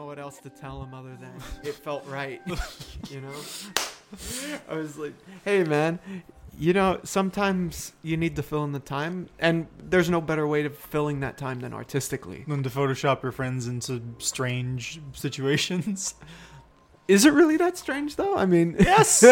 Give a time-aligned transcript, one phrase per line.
[0.00, 2.40] know what else to tell him other than it felt right.
[3.10, 3.34] you know?
[4.68, 5.12] I was like,
[5.44, 5.98] hey, man,
[6.58, 10.64] you know, sometimes you need to fill in the time, and there's no better way
[10.64, 12.44] of filling that time than artistically.
[12.48, 16.14] Than to Photoshop your friends into strange situations.
[17.08, 18.36] Is it really that strange, though?
[18.36, 19.22] I mean, Yes.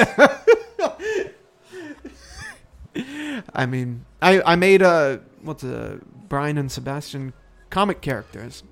[3.55, 7.33] I mean, I I made a what's a Brian and Sebastian
[7.71, 8.65] comic characters.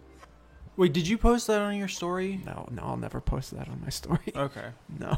[0.76, 2.40] Wait, did you post that on your story?
[2.44, 4.20] No, no, I'll never post that on my story.
[4.36, 4.66] Okay.
[4.98, 5.16] No,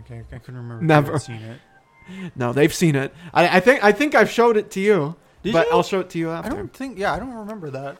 [0.00, 0.84] Okay, I couldn't remember.
[0.84, 1.14] Never.
[1.14, 1.60] I'd seen it.
[2.36, 3.14] no, they've seen it.
[3.34, 5.72] I, I think I think I've showed it to you, Did but you?
[5.72, 6.52] I'll show it to you after.
[6.52, 6.98] I don't think.
[6.98, 7.98] Yeah, I don't remember that.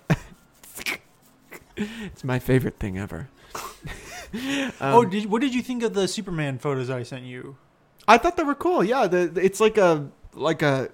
[1.77, 3.29] It's my favorite thing ever.
[3.55, 7.57] oh, Um, did what did you think of the Superman photos I sent you?
[8.07, 8.83] I thought they were cool.
[8.85, 10.91] Yeah, the, the- it's like a like a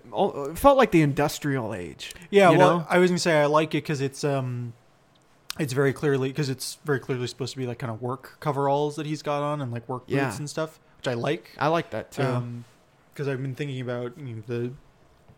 [0.55, 2.15] felt like the industrial age.
[2.31, 2.87] Yeah, well, know?
[2.89, 4.75] I was gonna say I like it because it's um,
[5.59, 8.97] it's very clearly because it's very clearly supposed to be like kind of work coveralls
[8.97, 10.37] that he's got on and like work boots Yeah.
[10.37, 11.51] and stuff, which I like.
[11.59, 12.23] I like that too.
[12.23, 12.65] Um,
[13.13, 14.73] because I've been thinking about you know, the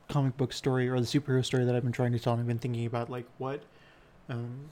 [0.08, 2.46] comic book story or the superhero story that I've been trying to tell, and I've
[2.46, 3.60] been thinking about like what,
[4.30, 4.70] um,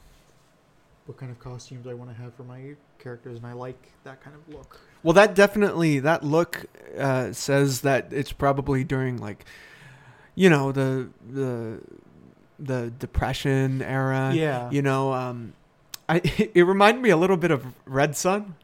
[1.06, 4.22] what kind of costumes I want to have for my characters, and I like that
[4.22, 4.80] kind of look.
[5.02, 6.64] well, that definitely that look
[6.98, 9.44] uh, says that it's probably during like,
[10.34, 11.80] you know, the the
[12.58, 14.32] the depression era.
[14.34, 15.54] yeah, You know, um,
[16.08, 16.16] I
[16.54, 18.54] it reminded me a little bit of Red Son.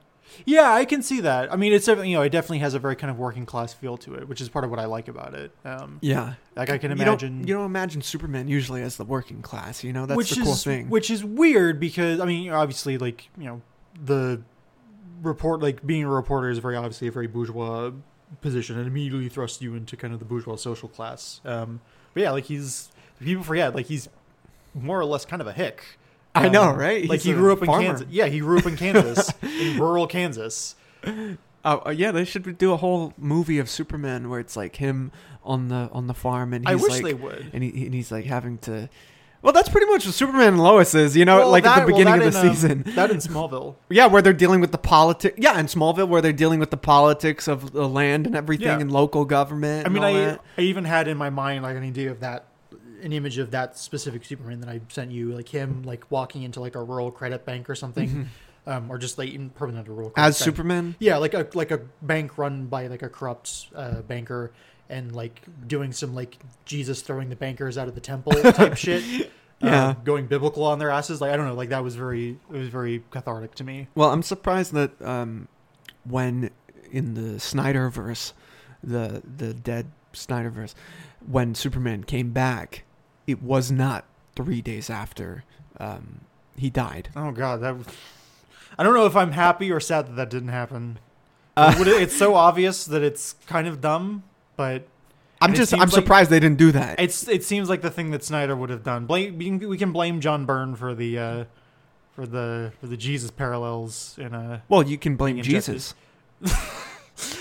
[0.44, 1.52] yeah, I can see that.
[1.52, 3.96] I mean, it's you know, it definitely has a very kind of working class feel
[3.98, 5.50] to it, which is part of what I like about it.
[5.64, 7.38] Um, Yeah, like I can you imagine.
[7.38, 9.82] don't, you don't imagine Superman usually as the working class.
[9.82, 10.88] You know, that's which the cool is thing.
[10.88, 13.62] which is weird because I mean, obviously, like you know,
[14.04, 14.42] the
[15.22, 17.90] report, like being a reporter, is very obviously a very bourgeois
[18.40, 21.40] position, and immediately thrusts you into kind of the bourgeois social class.
[21.44, 21.80] Um,
[22.14, 22.90] but yeah, like he's
[23.24, 24.08] people forget, like he's
[24.74, 25.82] more or less kind of a hick.
[26.34, 27.02] I know, Um, right?
[27.08, 27.66] Like He's he grew up in.
[27.66, 28.06] Kansas.
[28.08, 30.76] Yeah, he grew up in Kansas, in rural Kansas.
[31.64, 35.10] Oh uh, yeah, they should do a whole movie of Superman where it's like him
[35.44, 37.50] on the on the farm and I he's wish like they would.
[37.52, 38.88] and he and he's like having to.
[39.42, 41.86] Well, that's pretty much what Superman and Lois is, you know, Well, like that- at
[41.86, 42.82] the beginning that of the in, um, season.
[42.94, 43.74] that in Smallville.
[43.88, 45.34] yeah, where they're dealing with the politics.
[45.38, 48.78] Yeah, in Smallville, where they're dealing with the politics of the land and everything Yeah.
[48.80, 49.86] and local government.
[49.86, 50.40] I mean, and all I that.
[50.58, 52.44] I even had in my mind like an idea of that,
[53.02, 56.60] an image of that specific Superman that I sent you, like him like walking into
[56.60, 58.28] like a rural credit bank or something,
[58.66, 60.44] um, or just like in probably not a rural credit as bank.
[60.44, 60.96] Superman.
[60.98, 64.52] Yeah, like a like a bank run by like a corrupt uh, banker,
[64.88, 69.30] and like doing some like Jesus throwing the bankers out of the temple type shit.
[69.62, 69.88] Yeah.
[69.88, 71.20] uh, going biblical on their asses.
[71.20, 73.88] Like I don't know, like that was very it was very cathartic to me.
[73.94, 75.48] Well, I'm surprised that um,
[76.04, 76.50] when
[76.90, 78.32] in the Snyderverse,
[78.82, 80.74] the the dead Snyderverse,
[81.26, 82.84] when Superman came back,
[83.30, 84.04] it was not
[84.36, 85.44] three days after
[85.78, 86.20] um,
[86.56, 87.08] he died.
[87.16, 87.76] Oh god, that.
[87.78, 87.86] Was...
[88.78, 90.98] I don't know if I'm happy or sad that that didn't happen.
[91.56, 94.22] Uh, it's so obvious that it's kind of dumb,
[94.56, 94.84] but
[95.40, 97.00] I'm just I'm like- surprised they didn't do that.
[97.00, 99.06] it's it seems like the thing that Snyder would have done.
[99.06, 101.44] Blame we can, we can blame John Byrne for the uh,
[102.12, 104.62] for the for the Jesus parallels in a.
[104.68, 105.42] well, you can blame.
[105.42, 105.94] Jesus.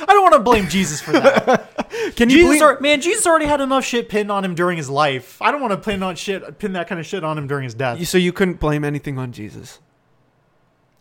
[0.02, 1.76] I don't want to blame Jesus for that.
[2.16, 4.90] Can you Jesus, ar- man, Jesus already had enough shit pinned on him during his
[4.90, 5.42] life.
[5.42, 7.64] I don't want to pin on shit, pin that kind of shit on him during
[7.64, 8.00] his death.
[8.00, 9.80] you- so you couldn't blame anything on Jesus.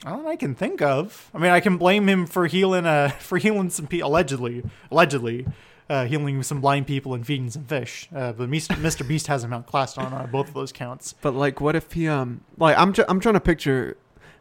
[0.06, 1.30] All I can think of.
[1.34, 5.46] I mean, I can blame him for healing, uh, for healing some people allegedly, allegedly,
[5.90, 8.08] uh, healing some blind people and feeding some fish.
[8.14, 9.06] Uh, but Mis- Mr.
[9.06, 11.14] Beast has him outclassed on uh, both of those counts.
[11.20, 13.96] But like, what if he um like I'm tr- I'm trying to picture,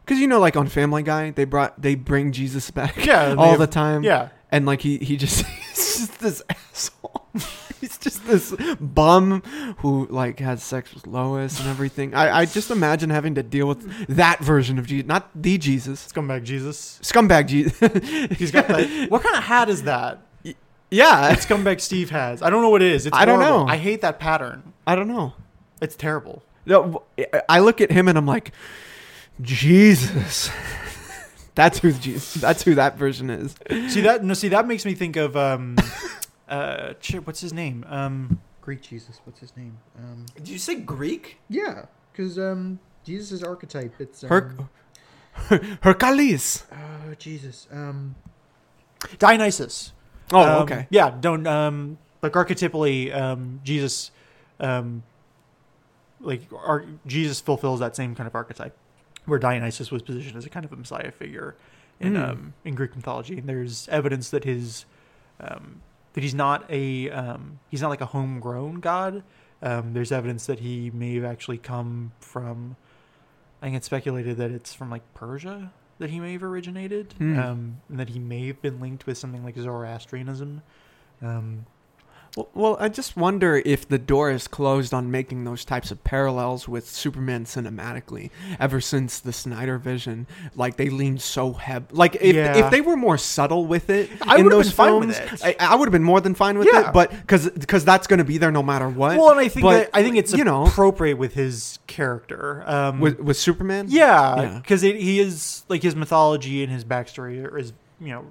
[0.08, 3.58] because you know like on Family Guy they brought they bring Jesus back Yeah, all
[3.58, 4.02] the time.
[4.02, 7.26] Yeah, and like he he just he's just this asshole.
[7.80, 9.42] he's just this bum
[9.78, 12.14] who like has sex with Lois and everything.
[12.14, 16.10] I I just imagine having to deal with that version of Jesus, not the Jesus,
[16.10, 16.98] scumbag Jesus.
[17.02, 18.38] scumbag Jesus.
[18.38, 19.10] He's got that.
[19.10, 20.22] what kind of hat is that?
[20.90, 22.40] yeah, That scumbag Steve has.
[22.40, 23.04] I don't know what it is.
[23.04, 23.66] It's I don't horrible.
[23.66, 23.70] know.
[23.72, 24.72] I hate that pattern.
[24.86, 25.34] I don't know.
[25.82, 26.42] It's terrible.
[26.64, 27.02] No,
[27.48, 28.52] I look at him and I'm like,
[29.40, 30.50] Jesus.
[31.54, 32.34] That's who Jesus.
[32.34, 33.56] That's who that version is.
[33.92, 34.22] See that?
[34.24, 35.76] No, see that makes me think of um,
[36.48, 36.94] uh,
[37.24, 37.84] what's his name?
[37.88, 39.20] Um, Greek Jesus.
[39.24, 39.76] What's his name?
[39.98, 41.38] Um, Did you say Greek?
[41.48, 43.94] yeah, because um, Jesus' archetype.
[43.98, 46.64] It's um, Her- Hercules.
[46.72, 47.66] Oh Jesus.
[47.72, 48.14] Um
[49.18, 49.92] Dionysus.
[50.32, 50.86] Oh, Um, okay.
[50.90, 54.10] Yeah, don't um like archetypally um Jesus
[54.60, 55.02] um
[56.20, 58.76] like ar- Jesus fulfills that same kind of archetype
[59.28, 61.54] where Dionysus was positioned as a kind of a messiah figure
[62.00, 62.28] in Mm.
[62.30, 64.84] um in Greek mythology and there's evidence that his
[65.40, 65.82] um
[66.14, 69.22] that he's not a um he's not like a homegrown god.
[69.62, 72.76] Um there's evidence that he may have actually come from
[73.60, 77.80] I think it's speculated that it's from like Persia that he may have originated, um,
[77.88, 80.62] and that he may have been linked with something like Zoroastrianism.
[81.20, 81.66] Um,
[82.54, 86.68] Well, I just wonder if the door is closed on making those types of parallels
[86.68, 88.30] with Superman cinematically.
[88.60, 91.86] Ever since the Snyder Vision, like they leaned so heavy.
[91.90, 92.56] Like if Yeah.
[92.56, 95.56] if they were more subtle with it, I in those been fine with films, it.
[95.60, 96.88] I, I would have been more than fine with Yeah.
[96.88, 96.92] it.
[96.92, 99.16] But because because that's going to be there no matter what.
[99.16, 102.62] well, and I think but, that, I think it's you know appropriate with his character.
[102.66, 103.86] Um, with with Superman.
[103.88, 104.58] Yeah, Yeah.
[104.58, 108.26] because he is like his mythology and his backstory is you know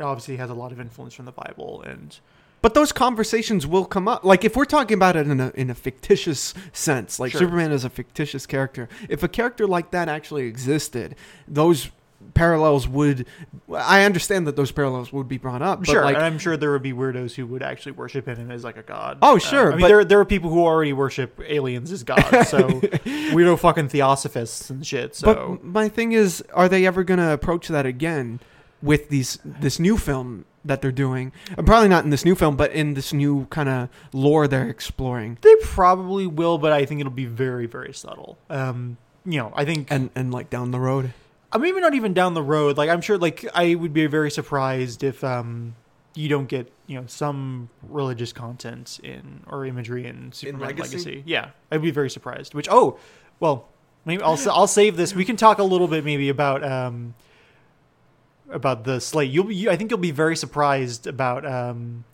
[0.00, 2.18] obviously has a lot of influence from the Bible and
[2.62, 4.24] But those conversations will come up.
[4.24, 7.40] Like if we're talking about it in a in a fictitious sense, like Sure.
[7.40, 8.88] Superman is a fictitious character.
[9.08, 11.16] If a character like that actually existed,
[11.48, 11.90] those
[12.34, 13.26] parallels would.
[13.74, 15.80] I understand that those parallels would be brought up.
[15.80, 18.50] But sure, like, and I'm sure there would be weirdos who would actually worship him
[18.52, 19.18] as like a god.
[19.22, 22.04] Oh, Uh, sure, I mean, but- there there are people who already worship aliens as
[22.04, 22.68] gods, so
[23.34, 25.16] weirdo fucking theosophists and shit.
[25.16, 28.38] So but my thing is, are they ever going to approach that again
[28.80, 31.32] with these this new film that they're doing?
[31.64, 35.38] Probably not in this new film, but in this new kind of lore they're exploring.
[35.42, 38.38] they probably will, but I think it'll be very very subtle.
[38.50, 41.12] Um, you know, I think And and like down the road.
[41.52, 42.76] Uh, maybe not even down the road.
[42.78, 45.74] Like I'm sure, like I would be very surprised if um
[46.14, 50.96] you don't get you know some religious content in or imagery in Superman Legacy?
[50.96, 51.22] Legacy.
[51.26, 52.54] Yeah, I'd be very surprised.
[52.54, 52.98] Which oh,
[53.40, 53.68] well,
[54.04, 55.14] maybe I'll I'll save this.
[55.14, 57.14] We can talk a little bit maybe about um
[58.52, 59.30] about the slate.
[59.30, 62.04] You'll be, you, I think you'll be very surprised about um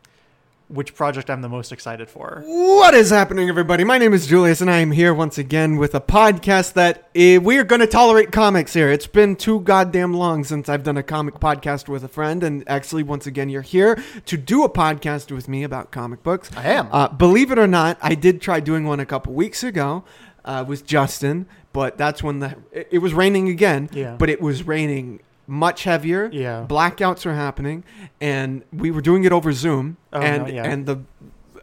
[0.68, 2.42] which project I'm the most excited for.
[2.44, 3.84] What is happening, everybody?
[3.84, 7.38] My name is Julius, and I am here once again with a podcast that eh,
[7.38, 8.90] we are going to tolerate comics here.
[8.90, 12.68] It's been too goddamn long since I've done a comic podcast with a friend, and
[12.68, 16.50] actually, once again, you're here to do a podcast with me about comic books.
[16.54, 16.88] I am.
[16.92, 20.04] Uh, believe it or not, I did try doing one a couple weeks ago
[20.44, 23.88] uh, with Justin, but that's when the it, it was raining again.
[23.92, 24.16] Yeah.
[24.16, 26.30] But it was raining much heavier.
[26.32, 26.64] Yeah.
[26.68, 27.82] Blackouts are happening,
[28.20, 30.64] and we were doing it over Zoom, Oh, and no, yeah.
[30.64, 31.00] and the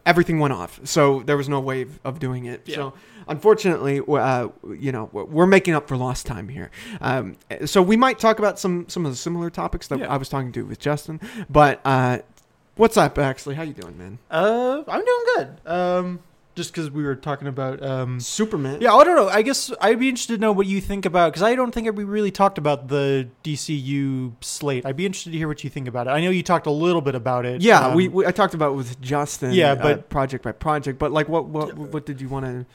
[0.06, 2.62] everything went off, so there was no way of- of doing it.
[2.66, 2.76] Yeah.
[2.76, 2.94] So
[3.28, 4.48] unfortunately, uh,
[4.78, 6.70] you know, we're we're making up for lost time here.
[7.02, 10.14] Um, so we might talk about some some of the similar topics that Yeah.
[10.14, 11.80] I was talking to with Justin, but.
[11.86, 12.20] Uh,
[12.78, 13.56] What's up, Axley?
[13.56, 14.18] How you doing, man?
[14.30, 15.48] Uh, I'm doing good.
[15.66, 16.20] Um,
[16.56, 18.80] just because we were talking about um Superman.
[18.82, 19.28] Yeah, I don't know.
[19.28, 21.94] I guess I'd be interested to know what you think about because I don't think
[21.96, 24.86] we really talked about the DCU slate.
[24.86, 26.12] I'd be interested to hear what you think about it.
[26.12, 27.62] I know you talked a little bit about it.
[27.62, 29.54] Yeah, um, we, we I talked about it with Justin.
[29.54, 31.00] Yeah, uh, but- project by project.
[31.00, 32.66] But like, what what what did you want to?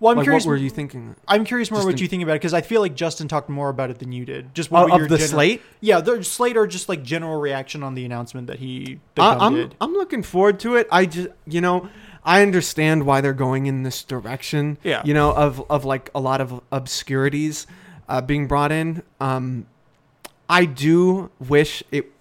[0.00, 0.46] Well, I'm like, curious.
[0.46, 1.14] What were you thinking?
[1.28, 3.28] I'm curious more just what in- you think about it because I feel like Justin
[3.28, 4.54] talked more about it than you did.
[4.54, 5.62] Just what Of, were your of the gener- slate?
[5.80, 9.34] Yeah, the slate or just like general reaction on the announcement that he that I,
[9.34, 9.74] Gunn I'm did.
[9.78, 10.88] I'm looking forward to it.
[10.90, 11.88] I just you know
[12.24, 14.78] I understand why they're going in this direction.
[14.82, 15.02] Yeah.
[15.04, 17.66] You know of of like a lot of obscurities
[18.08, 19.02] uh, being brought in.
[19.20, 19.66] Um,
[20.48, 22.12] I do wish it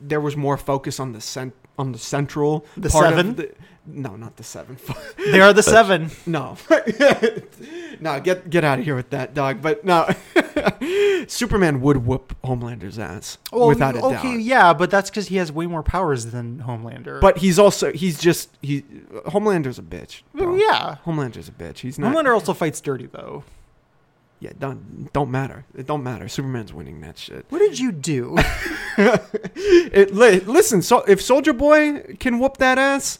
[0.00, 3.34] there was more focus on the cent on the central The part of seven?
[3.36, 3.54] the-
[3.86, 4.76] no, not the seven.
[5.32, 6.10] They are the seven.
[6.26, 6.56] No,
[8.00, 9.62] no, get get out of here with that dog.
[9.62, 10.08] But no,
[11.28, 14.40] Superman would whoop Homelander's ass without a okay, doubt.
[14.40, 17.20] yeah, but that's because he has way more powers than Homelander.
[17.20, 18.84] But he's also he's just he
[19.26, 20.22] Homelander's a bitch.
[20.34, 20.48] bro.
[20.48, 21.78] Mm, yeah, Homelander's a bitch.
[21.78, 22.14] He's not.
[22.14, 23.44] Homelander also fights dirty though.
[24.40, 25.66] Yeah, don't don't matter.
[25.76, 26.26] It don't matter.
[26.26, 27.44] Superman's winning that shit.
[27.50, 28.36] What did you do?
[28.96, 30.82] It li- listen.
[30.82, 33.18] So if Soldier Boy can whoop that ass,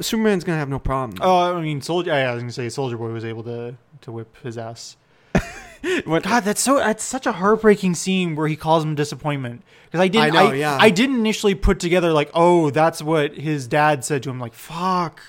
[0.00, 1.18] Superman's gonna have no problem.
[1.22, 2.10] Oh, I mean, Soldier.
[2.10, 4.96] Yeah, I was gonna say Soldier Boy was able to to whip his ass.
[6.04, 10.00] When- God, that's so that's such a heartbreaking scene where he calls him disappointment because
[10.00, 10.24] I didn't.
[10.24, 10.76] I know, I, yeah.
[10.80, 14.38] I didn't initially put together like, oh, that's what his dad said to him.
[14.38, 15.20] Like, fuck,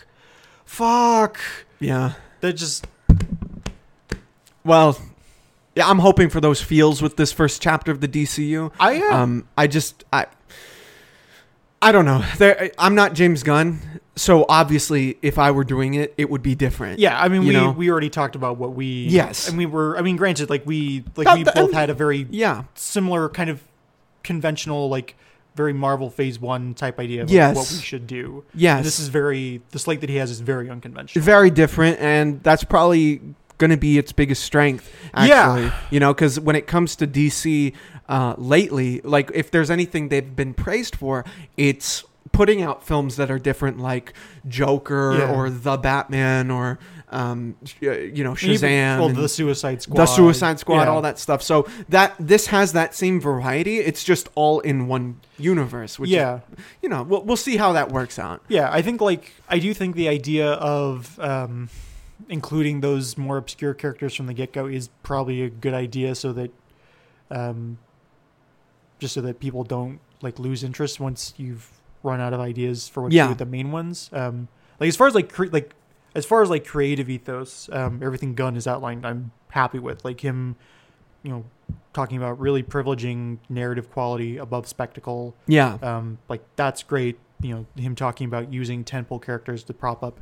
[0.65, 1.39] fuck.
[1.79, 2.13] yeah.
[2.41, 2.87] That just
[4.63, 4.99] Well,
[5.75, 5.87] yeah.
[5.89, 8.71] I'm hoping for those feels with this first chapter of the DCU.
[8.79, 9.13] I am.
[9.13, 10.25] Um, I just I
[11.81, 12.23] I don't know.
[12.37, 13.79] There, I'm not James Gunn,
[14.15, 16.99] so obviously, if I were doing it, it would be different.
[16.99, 17.71] yeah, I mean, we know?
[17.71, 19.07] we already talked about what we.
[19.07, 19.47] Yes.
[19.47, 19.97] and we were.
[19.97, 23.49] I mean, granted, like we like we that- both had a very yeah, similar kind
[23.49, 23.61] of
[24.23, 25.15] conventional like.
[25.53, 27.55] Very Marvel Phase One type idea of like, Yes.
[27.57, 28.45] what we should do.
[28.55, 28.77] yes.
[28.77, 31.25] And this is very the slate that he has is very unconventional.
[31.25, 33.19] very different, and that's probably
[33.61, 34.85] going to be its biggest strength.
[35.15, 35.53] Yeah.
[35.53, 37.73] Actually, you know, because when it comes to DC
[38.09, 41.23] uh, lately, like if there's anything they've been praised for,
[41.55, 44.13] it's putting out films that are different, like
[44.47, 45.31] Joker Yeah.
[45.35, 46.79] or The Batman or
[47.13, 48.99] um, uh, you know Shazam.
[48.99, 50.89] well, the Suicide Squad, the Suicide Squad, Yeah.
[50.91, 51.43] all that stuff.
[51.43, 53.79] So that this has that same variety.
[53.79, 55.99] It's just all in one universe.
[55.99, 56.41] Which yeah, is,
[56.81, 58.39] you know, we'll we'll see how that works out.
[58.47, 58.69] yeah.
[58.71, 61.67] I think like I do think the idea of um,
[62.31, 66.31] including those more obscure characters from the get go is probably a good idea, so
[66.33, 66.51] that
[67.29, 67.77] um,
[68.99, 71.69] just so that people don't like lose interest once you've
[72.03, 74.09] run out of ideas for what to do with the main ones.
[74.13, 74.47] Um,
[74.79, 75.75] like as far as like cre- like
[76.15, 80.03] as far as like creative ethos, um, everything Gunn has outlined, I'm happy with.
[80.05, 80.55] Like him,
[81.23, 81.45] you know,
[81.93, 85.35] talking about really privileging narrative quality above spectacle.
[85.47, 85.77] Yeah.
[85.81, 87.19] Um, like that's great.
[87.41, 90.19] You know, him talking about using tentpole characters to prop up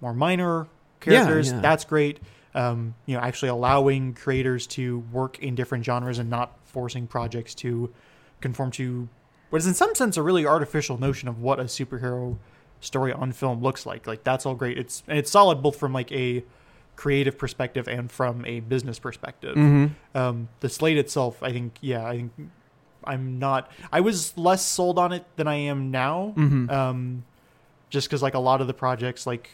[0.00, 0.66] more minor Yeah,
[1.02, 1.52] characters.
[1.52, 1.60] yeah.
[1.60, 2.20] That's great.
[2.54, 7.54] Um, you know, actually allowing creators to work in different genres and not forcing projects
[7.56, 7.92] to
[8.40, 9.08] conform to
[9.50, 12.36] what is in some sense a really artificial notion of what a superhero
[12.80, 14.06] story on film looks like.
[14.06, 14.78] Like that's all great.
[14.78, 16.44] It's and it's solid both from like a
[16.96, 22.06] creative perspective and from a business perspective hmm um, the slate itself, I think, yeah,
[22.06, 22.32] I think
[23.04, 23.70] I'm not.
[23.90, 27.24] I was less sold on it than I am now, hmm um,
[27.88, 29.50] just because like a lot of the projects, like,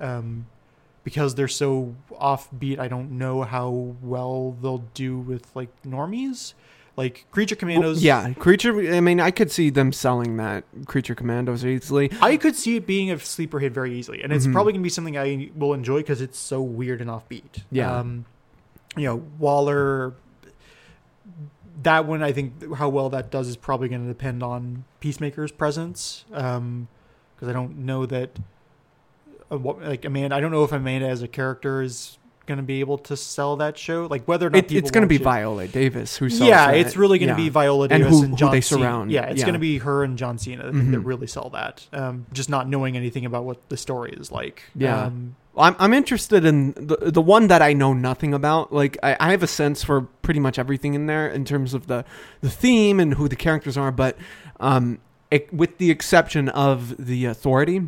[0.00, 0.46] um,
[1.04, 3.70] because they're so offbeat, I don't know how
[4.02, 6.54] well they'll do with like normies,
[6.96, 8.02] like Creature Commandos.
[8.02, 8.94] yeah, creature.
[8.94, 12.10] I mean, I could see them selling that creature commandos easily.
[12.20, 14.52] I could see it being a sleeper hit very easily, and it's Mhm.
[14.52, 17.62] probably gonna be something I will enjoy because it's so weird and offbeat.
[17.70, 17.96] Yeah.
[17.98, 18.26] um,
[18.96, 20.14] you know, Waller.
[21.82, 25.50] That one, I think, how well that does is probably going to depend on Peacemaker's
[25.50, 28.38] presence, because I don't know that,
[29.56, 30.36] like Amanda.
[30.36, 33.56] I don't know if Amanda as a character is going to be able to sell
[33.58, 34.06] that show.
[34.10, 35.22] Like whether or not It, people it's going to be it.
[35.22, 36.76] Viola Davis who sells Yeah, that.
[36.76, 37.46] it's really going to Yeah.
[37.46, 38.80] be Viola And Davis who- and who John they Cena.
[38.82, 39.10] surround.
[39.12, 39.44] Yeah, it's Yeah.
[39.46, 40.72] going to be her and John Cena.
[40.72, 41.86] Think that really sell that.
[41.92, 44.64] Um, just not knowing anything about what the story is like.
[44.74, 45.04] Yeah.
[45.04, 48.72] Um, I'm I'm interested in the the one that I know nothing about.
[48.72, 51.86] Like I, I have a sense for pretty much everything in there in terms of
[51.88, 52.04] the
[52.40, 54.16] the theme and who the characters are, but
[54.60, 54.98] um,
[55.30, 57.82] it, with the exception of the authority,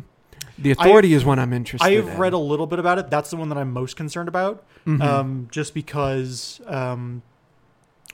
[0.57, 1.85] the authority is one I'm interested.
[1.85, 2.17] I've in.
[2.17, 3.09] read a little bit about it.
[3.09, 4.63] That's the one that I'm most concerned about.
[4.85, 5.01] Mhm.
[5.01, 7.21] Um, just because, um,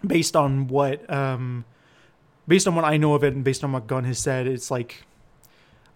[0.06, 1.66] based on what, um,
[2.48, 4.72] based on what I know of it, and based on what Gunn has said, it's
[4.72, 5.04] like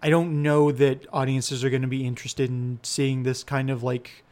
[0.02, 3.82] I don't know that audiences are going to be interested in seeing this kind of
[3.82, 4.22] like,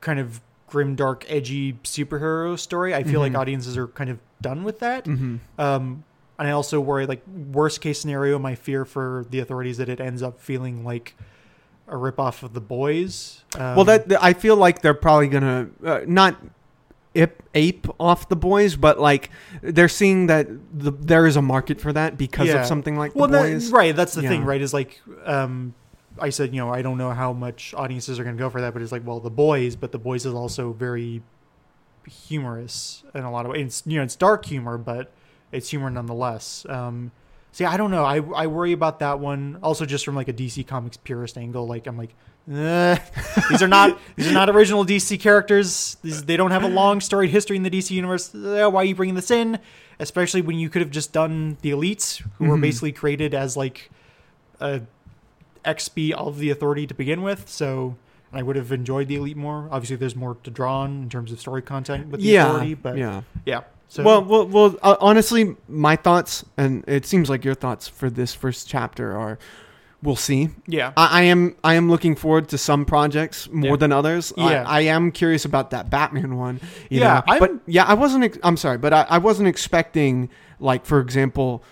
[0.00, 2.94] kind of grim, dark, edgy superhero story.
[2.94, 3.38] I feel like Mhm.
[3.38, 5.04] audiences are kind of done with that.
[5.06, 5.40] Mhm.
[5.58, 6.04] Um,
[6.38, 10.00] and I also worry, like, worst case scenario, my fear for the authorities that it
[10.00, 11.14] ends up feeling like
[11.86, 13.44] a ripoff of the boys.
[13.56, 16.36] Um, well, that I feel like they're probably gonna uh, not
[17.12, 19.30] ip, ape off the boys, but like
[19.62, 22.60] they're seeing that the, there is a market for that because Yeah.
[22.62, 23.70] of something like well, the that- boys.
[23.70, 23.94] right.
[23.94, 24.60] That's the thing, right?
[24.62, 25.74] Is like, um,
[26.18, 28.60] I said, you know, I don't know how much audiences are going to go for
[28.60, 31.22] that, but it's like, well, the boys, but the boys is also very
[32.08, 33.66] humorous in a lot of ways.
[33.66, 35.12] It's you know, it's dark humor, but
[35.52, 36.66] it's humor nonetheless.
[36.68, 37.10] Um,
[37.52, 38.04] see, I don't know.
[38.04, 39.58] I I worry about that one.
[39.62, 42.14] Also, just from like a DC Comics purist angle, like I'm like.
[42.50, 42.98] "Eh,
[43.48, 45.96] these are not these are not original DC characters.
[46.02, 48.34] These, they don't have a long storied history in the DC universe.
[48.34, 49.58] Eh, why are you bringing this in?
[49.98, 52.60] Especially when you could have just done the elites, who were Mhm.
[52.60, 53.90] basically created as like
[54.60, 54.82] a
[55.64, 57.48] expy of the authority to begin with.
[57.48, 57.96] So
[58.32, 59.68] I would have enjoyed the elite more.
[59.70, 62.74] Obviously, there's more to draw on in terms of story content with the yeah, authority,
[62.74, 63.22] but yeah.
[63.46, 63.60] yeah.
[63.88, 64.76] So well, well, well.
[64.82, 69.38] Uh, honestly, my thoughts, and it seems like your thoughts for this first chapter are,
[70.02, 70.48] we'll see.
[70.66, 73.76] yeah, I, I am, I am looking forward to some projects more Yeah.
[73.76, 74.32] than others.
[74.36, 74.64] I- Yeah.
[74.66, 76.60] I, am curious about that Batman one.
[76.90, 78.24] you Yeah, but yeah, I wasn't.
[78.24, 81.62] Ex- I'm sorry, but I, I wasn't expecting, like, for example.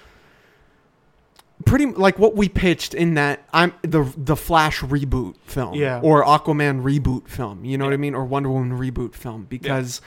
[1.64, 6.00] Pretty like what we pitched in that I'm the the Flash reboot film, Yeah.
[6.02, 7.64] or Aquaman reboot film.
[7.64, 10.00] You know what I mean, or Wonder Woman reboot film because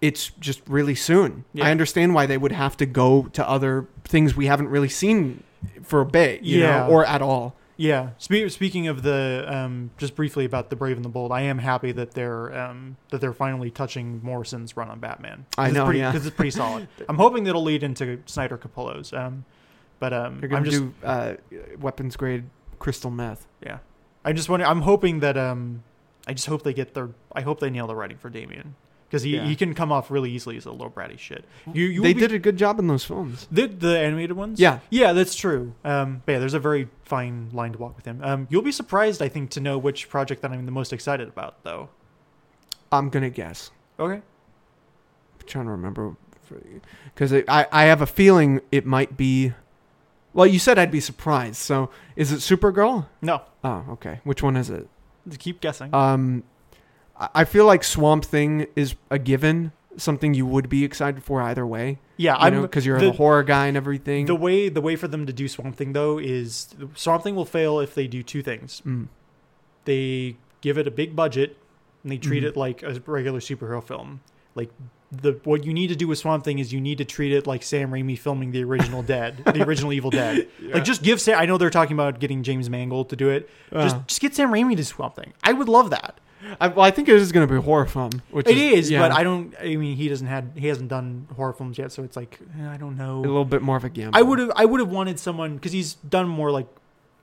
[0.00, 1.44] it's just really soon.
[1.52, 1.66] Yeah.
[1.66, 5.42] I understand why they would have to go to other things we haven't really seen
[5.82, 6.86] for a bit, you Yeah.
[6.86, 7.56] know, or at all.
[7.76, 8.10] yeah.
[8.18, 11.58] Spe- speaking of the, um, just briefly about the Brave and the Bold, I am
[11.58, 15.46] happy that they're um, that they're finally touching Morrison's run on Batman.
[15.56, 16.10] I know, pretty, yeah.
[16.12, 16.86] because it's pretty solid.
[17.08, 19.12] I'm hoping that'll lead into Snyder Capullo's.
[19.12, 19.44] Um,
[20.00, 21.34] but um, They're gonna I'm just do uh,
[21.80, 22.44] weapons grade
[22.78, 23.46] crystal meth.
[23.64, 23.78] yeah.
[24.24, 24.66] I just wonder.
[24.66, 25.82] I'm hoping that um,
[26.26, 27.10] I just hope they get their.
[27.34, 28.74] I hope they nail the writing for Damian
[29.08, 29.44] because he, Yeah.
[29.44, 31.44] he can come off really easily as a little bratty shit.
[31.72, 33.46] You, you they be- did a good job in those films.
[33.50, 34.60] the the animated ones.
[34.60, 34.80] Yeah.
[34.90, 35.74] yeah, that's true.
[35.84, 38.20] Um, but yeah, there's a very fine line to walk with him.
[38.22, 41.26] Um, you'll be surprised, I think, to know which project that I'm the most excited
[41.28, 41.88] about, though.
[42.92, 43.70] I'm gonna guess.
[43.98, 44.14] Okay.
[45.40, 46.16] I'm trying to remember
[47.14, 49.52] because I I have a feeling it might be.
[50.34, 51.56] Well, you said I'd be surprised.
[51.56, 53.06] So is it Supergirl?
[53.22, 54.20] No, Oh, okay.
[54.24, 54.88] Which one is it?
[55.38, 55.92] keep guessing.
[55.94, 56.42] Um,
[57.34, 61.66] I feel like Swamp Thing is a given, something you would be excited for either
[61.66, 61.98] way.
[62.16, 64.26] yeah, You I'm know, because you're the, a horror guy and everything.
[64.26, 67.44] the way the way for them to do Swamp Thing though is Swamp Thing will
[67.44, 68.82] fail if they do two things.
[68.86, 69.08] Mm.
[69.84, 71.56] They give it a big budget
[72.02, 72.48] and they treat Mhm.
[72.48, 74.20] it like a regular superhero film.
[74.54, 74.70] Like
[75.10, 77.46] the what you need to do with Swamp Thing is you need to treat it
[77.46, 80.46] like Sam Raimi filming the original Dead, the original Evil Dead.
[80.60, 81.38] Like just give Sam.
[81.38, 83.48] I know they're talking about getting James Mangold to do it.
[83.72, 84.02] Just Uh.
[84.06, 85.32] just get Sam Raimi to Swamp Thing.
[85.42, 86.20] I would love that.
[86.60, 88.10] I, well, I think it is going to be a horror film.
[88.30, 89.54] Which It is, yeah, but I don't.
[89.60, 92.68] I mean, he doesn't had he hasn't done horror films yet, so it's like eh,
[92.68, 93.18] I don't know.
[93.18, 94.18] a little bit more of a gamble.
[94.18, 96.66] I would have I would have wanted someone because he's done more like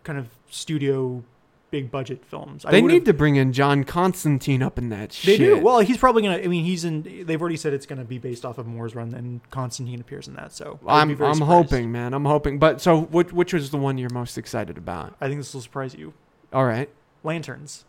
[0.04, 1.24] kind of studio
[1.72, 2.64] big budget films.
[2.64, 5.26] I They would've- need to bring in John Constantine up in that shit.
[5.40, 5.58] They shit.
[5.60, 5.64] do.
[5.66, 6.38] Well, he's probably gonna.
[6.38, 7.24] I mean, he's in.
[7.26, 10.36] They've already said it's gonna be based off of Moore's Run, and Constantine appears in
[10.36, 10.52] that.
[10.54, 11.70] So I would I'm very I'm surprised.
[11.72, 12.14] hoping, man.
[12.14, 12.60] I'm hoping.
[12.60, 15.16] But so, which which was the one you're most excited about?
[15.22, 16.14] I think this will surprise you.
[16.54, 16.90] All right.
[17.24, 17.86] Lanterns.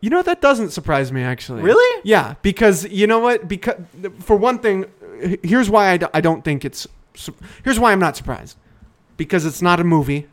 [0.00, 1.62] You know that doesn't surprise me actually.
[1.62, 2.02] Really?
[2.04, 3.48] Yeah, because you know what?
[3.48, 3.74] Because
[4.20, 4.84] for one thing,
[5.42, 6.86] here's why I, d- I don't think it's.
[7.64, 8.56] Here's why I'm not surprised.
[9.16, 10.28] Because it's not a movie,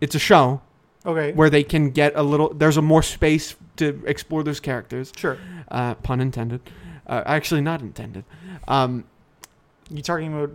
[0.00, 0.60] it's a show
[1.06, 1.32] Okay.
[1.32, 2.52] where they can get a little.
[2.52, 5.12] There's a more space to explore those characters.
[5.16, 5.38] Sure.
[5.70, 6.60] Uh, pun intended.
[7.06, 8.24] Uh, actually, not intended.
[8.66, 9.04] Um,
[9.90, 10.50] You talking about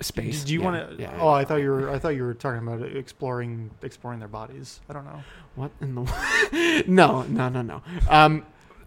[0.00, 0.44] space.
[0.44, 1.02] Do you yeah, want to?
[1.02, 1.90] yeah, oh, I thought you were.
[1.90, 4.80] I thought you were talking about exploring exploring their bodies.
[4.88, 5.22] I don't know.
[5.56, 6.84] What in the?
[6.86, 7.82] no, no, no, no.
[8.08, 8.44] Um,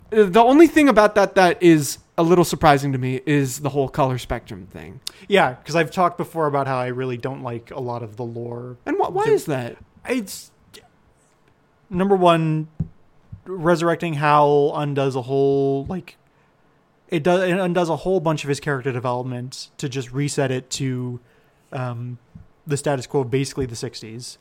[0.10, 3.90] the only thing about that that is a little surprising to me is the whole
[3.90, 5.00] color spectrum thing.
[5.28, 8.24] Yeah, because I've talked before about how I really don't like a lot of the
[8.24, 8.78] lore.
[8.86, 9.14] And what?
[9.14, 9.78] Why The- is that?
[10.08, 10.52] It's
[11.90, 12.68] number one.
[13.46, 16.16] Resurrecting Hal undoes a whole like
[17.14, 20.70] it does it undoes a whole bunch of his character development to just reset it
[20.72, 21.20] to
[21.72, 22.18] um,
[22.66, 24.38] the status quo of basically the '60s,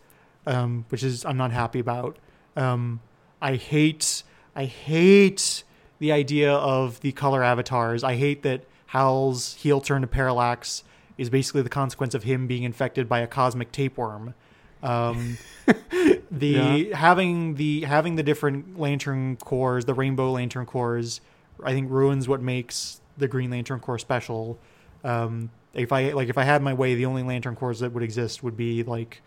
[0.47, 2.17] um, which is I'm not happy about.
[2.57, 3.01] Um,
[3.41, 4.23] I hate
[4.57, 5.65] I hate
[5.99, 8.03] the idea of the color avatars.
[8.03, 10.83] I hate that Hal's heel turn to Parallax
[11.19, 14.35] is basically the consequence of him being infected by a cosmic tapeworm.
[14.83, 15.39] Um,
[16.31, 16.97] the Yeah.
[16.97, 21.21] having the having the different lantern corps, the rainbow lantern corps,
[21.65, 24.59] I think ruins what makes the Green Lantern Corps special.
[25.05, 28.03] Um, if I like, if I had my way, the only Lantern Corps that would
[28.03, 29.23] exist would be like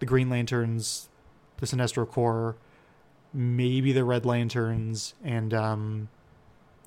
[0.00, 1.08] the Green Lanterns,
[1.58, 2.56] the Sinestro Corps,
[3.32, 6.08] maybe the Red Lanterns, and um,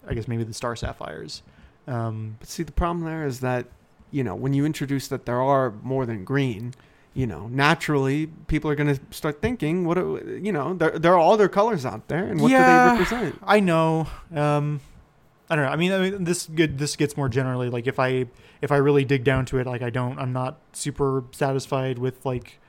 [0.08, 1.42] I guess maybe the Star Sapphires.
[1.88, 3.68] Um, But see, the problem there is that
[4.12, 6.74] you know when you introduce that there are more than green,
[7.16, 11.14] you know, naturally people are going to start thinking, what do- you know, there there
[11.14, 12.60] are all their colors out there, and what Yeah.
[12.60, 13.40] do they represent?
[13.44, 14.08] I know.
[14.36, 14.82] Um,
[15.50, 15.72] I don't know.
[15.72, 16.78] I mean, I mean, this good.
[16.78, 18.26] This gets more generally like if I
[18.62, 20.20] if I really dig down to it, like I don't.
[20.20, 22.60] I'm not super satisfied with like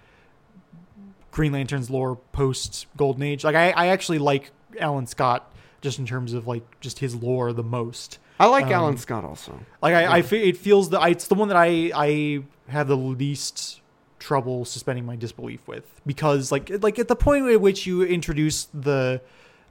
[1.30, 3.44] Green Lantern's lore post Golden Age.
[3.44, 7.52] Like I, I actually like Alan Scott just in terms of like just his lore
[7.52, 8.18] the most.
[8.38, 9.58] I like Um, Alan Scott also.
[9.82, 10.22] Like I, I Yeah.
[10.22, 13.80] fe- it feels that I, it's the one that I I have the least
[14.26, 15.84] trouble suspending my disbelief with.
[16.04, 19.20] Because like like at the point at which you introduce the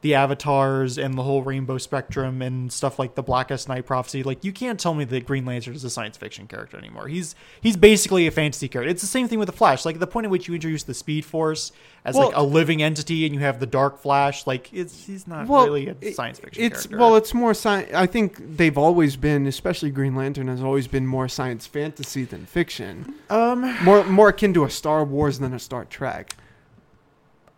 [0.06, 4.44] the avatars and the whole rainbow spectrum and stuff like the Blackest Night prophecy, like
[4.44, 7.08] you can't tell me that Green Lantern is a science fiction character anymore.
[7.08, 8.92] He's he's basically a fantasy character.
[8.92, 9.84] It's the same thing with the Flash.
[9.84, 11.72] Like the point at which you introduce the Speed Force
[12.06, 15.26] as Well- like a living entity and you have the Dark Flash, like it's he's
[15.28, 16.98] not Well, really a science fiction It's character.
[17.00, 21.08] well, it's more science I think they've always been, especially Green Lantern, has always been
[21.08, 23.16] more science fantasy than fiction.
[23.32, 26.36] um More more akin to a Star Wars than a Star Trek.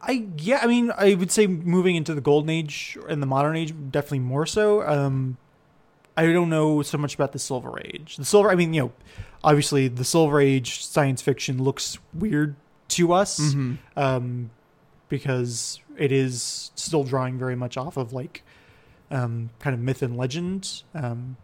[0.01, 3.55] I yeah, I mean, I would say moving into the golden age and the modern
[3.55, 4.88] age, definitely more so.
[4.88, 5.38] Um,
[6.15, 8.17] I don't know so much about the silver age.
[8.17, 8.91] The silver, I mean, you know,
[9.43, 12.55] obviously the silver age science fiction looks weird
[12.89, 13.75] to us, Mm-hmm.
[13.99, 14.49] um,
[15.10, 18.43] because it is still drawing very much off of like,
[19.12, 20.83] um, kind of myth and legend.
[20.93, 21.38] Um,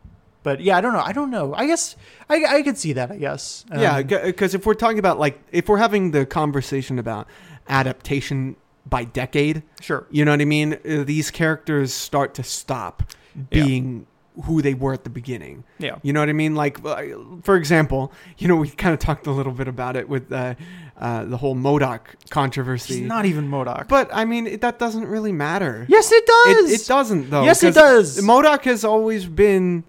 [0.43, 0.99] but yeah, I don't know.
[0.99, 1.53] I don't know.
[1.53, 1.95] I guess
[2.29, 3.09] I I could see that.
[3.11, 3.63] I guess.
[3.71, 7.27] Um, yeah, because if we're talking about like if we're having the conversation about
[7.69, 10.05] adaptation by decade, sure.
[10.11, 10.73] you know what I mean?
[10.87, 13.63] Uh, These characters start to stop Yeah.
[13.65, 14.07] being
[14.45, 15.63] who they were at the beginning.
[15.77, 15.97] Yeah.
[16.01, 16.55] You know what I mean?
[16.55, 17.03] Like, uh,
[17.43, 20.55] for example, you know, we kind of talked a little bit about it with uh,
[20.99, 22.99] uh, the whole MODOK controversy.
[22.99, 23.87] He's not even MODOK.
[23.87, 25.85] but I mean, it, that doesn't really matter.
[25.87, 26.71] yes, it does.
[26.71, 27.43] It, it doesn't though.
[27.43, 28.19] Yes, it does.
[28.21, 29.83] MODOK has always been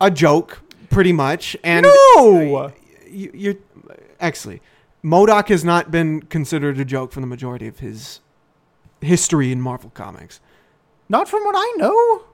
[0.00, 2.72] a joke, pretty much, and no.
[3.08, 3.54] you, you're
[4.20, 4.60] actually
[5.08, 8.20] MODOK has not been considered a joke for the majority of his
[9.00, 10.40] history in Marvel Comics.
[11.08, 12.24] Not from what I know.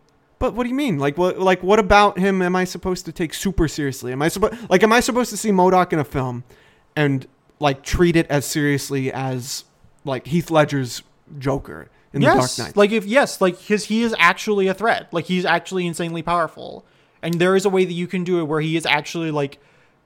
[0.41, 0.99] But what do you mean?
[0.99, 1.39] Like what?
[1.39, 2.43] Like what about him?
[2.43, 4.11] Am I supposed to take super seriously?
[4.13, 6.43] Am I supposed like am I supposed to see MODOK in a film
[6.97, 7.27] and
[7.61, 9.65] like treat it as seriously as
[10.05, 11.03] like Heath Ledger's
[11.39, 12.57] Joker in yes.
[12.57, 12.77] The Dark Knight?
[12.77, 15.13] Like if yes, like his he is actually a threat.
[15.13, 16.85] Like he's actually insanely powerful.
[17.23, 19.59] And there is a way that you can do it where he is actually like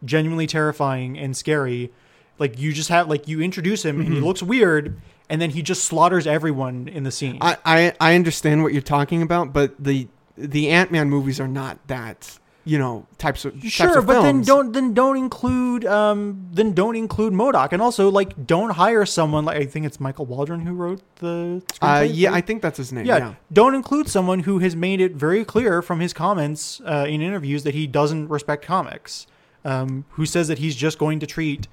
[0.04, 1.90] genuinely terrifying and scary.
[2.38, 4.24] Like you just have like you introduce him and he Mhm.
[4.24, 4.96] looks weird,
[5.28, 7.38] and then he just slaughters everyone in the scene.
[7.40, 11.48] I, I I understand what you're talking about, but the the Ant Man movies are
[11.48, 15.84] not that you know types of types Sure, of but then don't then don't include
[15.86, 19.98] um then don't include MODOK, and also like don't hire someone like I think it's
[19.98, 22.10] Michael Waldron who wrote the Uh, screenplay?
[22.14, 23.06] yeah, I think that's his name.
[23.06, 23.32] yeah, Yeah.
[23.52, 27.64] don't include someone who has made it very clear from his comments uh, in interviews
[27.64, 29.26] that he doesn't respect comics.
[29.64, 31.66] Um, who says that he's just going to treat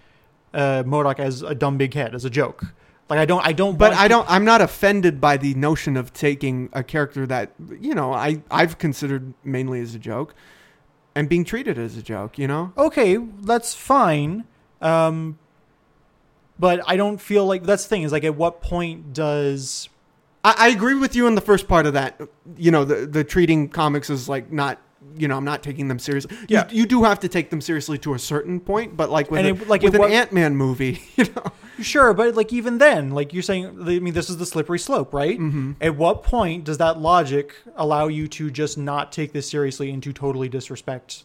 [0.55, 2.63] uh, MODOK as a dumb big head, as a joke.
[3.09, 3.77] Like I don't, I don't.
[3.77, 4.27] But I don't.
[4.29, 8.79] I'm not offended by the notion of taking a character that you know I I've
[8.79, 10.33] considered mainly as a joke,
[11.13, 12.39] and being treated as a joke.
[12.39, 12.73] You know.
[12.77, 14.45] okay, that's fine.
[14.81, 15.37] Um,
[16.57, 19.89] but I don't feel like that's the thing is like at what point does
[20.45, 22.21] I, I agree with you in the first part of that.
[22.55, 24.79] You know, the the treating comics as like not.
[25.17, 26.36] You know, I'm not taking them seriously.
[26.41, 26.67] You, Yeah.
[26.71, 29.58] you do have to take them seriously to a certain point, but like with, And
[29.60, 31.43] a, it- like with an wa- Ant Man movie, you know.
[31.82, 35.13] sure, but like even then, like you're saying, I mean, this is the slippery slope,
[35.13, 35.39] right?
[35.39, 35.73] Mm-hmm.
[35.82, 40.01] At what point does that logic allow you to just not take this seriously and
[40.04, 41.23] to totally disrespect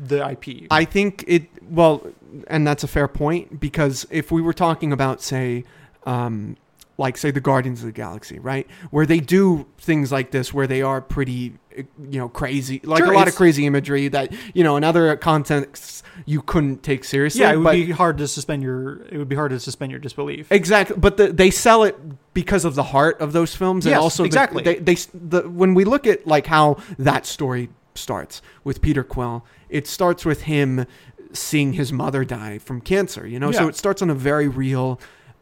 [0.00, 0.66] the IP?
[0.70, 2.06] I think it well,
[2.48, 5.64] and that's a fair point because if we were talking about, say,
[6.06, 6.56] um,
[6.98, 10.66] like say the Guardians of the Galaxy, right, where they do things like this, where
[10.66, 14.32] they are pretty, uh, you know, crazy, like Sure, a lot of crazy imagery that
[14.52, 17.40] you know in other contexts you couldn't take seriously.
[17.42, 19.02] yeah, it would but be hard to suspend your.
[19.12, 20.50] It would be hard to suspend your disbelief.
[20.50, 21.96] Exactly, but the, they sell it
[22.34, 24.62] because of the heart of those films, and Yes, also the- exactly.
[24.64, 29.44] they, they the when we look at like how that story starts with Peter Quill,
[29.68, 30.84] it starts with him
[31.32, 33.24] seeing his mother die from cancer.
[33.26, 34.98] You know, so it starts on a very real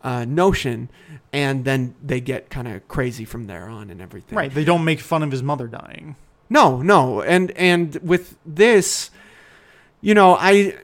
[0.06, 0.88] uh, notion,
[1.32, 4.38] and then they get kind of crazy from there on and everything.
[4.38, 4.54] Right.
[4.54, 6.16] They don't make fun of his mother dying.
[6.48, 9.10] No, no, and and with this,
[10.00, 10.76] you know, I,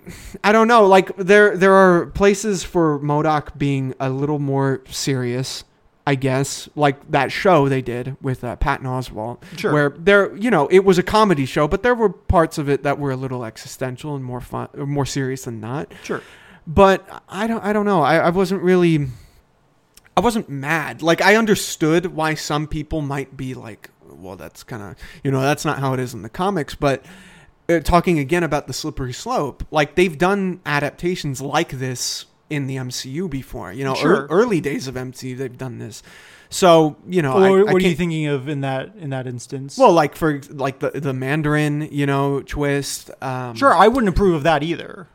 [0.42, 0.86] I don't know.
[0.88, 5.64] Like there, there are places for MODOK being a little more serious.
[6.04, 9.72] I guess like that show they did with uh, Patton Oswalt, Sure.
[9.72, 12.82] where there, you know, it was a comedy show, but there were parts of it
[12.82, 15.92] that were a little existential and more fun, more serious than not.
[16.02, 16.20] Sure.
[16.66, 18.02] But I don't, I don't know.
[18.02, 19.08] I, I wasn't really,
[20.16, 21.02] I wasn't mad.
[21.02, 25.40] Like I understood why some people might be like, well, that's kind of, you know,
[25.40, 26.74] that's not how it is in the comics.
[26.74, 27.04] But
[27.68, 32.76] uh, talking again about the slippery slope, like they've done adaptations like this in the
[32.76, 33.72] MCU before.
[33.72, 34.12] You know, Sure.
[34.22, 36.02] ear- early days of MCU, they've done this.
[36.50, 39.26] So you know, Or I, what I are you thinking of in that in that
[39.26, 39.78] instance?
[39.78, 43.10] Well, like for like the the Mandarin, you know, twist.
[43.22, 45.08] Um, sure, I wouldn't approve of that either.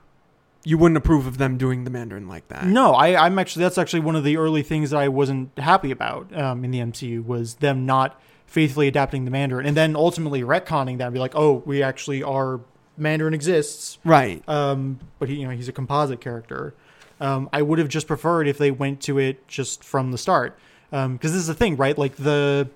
[0.68, 2.66] You wouldn't approve of them doing the Mandarin like that.
[2.66, 5.92] No, I, I'm actually that's actually one of the early things that I wasn't happy
[5.92, 10.42] about um, in the MCU was them not faithfully adapting the Mandarin and then ultimately
[10.42, 12.60] retconning that and be like, oh, we actually are
[12.98, 14.44] Mandarin exists, Right.
[14.50, 16.74] um, but he, you know he's a composite character.
[17.22, 20.58] Um, I would have just preferred if they went to it just from the start
[20.92, 21.98] because this is the thing, right?
[21.98, 22.70] Like the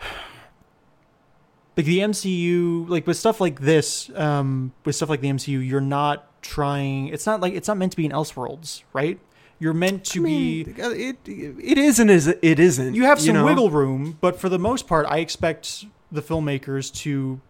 [1.76, 5.80] like the MCU, like with stuff like this, um, with stuff like the MCU, you're
[5.80, 7.08] not trying.
[7.08, 9.18] It's not like it's not meant to be an Elseworlds, right?
[9.58, 10.60] You're meant to I be.
[10.62, 12.94] it it isn't is it isn't.
[12.94, 13.44] You have some know?
[13.44, 17.40] wiggle room, but for the most part, I expect the filmmakers to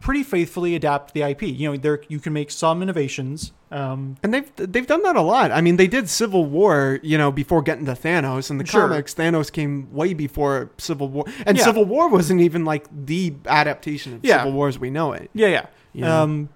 [0.00, 1.42] pretty faithfully adapt the IP.
[1.42, 3.52] You know, there you can make some innovations.
[3.70, 5.52] Um, and they've they've done that a lot.
[5.52, 8.50] I mean, they did Civil War, you know, before getting to Thanos.
[8.50, 8.88] In the Sure.
[8.88, 11.64] comics, Thanos came way before Civil War, and Yeah.
[11.64, 14.38] Civil War wasn't even like the adaptation of Yeah.
[14.38, 15.30] Civil War as we know it.
[15.34, 15.66] yeah, yeah.
[15.92, 16.22] You know?
[16.22, 16.48] Um,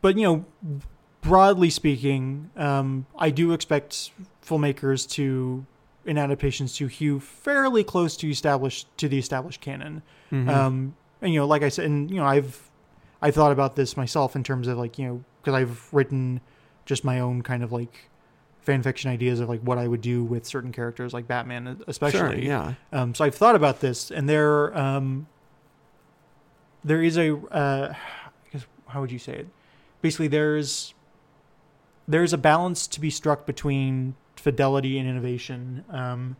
[0.00, 0.82] but you know,
[1.22, 4.10] broadly speaking, um, I do expect
[4.44, 5.66] filmmakers to,
[6.04, 10.02] in adaptations, to hew fairly close to established to the established canon.
[10.30, 10.48] Mhm.
[10.48, 12.70] Um, and you know, like I said, and you know, I've
[13.20, 16.40] I thought about this myself in terms of like you know, because I've written
[16.86, 18.08] just my own kind of like
[18.60, 22.18] fan fiction ideas of like what I would do with certain characters, like Batman, especially.
[22.18, 22.74] sure, yeah.
[22.92, 25.26] Um, so I've thought about this, and there, um,
[26.84, 29.48] there is a, uh, I guess, how would you say it?
[30.00, 30.94] Basically, there's
[32.06, 35.84] there's a balance to be struck between fidelity and innovation.
[35.90, 36.36] Um,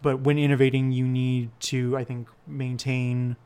[0.00, 3.36] but when innovating, you need to, I think, maintain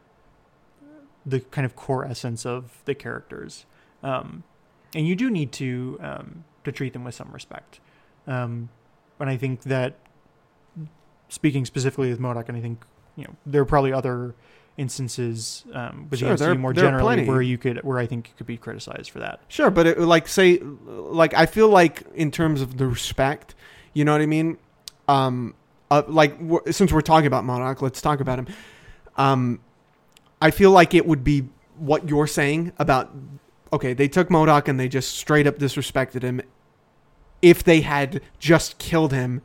[1.24, 3.64] the kind of core essence of the characters,
[4.03, 4.42] um,
[4.94, 7.81] and you do need to um, to treat them with some respect.
[8.27, 8.68] Um,
[9.20, 9.98] and I think that
[11.29, 12.85] speaking specifically with MODOK, and I think
[13.18, 14.35] you know there are probably other
[14.76, 18.07] instances um, with Sure, the MCU more there are generally where you could where I
[18.07, 19.40] think you could be criticized for that.
[19.48, 23.54] Sure, but it, like say, like I feel like in terms of the respect,
[23.92, 24.57] you know what I mean.
[25.09, 25.54] Um,
[25.90, 28.46] uh, like w- since we're talking about Monarch, let's talk about him.
[29.16, 29.61] Um,
[30.40, 33.11] I feel like it would be what you're saying about
[33.72, 36.40] okay, they took MODOK and they just straight up disrespected him.
[37.42, 39.42] If they had just killed him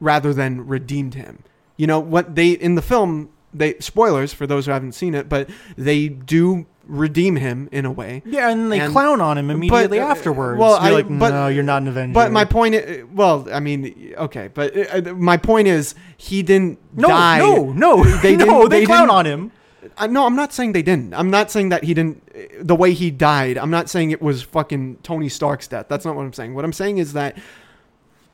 [0.00, 1.42] rather than redeemed him,
[1.76, 5.28] you know what they in the film they spoilers for those who haven't seen it,
[5.28, 8.20] but they do redeem him in a way.
[8.26, 10.58] Yeah, and they And- clown on him immediately uh, afterwards.
[10.58, 12.12] well, You're I- like, but- no, you're not an Avenger.
[12.12, 16.78] But my point, is, well, I mean, okay, but uh, my point is, he didn't
[16.94, 17.38] no, die.
[17.38, 19.52] no, no, They no, didn't- they, they clown didn't- on him.
[19.96, 21.14] Uh, no, I'm not saying they didn't.
[21.14, 22.22] I'm not saying that he didn't.
[22.66, 25.86] The way he died, I'm not saying it was fucking Tony Stark's death.
[25.88, 26.54] That's not what I'm saying.
[26.54, 27.36] What I'm saying is that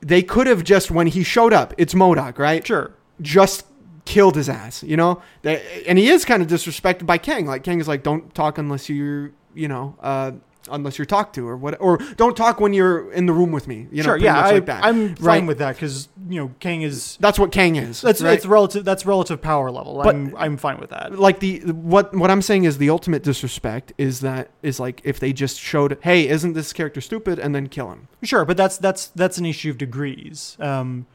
[0.01, 2.67] they could have just, when he showed up, it's MODOK, right?
[2.67, 2.93] Sure.
[3.21, 3.67] Just
[4.05, 5.23] killed his ass, you know?
[5.45, 7.47] And he is kind of disrespected by Kang.
[7.47, 10.33] Like, Kang is like, don't talk unless you're, you know, uh,
[10.71, 13.67] unless you're talked to or what, or don't talk when you're in the room with
[13.67, 14.11] me, you know?
[14.11, 14.17] sure.
[14.17, 14.85] Yeah, much I, like that.
[14.85, 15.47] I'm fine Right.
[15.47, 18.01] with that because you know Kang is That's what Kang is.
[18.03, 18.35] that's right?
[18.35, 18.85] it's relative.
[18.85, 20.01] That's relative power level.
[20.05, 21.19] But- I'm I'm fine with that.
[21.19, 25.19] like the what what I'm saying is the ultimate disrespect is that is like if
[25.19, 28.77] they just showed hey isn't this character stupid and then kill him Sure, but that's
[28.77, 30.57] that's that's an issue of degrees.
[30.61, 31.07] Um,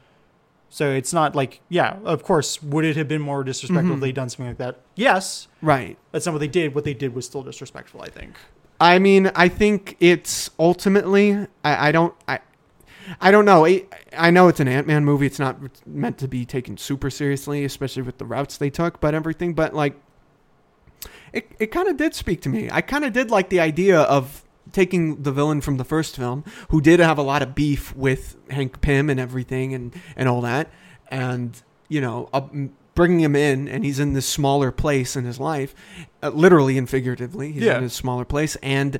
[0.68, 2.62] so it's not like yeah, of course.
[2.62, 4.02] Would it have been more disrespectful if Mhm.
[4.02, 4.80] they'd done something like that?
[4.94, 6.74] Yes, right that's not what they did.
[6.74, 8.02] What they did was still disrespectful.
[8.02, 8.34] I think.
[8.80, 11.32] I mean I think it's ultimately
[11.64, 12.40] I, I don't I
[13.20, 13.84] I don't know I,
[14.18, 18.02] I know it's an Ant-Man movie it's not meant to be taken super seriously especially
[18.02, 19.94] with the routes they took but everything but like
[21.32, 24.00] it it kind of did speak to me I kind of did like the idea
[24.00, 24.42] of
[24.76, 28.36] taking the villain from the first film who did have a lot of beef with
[28.50, 30.70] Hank Pym and everything and and all that
[31.08, 32.42] and you know uh,
[32.94, 35.74] bringing him in and he's in this smaller place in his life
[36.22, 37.78] uh, literally and figuratively he's Yeah.
[37.78, 38.98] in a smaller place and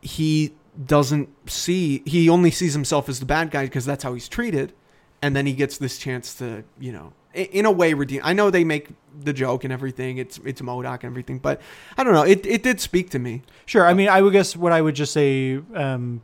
[0.00, 0.54] he
[0.86, 4.72] doesn't see he only sees himself as the bad guy because that's how he's treated
[5.20, 8.50] and then he gets this chance to you know in a way redeem i know
[8.50, 8.88] they make
[9.20, 11.60] the joke and everything it's it's MODOK and everything but
[11.96, 13.86] i don't know it, it did speak to me Sure.
[13.86, 16.22] I mean, I would guess what I would just say um,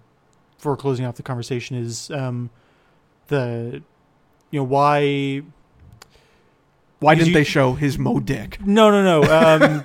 [0.58, 2.48] for closing off the conversation is um,
[3.28, 3.82] the
[4.50, 5.42] you know why
[7.00, 9.22] why didn't you- they show his mo dick no no no
[9.60, 9.82] um,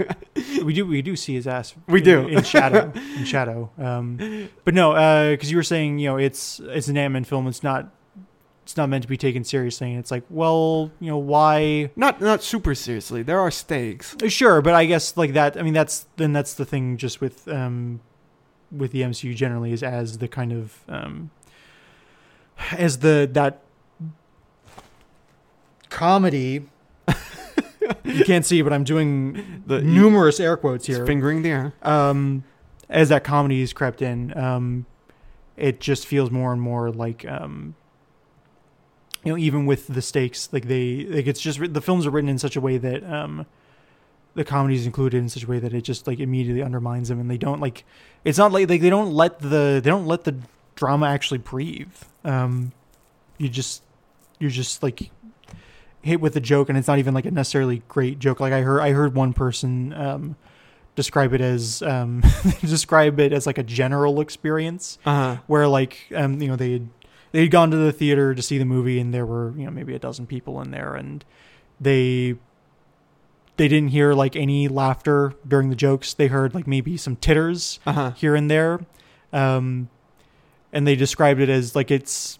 [0.65, 2.27] we do we do see his ass We in- do.
[2.27, 4.93] in shadow in shadow um, but no
[5.31, 7.89] because you were saying you know it's it's an Ant-Man film it's not
[8.69, 12.21] it's not meant to be taken seriously and it's like well you know why not
[12.21, 15.58] not super seriously there are stakes Sure, but I guess like that.
[15.58, 16.97] I mean, that's then that's the thing.
[16.97, 17.99] Just with um,
[18.71, 21.32] with the MCU generally is as the kind of um,
[22.71, 23.62] as the that
[25.89, 26.65] comedy.
[28.03, 31.05] you can't see, but I'm doing the numerous air quotes here.
[31.05, 32.43] fingering the air Um,
[32.88, 34.86] as that comedy has crept in, um,
[35.58, 37.75] it just feels more and more like um,
[39.23, 42.29] you know, even with the stakes, like they like it's just the films are written
[42.29, 43.45] in such a way that um,
[44.36, 47.19] the comedy is included in such a way that it just like immediately undermines them,
[47.19, 47.84] and they don't like.
[48.23, 50.36] It's not like like they don't let the they don't let the
[50.75, 51.93] drama actually breathe.
[52.23, 52.71] Um,
[53.38, 53.84] you just
[54.39, 55.12] you're just like
[56.01, 58.39] hit with a joke, and it's not even like a necessarily great joke.
[58.39, 60.38] Like I heard I heard one person um,
[60.95, 62.23] describe it as um,
[62.62, 66.89] describe it as like a general experience uh-huh where like um you know they had
[67.31, 69.71] they had gone to the theater to see the movie and there were you know
[69.71, 71.23] maybe a dozen people in there and
[71.79, 72.35] they
[73.57, 76.13] they didn't hear like any laughter during the jokes.
[76.13, 78.11] They heard like maybe some titters uh-huh.
[78.11, 78.79] here and there
[79.31, 79.89] um
[80.71, 82.39] and they described it as like it's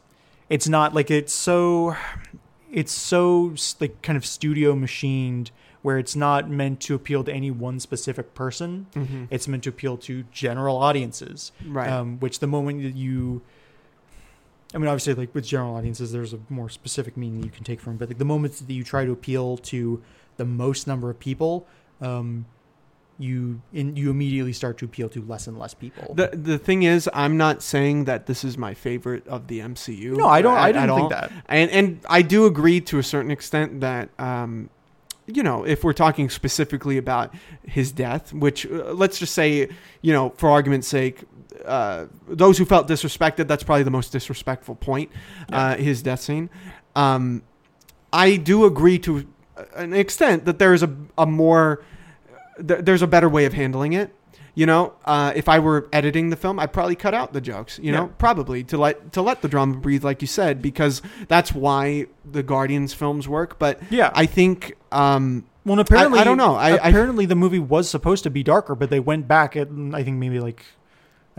[0.50, 1.96] it's not like it's so
[2.72, 7.52] it's so like kind of studio machined where it's not meant to appeal to any
[7.52, 8.88] one specific person.
[8.94, 11.90] Hmm it's meant to appeal to general audiences right.
[11.90, 13.42] um, which the moment that you
[14.74, 17.80] i mean obviously like with general audiences there's a more specific meaning you can take
[17.80, 20.02] from it but like the moments that you try to appeal to
[20.38, 21.68] the most number of people
[22.02, 22.46] um,
[23.18, 26.84] you in, you immediately start to appeal to less and less people The the thing
[26.84, 30.16] is, I'm not saying that this is my favorite of the MCU.
[30.16, 31.10] no i don't i don't think all.
[31.10, 34.70] that And and I do agree to a certain extent that um,
[35.34, 39.70] you know, if we're talking specifically about his death, which uh, let's just say,
[40.02, 41.24] you know, for argument's sake,
[41.66, 45.12] uh, those who felt disrespected, that's probably the most disrespectful point,
[45.52, 46.50] uh, his death scene.
[46.96, 47.44] Um,
[48.14, 49.28] I do agree to
[49.76, 51.84] an extent that there is a, a more,
[52.58, 54.14] th- there's a better way of handling it.
[54.56, 57.80] You know, uh, if I were editing the film, I'd probably cut out the jokes.
[57.82, 61.54] You know, probably to let to let the drama breathe, like you said, because that's
[61.54, 63.58] why the Guardians films work.
[63.58, 66.56] But yeah I think um, well apparently I don't know.
[66.56, 69.68] I- I- apparently the movie was supposed to be darker but they went back at
[69.94, 70.66] i think maybe like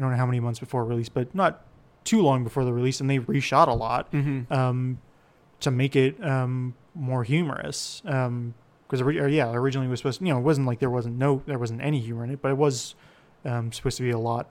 [0.01, 1.63] i don't know how many months before release but not
[2.05, 4.51] too long before the release and they reshot a lot mhm.
[4.51, 4.99] um,
[5.61, 8.01] to make it um, more humorous.
[8.03, 11.19] Because or, yeah, originally it was supposed to, you know, it wasn't like there wasn't
[11.19, 12.95] no there wasn't any humor in it, but it was
[13.45, 14.49] um, supposed to be a lot,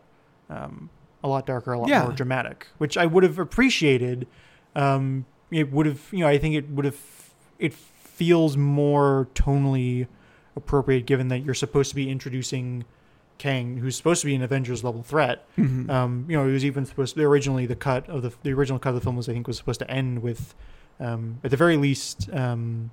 [0.50, 0.90] um,
[1.24, 2.04] a lot darker, a lot Yeah.
[2.04, 4.28] more dramatic, which I would have appreciated.
[4.76, 7.00] Um, it would have, you know, I think it would have.
[7.58, 10.08] It feels more tonally
[10.56, 12.86] appropriate given that you're supposed to be introducing
[13.40, 15.48] Kang, who's supposed to be an Avengers level threat.
[15.58, 15.90] Mhm.
[15.90, 18.78] Um, you know, it was even supposed to, originally the cut of the the original
[18.78, 20.54] cut of the film was I think was supposed to end with,
[21.00, 22.92] um, at the very least, um,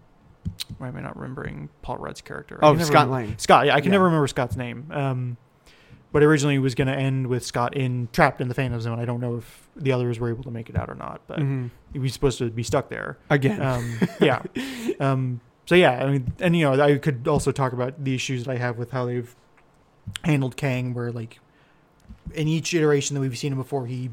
[0.79, 2.59] why am I not remembering Paul Rudd's character?
[2.63, 3.35] I oh, Scott remember- Lang.
[3.39, 3.93] Scott, yeah, I can Yeah.
[3.99, 4.87] never remember Scott's name.
[4.93, 5.37] Um,
[6.13, 8.99] but originally it was going to end with Scott in trapped in the Phantom Zone.
[9.01, 11.41] I don't know if the others were able to make it out or not, but
[11.41, 11.71] Mhm.
[11.93, 13.19] he was supposed to be stuck there.
[13.29, 13.61] Again.
[13.61, 14.41] Um, yeah.
[15.01, 18.45] Um, so yeah, I mean, and you know, I could also talk about the issues
[18.45, 19.35] that I have with how they've
[20.25, 21.39] handled Kang, where like
[22.35, 24.11] in each iteration that we've seen him before, he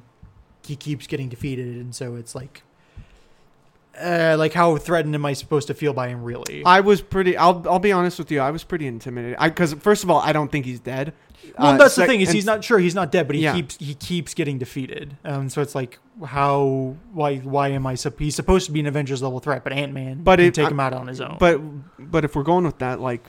[0.65, 2.63] he keeps getting defeated, and so it's like.
[4.01, 6.23] Uh, like how threatened am I supposed to feel by him?
[6.23, 6.63] Really?
[6.65, 7.37] I was pretty.
[7.37, 8.39] I'll I'll be honest with you.
[8.39, 9.37] I was pretty intimidated.
[9.39, 11.13] I because first of all, I don't think he's dead.
[11.59, 13.53] Well, Uh, that's the thing is he's not sure he's not dead, but he Yeah.
[13.53, 15.15] keeps he keeps getting defeated.
[15.23, 17.93] Um, so it's like how why why am I?
[17.93, 20.55] sup- He's supposed to be an Avengers level threat, but Ant Man But can it-
[20.55, 21.37] take I- him out on his own.
[21.39, 21.61] But
[21.99, 23.23] but if we're going with that, like,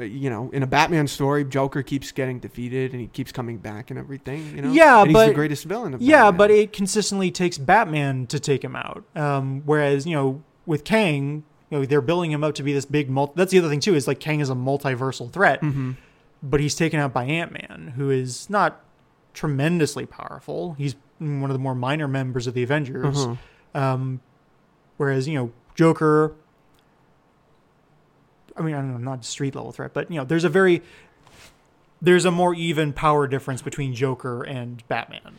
[0.00, 3.90] you know, in a Batman story, Joker keeps getting defeated and he keeps coming back
[3.90, 4.54] and everything.
[4.56, 6.38] You know, Yeah, and he's the but- greatest villain of yeah, Batman.
[6.38, 9.04] but it consistently takes Batman to take him out.
[9.14, 12.84] Um, whereas you know with Kang, you know they're building him up to be this
[12.84, 13.32] big multi.
[13.36, 15.96] That's the other thing too is like Kang is a multiversal threat, Mhm.
[16.42, 18.80] but he's taken out by Ant Man, who is not
[19.34, 20.74] tremendously powerful.
[20.78, 23.16] He's one of the more minor members of the Avengers.
[23.26, 23.36] Uh-huh.
[23.80, 24.20] Um,
[24.96, 26.32] whereas you know Joker,
[28.56, 30.82] I mean I don't know, not street level threat, but you know there's a very
[32.02, 35.34] there's a more even power difference between Joker and Batman.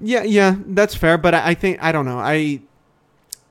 [0.00, 1.16] Yeah, yeah, that's fair.
[1.18, 2.18] But I, I think I don't know.
[2.18, 2.60] I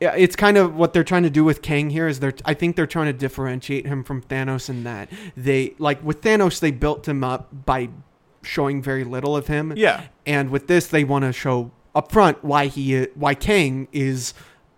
[0.02, 2.76] it's kind of what they're trying to do with Kang here is they're I think
[2.76, 7.08] they're trying to differentiate him from Thanos in that they like with Thanos they built
[7.08, 7.90] him up by
[8.42, 12.44] showing very little of him, Yeah, and with this they want to show up front
[12.44, 14.34] why he why Kang is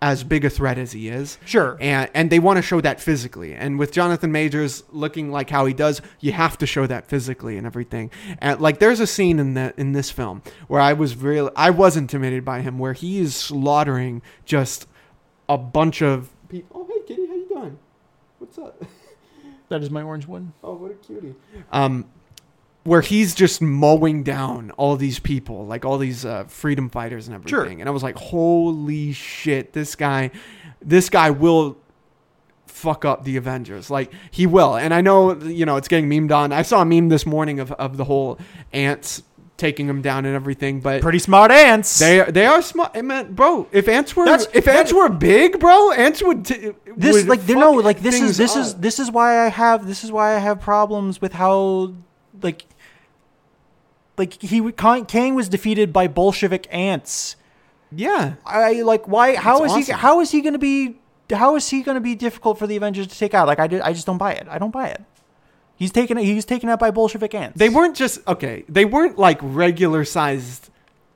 [0.06, 1.40] as big a threat as he is.
[1.46, 1.80] sure.
[1.82, 3.56] And, and they want to show that physically.
[3.56, 7.58] And with Jonathan Majors looking like how he does, you have to show that physically
[7.58, 8.12] and everything.
[8.38, 11.72] And like there's a scene in that in this film where I was really I
[11.72, 14.88] was intimidated by him where he is slaughtering just
[15.50, 16.82] a bunch of people.
[16.82, 17.80] Oh hey kitty, how you doing?
[18.38, 18.84] What's up?
[19.70, 20.54] That is my orange one.
[20.64, 21.34] Oh what a cutie.
[21.72, 22.06] Um
[22.86, 27.34] where he's just mowing down all these people, like all these uh, freedom fighters and
[27.36, 27.50] everything.
[27.50, 27.66] Sure.
[27.66, 30.30] And I was like, holy shit, this guy,
[30.82, 31.78] this guy will
[32.68, 33.90] fuck up the Avengers.
[33.90, 34.76] Like he will.
[34.76, 36.52] And I know, you know, it's getting memed on.
[36.54, 38.38] I saw a meme this morning of, of the whole
[38.72, 39.24] ants
[39.58, 41.98] taking him down and everything, but Pretty smart ants.
[41.98, 42.92] they they are smart.
[42.94, 46.72] I mean, bro, if ants were That's- if ants were big, bro, ants would t-
[46.98, 49.88] this would like they no like this is this is this is why I have
[49.88, 51.94] this is why I have problems with how
[52.44, 52.66] like
[54.18, 57.36] like he Kang was defeated by Bolshevik ants.
[57.92, 58.36] yeah.
[58.46, 60.00] I like why how is It's he awesome.
[60.02, 60.98] how is he going to be
[61.32, 63.48] how is he going to be difficult for the Avengers to take out?
[63.48, 64.48] Like I did I just don't buy it.
[64.50, 65.02] I don't buy it.
[65.76, 67.58] He's taken he's taken out by Bolshevik ants.
[67.60, 68.64] They weren't just okay.
[68.70, 70.70] They weren't like regular sized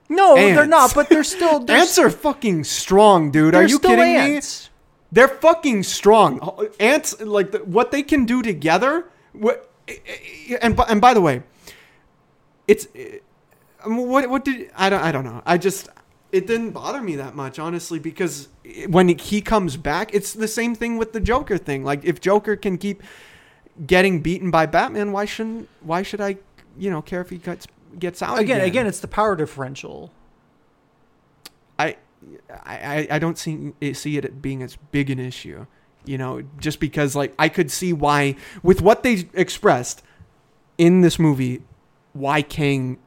[0.10, 3.54] No, they're not, but they're still they're, ants are fucking strong, dude.
[3.54, 4.66] they're you kidding ants.
[4.66, 4.70] me?
[5.12, 6.40] They're fucking strong.
[6.80, 9.06] Ants like the, what they can do together.
[9.34, 9.72] What
[10.62, 11.42] and and by the way,
[12.70, 12.88] it's
[13.84, 15.42] I mean, what what did I don't I don't know.
[15.46, 15.90] I just
[16.32, 18.48] it didn't bother me that much honestly because
[18.88, 21.84] when he comes back, it's the same thing with the Joker thing.
[21.84, 23.02] Like if Joker can keep
[23.86, 26.38] getting beaten by Batman, why shouldn't why should I
[26.78, 27.66] you know care if he gets
[27.98, 28.68] gets out Again, again?
[28.68, 30.12] again, it's the power differential.
[31.80, 31.96] I,
[32.66, 35.66] I, I don't see see it being as big an issue,
[36.06, 40.04] you know, just because like I could see why with what they expressed
[40.78, 41.62] in this movie,
[42.14, 42.98] why Kang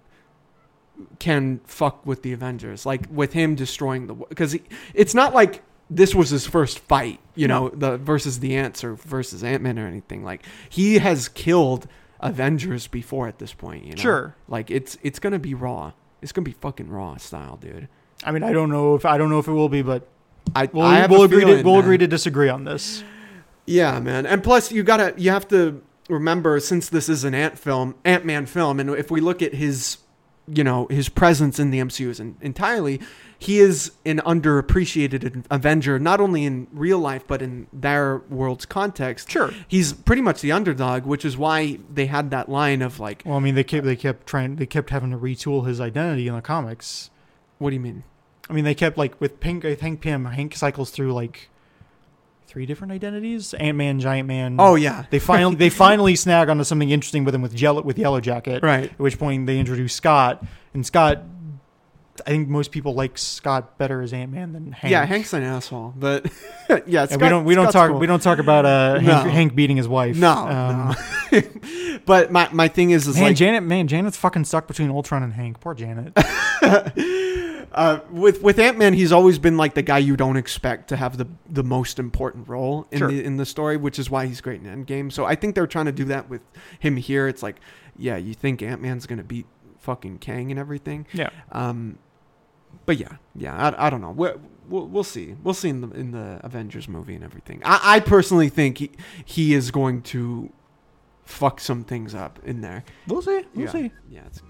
[1.18, 4.56] can fuck with the Avengers, like with him destroying the because
[4.94, 8.94] it's not like this was his first fight, you know, the versus the ants or
[8.94, 10.24] versus Ant Man or anything.
[10.24, 11.86] Like he has killed
[12.20, 14.02] Avengers before at this point, you know.
[14.02, 14.36] Sure.
[14.48, 15.92] Like it's it's gonna be raw.
[16.20, 17.88] It's gonna be fucking raw style, dude.
[18.24, 20.06] I mean, I don't know if I don't know if it will be, but
[20.54, 21.84] I, we'll, I we'll agree to we'll man.
[21.84, 23.02] agree to disagree on this.
[23.66, 24.26] Yeah, man.
[24.26, 25.82] And plus, you gotta you have to
[26.12, 29.54] remember since this is an Ant film, Ant Man film, and if we look at
[29.54, 29.98] his,
[30.46, 33.00] you know, his presence in the MCU is en- entirely,
[33.38, 39.30] he is an underappreciated Avenger, not only in real life but in their world's context.
[39.30, 39.52] Sure.
[39.66, 43.36] He's pretty much the underdog, which is why they had that line of like, Well,
[43.36, 46.34] I mean, they kept they kept trying they kept having to retool his identity in
[46.34, 47.10] the comics.
[47.58, 48.04] "What do you mean?"
[48.48, 49.64] I mean, they kept like with Pink.
[49.64, 51.48] I think Pam Hank cycles through like
[52.52, 54.56] three different identities: Ant Man, Giant Man.
[54.58, 57.98] Oh yeah, They finally they finally snag onto something interesting with him with Yellow with
[57.98, 58.62] Yellow Jacket.
[58.62, 58.90] right.
[58.92, 60.44] At which point they introduce Scott,
[60.74, 61.22] and Scott.
[62.26, 64.92] I think most people like Scott better as Ant Man than Hank.
[64.92, 66.30] Yeah, Hank's an asshole, but
[66.86, 67.98] yeah, And we don't we don't Scott's talk cool.
[67.98, 70.14] we don't talk about uh, Hank, Hank beating his wife.
[70.18, 70.94] No, Um,
[71.32, 71.40] no.
[72.04, 75.22] but my my thing is, is Man, like Janet, man, Janet's fucking stuck between Ultron
[75.22, 75.58] and Hank.
[75.60, 76.12] Poor Janet.
[77.74, 80.96] Uh, with with Ant Man, he's always been like the guy you don't expect to
[80.96, 83.08] have the the most important role in Sure.
[83.08, 85.10] the in the story, which is why he's great in Endgame.
[85.12, 86.42] So I think they're trying to do that with
[86.78, 87.28] him here.
[87.28, 87.56] It's like,
[87.96, 89.46] yeah, you think Ant Man's gonna beat
[89.78, 91.06] fucking Kang and everything.
[91.12, 91.30] yeah.
[91.50, 91.98] Um,
[92.86, 94.12] but yeah, yeah, I, I don't know.
[94.12, 94.36] We're,
[94.68, 95.36] we'll we'll see.
[95.42, 97.60] We'll see in the in the Avengers movie and everything.
[97.64, 98.90] I, I personally think he
[99.24, 100.50] he is going to
[101.24, 102.84] fuck some things up in there.
[103.06, 103.44] We'll see.
[103.54, 103.72] We'll yeah.
[103.72, 103.92] see.
[104.10, 104.20] Yeah.
[104.26, 104.42] It's,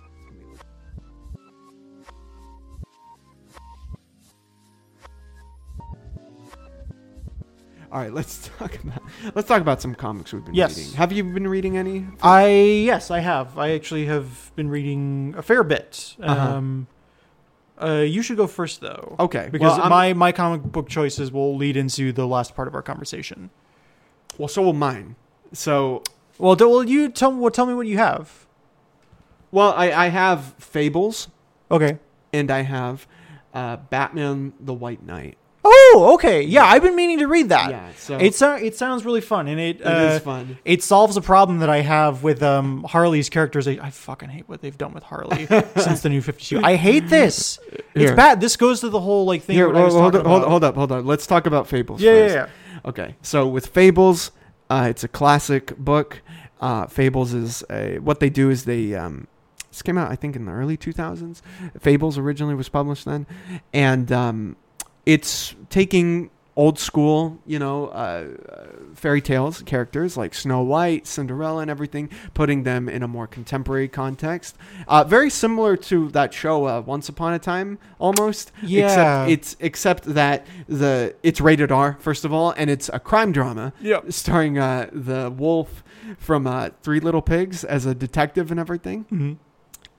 [7.93, 9.03] all right, let's talk about
[9.34, 10.76] let's talk about some comics we've been Yes.
[10.78, 10.93] reading.
[10.95, 12.07] Have you been reading any?
[12.22, 13.59] I yes, I have.
[13.59, 16.16] I actually have been reading a fair bit.
[16.20, 16.49] Uh-huh.
[16.57, 16.86] Um,
[17.80, 21.57] uh, you should go first though, okay, because well, my my comic book choices will
[21.57, 23.51] lead into the last part of our conversation.
[24.38, 25.16] well, so will mine.
[25.53, 26.03] So,
[26.38, 28.47] Well, do, well, you tell well, tell me what you have.
[29.51, 31.28] well, I I have Fables
[31.70, 31.99] Okay.
[32.32, 33.07] and I have
[33.53, 35.36] uh, Batman: The White Knight.
[35.64, 36.42] Oh, okay.
[36.42, 37.70] Yeah, I've been meaning to read that.
[37.70, 40.58] Yeah, so It so, it sounds really fun, and it it uh, is fun.
[40.64, 43.68] it solves a problem that I have with um, Harley's characters.
[43.68, 45.46] I, I fucking hate what they've done with Harley
[45.76, 46.64] since the new Fifty Two.
[46.64, 47.60] I hate this.
[47.70, 48.16] It's Here.
[48.16, 48.40] bad.
[48.40, 49.54] This goes to the whole like thing.
[49.54, 50.50] Here, what I was hold, talking hold, about.
[50.50, 51.04] hold up, hold up.
[51.04, 52.00] Let's talk about Fables.
[52.02, 52.34] Yeah, yeah, first.
[52.34, 52.88] yeah.
[52.88, 54.32] Okay, so with Fables,
[54.68, 56.22] uh, it's a classic book.
[56.60, 59.28] Uh, Fables is a, what they do is they um,
[59.70, 61.40] this came out I think in the early 2000s.
[61.80, 63.26] Fables originally was published then,
[63.72, 64.56] and um,
[65.07, 71.62] it's taking old school, you know, uh, uh, fairy tales characters like Snow White, Cinderella,
[71.62, 74.57] and everything, putting them in a more contemporary context.
[74.86, 78.53] Uh, very similar to that show uh, Once Upon a Time, almost.
[78.62, 78.84] Yeah.
[79.24, 83.32] Except it's except that the it's rated R first of all, and it's a crime
[83.32, 84.00] drama Yeah.
[84.11, 85.82] starring uh, the wolf
[86.18, 89.07] from uh, Three Little Pigs as a detective and everything.
[89.11, 89.36] Mhm.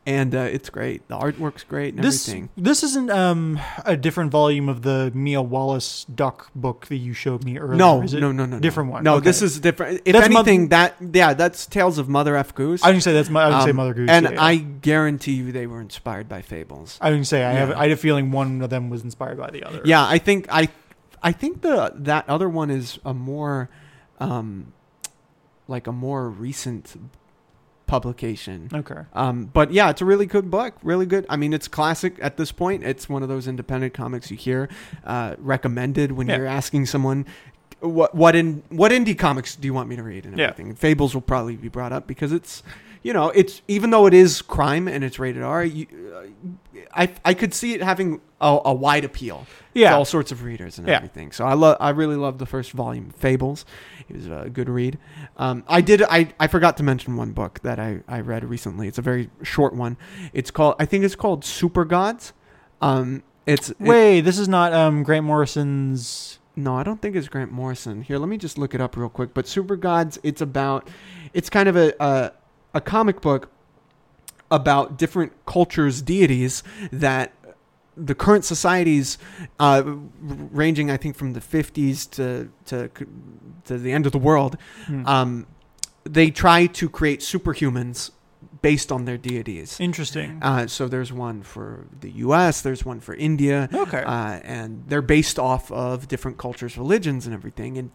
[0.06, 1.08] And uh, it's great.
[1.08, 2.50] The artwork's great and This everything.
[2.58, 7.46] this isn't um a different volume of the Mia Wallace duck book that you showed
[7.46, 7.78] me earlier.
[7.78, 8.20] No, is it?
[8.20, 8.60] no, no, no, no.
[8.60, 9.04] different one?
[9.06, 9.24] No, Okay.
[9.24, 10.02] this is different.
[10.04, 12.84] If That's anything, that yeah, that's Tales of Mother F Goose.
[12.84, 13.30] I didn't say that's.
[13.30, 14.10] I say Um, Mother Goose.
[14.10, 14.44] and yeah, yeah.
[14.44, 16.98] I guarantee you they were inspired by Fables.
[17.00, 17.72] I didn't say I have.
[17.72, 19.82] I had a feeling one of them was inspired by the other.
[19.86, 20.68] Yeah, I think I,
[21.22, 23.70] I think the that other one is a more,
[24.20, 24.74] um,
[25.70, 26.94] like a more recent
[27.86, 28.70] publication.
[28.74, 29.02] Okay.
[29.14, 30.76] Um, but yeah, it's a really good book.
[30.84, 31.26] Really good.
[31.30, 32.84] I mean, it's classic at this point.
[32.84, 34.70] It's one of those independent comics you hear
[35.06, 36.38] uh, recommended when Yeah.
[36.38, 37.26] you're asking someone.
[37.80, 40.46] What what in what indie comics do you want me to read and Yeah.
[40.52, 40.74] everything?
[40.76, 42.64] Fables will probably be brought up because it's,
[43.04, 45.86] you know, it's even though it is crime and it's rated R, you,
[46.16, 49.90] uh, I I could see it having a, a wide appeal Yeah.
[49.92, 50.96] to all sorts of readers and Yeah.
[50.96, 51.32] everything.
[51.32, 53.66] So I love I really love the first volume, Fables.
[54.10, 54.98] It was a good read.
[55.38, 58.88] Um, I did I, I forgot to mention one book that I, I read recently.
[58.88, 59.98] It's a very short one.
[60.34, 62.34] It's called I think it's called Super Gods.
[62.82, 66.40] Um, it's it- Wait, this is not um Grant Morrison's.
[66.56, 68.02] no, I don't think it's Grant Morrison.
[68.04, 69.34] Here, let me just look it up real quick.
[69.34, 70.88] But Super Gods, it's about,
[71.34, 72.32] it's kind of a a,
[72.74, 73.50] a comic book
[74.52, 77.34] about different cultures' deities that
[77.96, 79.18] the current societies,
[79.60, 79.84] uh,
[80.22, 82.90] ranging I think from the 50s to to
[83.66, 84.58] to the end of the world,
[84.88, 85.06] Hmm.
[85.08, 85.48] um,
[86.04, 88.12] they try to create superhumans
[88.64, 89.78] based on their deities.
[89.80, 90.40] Interesting.
[90.42, 94.02] Uh, so there's one for the U.S., there's one for India, okay.
[94.02, 97.78] uh, and they're based off of different cultures, religions, and everything.
[97.78, 97.92] And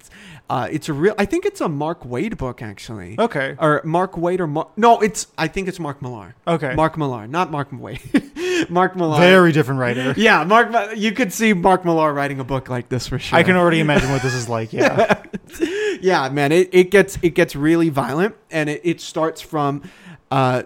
[0.51, 1.15] uh, it's a real.
[1.19, 3.57] I think it's a Mark Waid book actually, okay.
[3.59, 5.27] or Mark Waid or Mar- no, it's.
[5.39, 6.37] I think it's Mark Millar.
[6.47, 6.75] Okay.
[6.75, 8.71] Mark Millar, not Mark Waid.
[8.71, 9.19] Mark Millar.
[9.19, 10.15] Very different writer.
[10.29, 10.97] Yeah, Mark.
[10.97, 13.39] You could see Mark Millar writing a book like this for sure.
[13.39, 14.73] I can already imagine what this is like.
[14.73, 15.23] Yeah.
[16.01, 19.83] yeah, man, it, it gets it gets really violent, and it, it starts from
[20.31, 20.63] uh,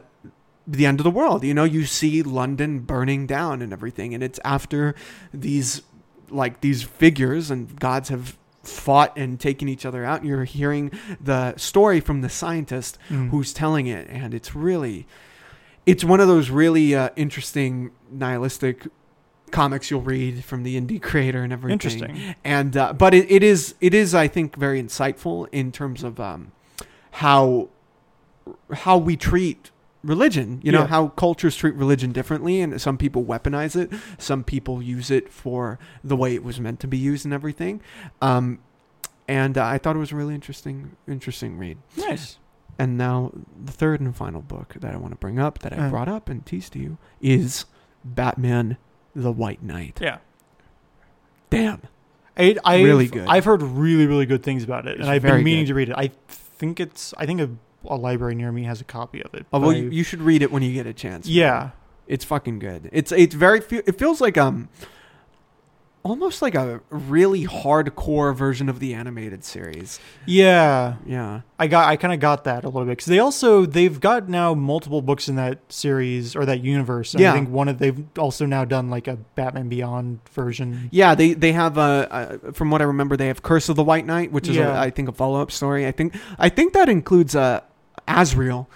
[0.66, 1.44] the end of the world.
[1.44, 4.94] You know, you see London burning down and everything, and it's after
[5.32, 5.82] these
[6.30, 10.20] like these figures and gods have fought and taken each other out.
[10.20, 10.90] And you're hearing
[11.20, 13.30] the story from the scientist Mm.
[13.30, 15.06] who's telling it, and it's really,
[15.84, 18.86] it's one of those really uh, interesting nihilistic
[19.50, 22.34] comics you'll read from the indie creator and everything Interesting.
[22.42, 26.18] and uh, but it, it is it is I think very insightful in terms of
[26.18, 26.52] um,
[27.10, 27.68] how
[28.72, 29.70] how we treat
[30.04, 30.60] religion.
[30.64, 30.86] You know Yeah.
[30.88, 33.92] how cultures treat religion differently, and some people weaponize it.
[34.18, 37.80] Some people use it for the way it was meant to be used and everything.
[38.20, 38.58] Um,
[39.28, 41.78] and uh, I thought it was a really interesting interesting read.
[41.96, 42.38] Nice.
[42.78, 43.30] And now
[43.64, 45.90] the third and final book that I want to bring up that I Uh.
[45.90, 47.64] brought up and teased to you is
[48.04, 48.78] Batman:
[49.14, 49.98] The White Knight.
[50.02, 50.18] Yeah.
[51.50, 51.82] Damn.
[52.36, 53.28] I, I Really good.
[53.28, 55.68] I've heard really really good things about it, It's and I've been meaning good.
[55.68, 55.94] to read it.
[55.98, 57.50] I think it's I think a,
[57.84, 59.46] a library near me has a copy of it.
[59.52, 61.26] Oh, well, you, you should read it when you get a chance.
[61.26, 61.34] man.
[61.36, 61.70] yeah.
[62.08, 62.90] It's fucking good.
[62.92, 64.68] It's it's very fe- it feels like um
[66.04, 70.00] almost like a really hardcore version of the animated series.
[70.26, 71.42] Yeah, Yeah.
[71.60, 74.28] I got I kind of got that a little bit because they also they've got
[74.28, 77.14] now multiple books in that series or that universe.
[77.14, 77.30] And Yeah.
[77.30, 80.88] I think one of they've also now done like a Batman Beyond version.
[80.90, 83.84] Yeah, they they have uh, uh from what I remember they have Curse of the
[83.84, 84.76] White Knight, which is Yeah.
[84.76, 85.86] a, I think a follow-up story.
[85.86, 87.60] I think I think that includes uh
[88.08, 88.68] Azrael.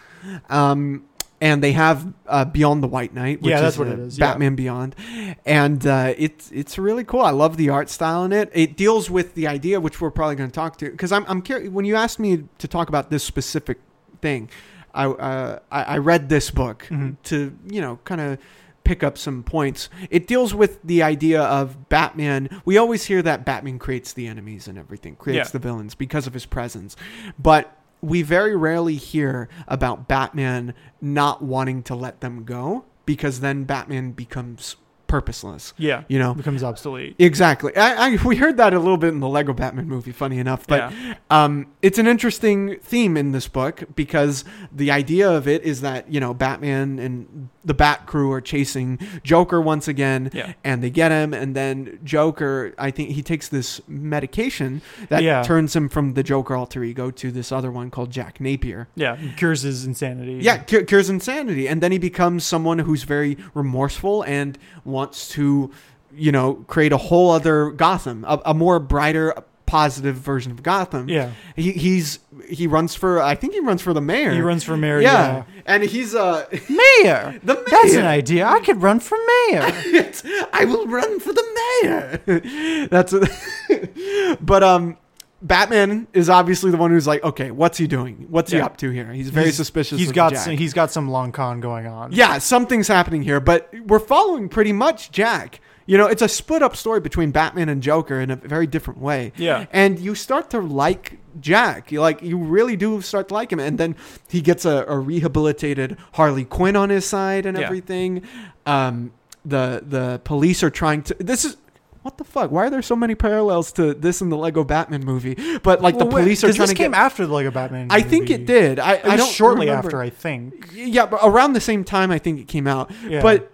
[0.49, 1.05] Um
[1.39, 4.19] and they have uh, Beyond the White Knight, which Yeah, that's is, what it is,
[4.19, 4.29] yeah.
[4.31, 4.97] Batman Beyond,
[5.45, 7.21] and uh, it's it's really cool.
[7.21, 8.51] I love the art style in it.
[8.55, 11.43] It deals with the idea, which we're probably going to talk to, because I'm I'm
[11.43, 11.71] curious.
[11.71, 13.79] When you asked me to talk about this specific
[14.23, 14.49] thing,
[14.95, 17.17] I uh, I, I read this book Mhm.
[17.25, 18.39] to you know kind of
[18.85, 19.91] pick up some points.
[20.09, 22.63] It deals with the idea of Batman.
[22.65, 25.53] We always hear that Batman creates the enemies and everything, creates Yeah.
[25.53, 26.97] the villains because of his presence.
[27.39, 33.65] But we very rarely hear about Batman not wanting to let them go because then
[33.65, 34.77] Batman becomes
[35.07, 35.73] purposeless.
[35.77, 36.35] Yeah, You know?
[36.35, 37.15] becomes obsolete.
[37.19, 37.77] Exactly.
[37.77, 40.13] I, I we heard that a little bit in the Lego Batman movie.
[40.13, 45.31] Funny enough, but yeah, um, it's an interesting theme in this book because the idea
[45.31, 49.89] of it is that you know Batman and the Bat Crew are chasing Joker once
[49.89, 54.81] again, yeah, and they get him, and then Joker, I think he takes this medication
[55.09, 55.43] that Yeah.
[55.43, 58.89] turns him from the Joker alter ego to this other one called Jack Napier.
[58.95, 59.17] yeah.
[59.37, 60.39] Cures his insanity.
[60.41, 65.71] Yeah, cu- cures insanity, and then he becomes someone who's very remorseful and wants to,
[66.15, 69.35] you know, create a whole other Gotham, a, a more brighter,
[69.67, 71.09] positive version of Gotham.
[71.09, 71.33] yeah.
[71.57, 74.31] He, he's he runs for I think he runs for the mayor.
[74.33, 75.01] He runs for mayor.
[75.01, 75.43] yeah.
[75.67, 77.39] and he's uh mayor.
[77.43, 77.65] the mayor.
[77.71, 78.47] That's an idea.
[78.47, 79.19] I could run for
[79.51, 79.63] mayor.
[80.53, 81.45] I will run for the
[81.83, 82.87] mayor.
[82.91, 84.97] That's a, but um
[85.43, 88.27] Batman is obviously the one who's like, okay, what's he doing?
[88.31, 89.13] What's he up to here?
[89.13, 89.99] He's very He's- suspicious.
[89.99, 90.45] He's of got Jack.
[90.45, 92.11] some, he's got some long con going on.
[92.13, 95.61] yeah, something's happening here, but we're following pretty much Jack.
[95.87, 99.01] You know, it's a split up story between Batman and Joker in a very different
[99.01, 99.33] way.
[99.37, 99.67] Yeah.
[99.73, 101.93] And you start to like Jack.
[101.93, 103.61] You like you really do start to like him.
[103.61, 103.95] And then
[104.29, 107.65] he gets a, a rehabilitated Harley Quinn on his side and Yeah.
[107.65, 108.23] everything.
[108.67, 109.13] Um
[109.45, 111.57] the the police are trying to this is
[112.03, 112.51] what the fuck?
[112.53, 115.35] Why are there so many parallels to this and the Lego Batman movie?
[115.63, 117.33] But like Well, the wait, police are 'cause trying this to came get after the
[117.33, 117.89] Lego Batman.
[117.91, 118.79] I think it did.
[118.81, 119.87] I, It I don't shortly remember.
[119.89, 120.69] after, I think.
[120.73, 122.91] Yeah, but around the same time I think it came out.
[123.09, 123.23] Yeah.
[123.23, 123.51] But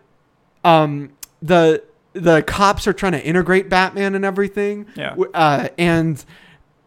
[0.64, 1.10] um,
[1.42, 1.82] the
[2.12, 4.86] the cops are trying to integrate Batman and everything.
[4.94, 5.14] Yeah.
[5.34, 6.22] Uh, and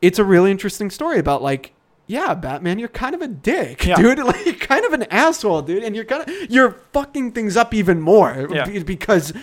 [0.02, 1.74] it's a really interesting story about like,
[2.08, 3.96] yeah, Batman, you're kind of a dick, Yeah.
[3.96, 4.20] dude.
[4.24, 7.74] Like, you're kind of an asshole, dude, and you're kind of you're fucking things up
[7.74, 8.66] even more Yeah.
[8.86, 9.34] because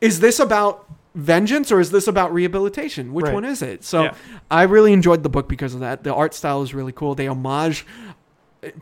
[0.00, 3.12] is this about vengeance or is this about rehabilitation?
[3.14, 3.34] Which Right.
[3.34, 3.82] one is it?
[3.84, 4.14] So Yeah.
[4.50, 6.04] I really enjoyed the book because of that.
[6.04, 7.14] The art style is really cool.
[7.14, 7.86] They homage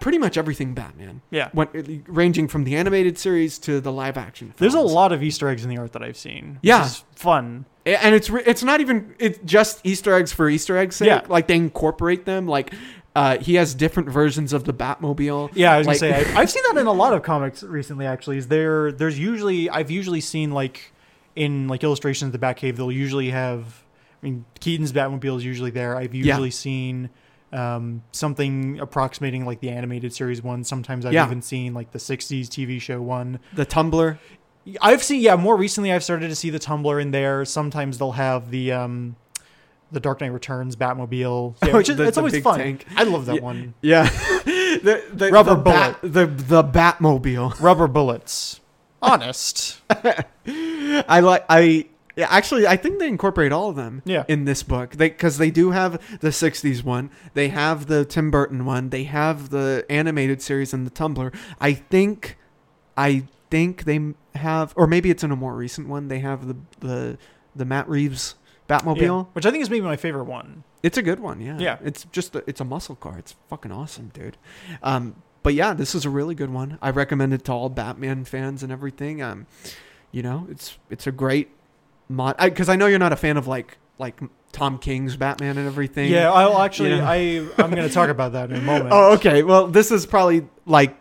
[0.01, 1.51] pretty much everything Batman Yeah.
[1.53, 4.55] when, ranging from the animated series to the live action.
[4.57, 6.59] There's a lot of Easter eggs in the art that I've seen.
[6.63, 6.89] Yeah.
[7.15, 7.65] fun.
[7.87, 11.07] And it's it's not even it's just Easter eggs for Easter eggs' sake.
[11.07, 11.23] Yeah.
[11.29, 12.47] Like they incorporate them.
[12.47, 12.75] Like
[13.17, 15.51] uh, he has different versions of the Batmobile.
[15.55, 17.63] Yeah, I was Like- gonna say I, I've seen that in a lot of comics
[17.63, 18.05] recently.
[18.05, 18.93] Actually, is there?
[18.93, 20.93] There's usually I've usually seen like
[21.35, 22.77] in like illustrations of the Batcave.
[22.77, 23.65] They'll usually have.
[24.23, 25.97] I mean, Keaton's Batmobile is usually there.
[25.97, 26.25] I've Yeah.
[26.35, 27.09] usually seen
[27.53, 30.65] um, something approximating like the animated series one.
[30.65, 31.27] Sometimes I've Yeah.
[31.27, 33.39] even seen like the '60s TV show one.
[33.55, 34.19] The Tumbler.
[34.83, 35.37] I've seen yeah.
[35.37, 37.45] More recently, I've started to see the Tumbler in there.
[37.45, 39.17] Sometimes they'll have the um,
[39.91, 41.55] the Dark Knight Returns Batmobile.
[41.67, 42.59] Yeah, which is, the- it's always big fun.
[42.59, 42.85] tank.
[42.97, 43.41] I love that Yeah.
[43.43, 43.75] one.
[43.81, 44.03] Yeah.
[44.45, 47.59] the, the Rubber the Bat, the the Batmobile.
[47.63, 48.61] Rubber bullets.
[49.03, 49.81] Honest.
[49.91, 51.87] I like I
[52.19, 54.25] yeah, actually I think they incorporate all of them Yeah.
[54.29, 54.91] in this book.
[54.97, 59.05] They cuz they do have the 60s one, they have the Tim Burton one, they
[59.05, 61.33] have the animated series and the Tumbler.
[61.61, 62.37] I think
[62.97, 66.57] I think they have or maybe it's in a more recent one, they have the
[66.81, 67.19] the
[67.57, 68.35] the Matt Reeves
[68.69, 69.01] Batmobile.
[69.01, 70.65] Yeah, which I think is maybe my favorite one.
[70.83, 71.57] It's a good one, yeah.
[71.59, 71.79] Yeah.
[71.83, 73.17] It's just a, it's a muscle car.
[73.19, 74.37] It's fucking awesome, dude.
[74.83, 76.79] Um, but yeah, this is a really good one.
[76.83, 79.23] I recommend it to all Batman fans and everything.
[79.23, 79.47] Um,
[80.13, 81.49] you know, it's it's a great
[82.09, 84.21] mod because I, know you're not a fan of like like
[84.53, 86.11] Tom King's Batman and everything.
[86.11, 86.91] Yeah, I'll actually.
[86.91, 87.05] Know?
[87.05, 87.17] I
[87.59, 88.91] I'm going to talk about that in a moment.
[88.93, 89.43] Oh, okay.
[89.43, 90.97] Well, this is probably like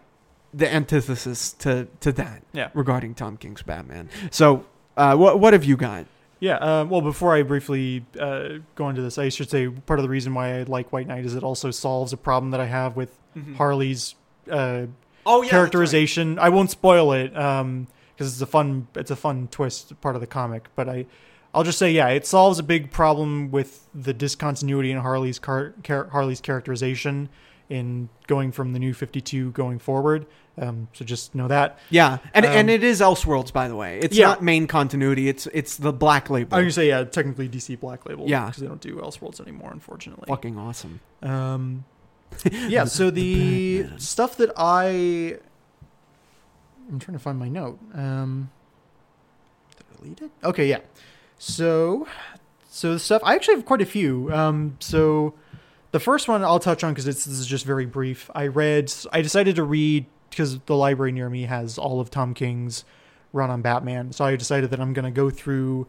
[0.54, 2.70] the antithesis to to that Yeah.
[2.74, 4.10] regarding Tom King's Batman.
[4.32, 6.06] So, uh, what what have you got?
[6.40, 6.58] Yeah.
[6.58, 10.10] Uh, well, before I briefly uh, go into this, I should say part of the
[10.10, 12.96] reason why I like White Knight is it also solves a problem that I have
[12.96, 13.18] with
[13.56, 14.16] Harley's
[14.52, 14.86] uh,
[15.26, 16.38] oh yeah, characterization.
[16.40, 17.36] I won't spoil it
[18.18, 20.70] because it's a fun it's a fun twist part of the comic.
[20.76, 21.06] But I
[21.54, 25.74] I'll just say yeah, it solves a big problem with the discontinuity in Harley's car,
[25.84, 27.30] char- Harley's characterization
[27.70, 30.26] in going from the new Fifty Two going forward.
[30.60, 31.78] Um, so just know that.
[31.92, 34.00] Yeah, and Um, and it is Elseworlds, by the way.
[34.02, 34.28] It's Yeah.
[34.30, 35.28] not main continuity.
[35.30, 36.56] It's it's the Black Label.
[36.56, 38.28] I'm gonna say yeah, technically DC Black Label.
[38.28, 38.46] Yeah.
[38.46, 40.26] because they don't do Elseworlds anymore, unfortunately.
[40.28, 41.00] Fucking awesome.
[41.22, 41.86] Um,
[42.52, 42.86] yeah.
[42.86, 44.00] So the Batman.
[44.00, 45.38] stuff that I,
[46.90, 47.80] I'm trying to find my note.
[47.94, 48.50] Um,
[49.98, 50.32] delete it?
[50.44, 50.80] Okay, yeah.
[51.38, 52.08] So,
[52.70, 54.32] so the stuff I actually have quite a few.
[54.34, 55.34] Um, so
[55.92, 58.30] the first one I'll touch on because this is just very brief.
[58.34, 58.94] I read.
[59.12, 62.84] I decided to read because the library near me has all of Tom King's
[63.34, 64.12] run on Batman.
[64.14, 65.88] So I decided that I'm going to go through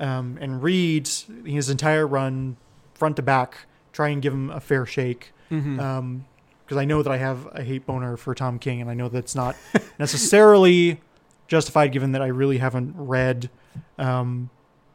[0.00, 1.08] um, and read
[1.44, 2.56] his entire run
[2.94, 3.66] front to back.
[3.92, 5.78] Try and give him a fair shake Mhm.
[5.78, 6.24] um
[6.64, 9.08] because I know that I have a hate boner for Tom King, and I know
[9.08, 9.56] that's not
[9.98, 11.00] necessarily
[11.46, 13.50] justified, given that I really haven't read
[13.98, 14.50] um,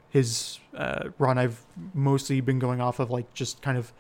[0.10, 1.38] his uh, run.
[1.38, 1.62] I've
[1.94, 3.94] mostly been going off of like just kind of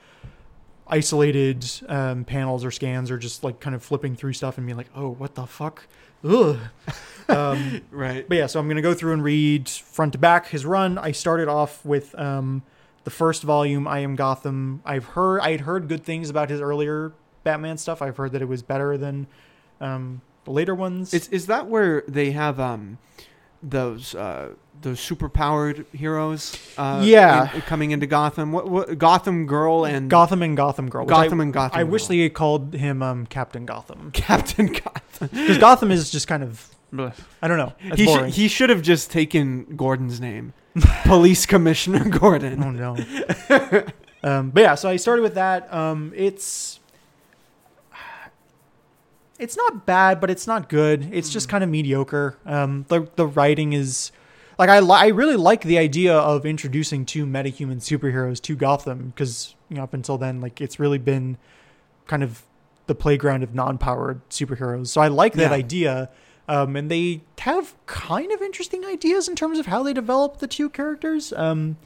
[0.87, 4.77] isolated um, panels or scans, or just like kind of flipping through stuff and being
[4.77, 5.85] like, "Oh, what the fuck."
[6.23, 6.57] Ugh.
[7.29, 8.27] um, right.
[8.27, 10.97] but yeah, so I'm going to go through and read front to back his run.
[10.97, 12.63] I started off with um,
[13.03, 14.81] the first volume, I Am Gotham.
[14.85, 17.13] I've heard I had heard good things about his earlier
[17.43, 18.01] Batman stuff.
[18.01, 19.27] I've heard that it was better than
[19.81, 21.13] um, the later ones.
[21.13, 22.97] Is is that where they have um
[23.61, 24.49] those uh
[24.81, 26.57] those superpowered heroes?
[26.77, 27.53] Uh, Yeah.
[27.53, 28.53] in- coming into Gotham.
[28.53, 31.05] What, what Gotham Girl and Gotham and Gotham Girl.
[31.05, 31.79] which I- Gotham and Gotham.
[31.79, 35.29] I, wish they had called him um, Captain Gotham Captain Gotham.
[35.33, 36.69] because Gotham is just kind of
[37.41, 37.73] I don't know.
[37.83, 38.31] That's He should boring.
[38.31, 40.53] he should have just taken Gordon's name,
[41.05, 42.63] Police Commissioner Gordon.
[42.63, 42.95] Oh no.
[44.23, 45.71] um, but yeah, so I started with that.
[45.73, 46.78] Um, it's
[49.39, 51.09] it's not bad, but it's not good.
[51.11, 52.37] It's just kind of mediocre.
[52.45, 54.11] Um, the the writing is
[54.59, 59.07] like I li- I really like the idea of introducing two metahuman superheroes to Gotham
[59.15, 61.37] because you know up until then like it's really been
[62.07, 62.43] kind of
[62.87, 64.87] the playground of non-powered superheroes.
[64.87, 65.57] So I like that Yeah.
[65.57, 66.09] idea.
[66.47, 70.47] Um, and they have kind of interesting ideas in terms of how they develop the
[70.47, 71.31] two characters.
[71.33, 71.77] Um,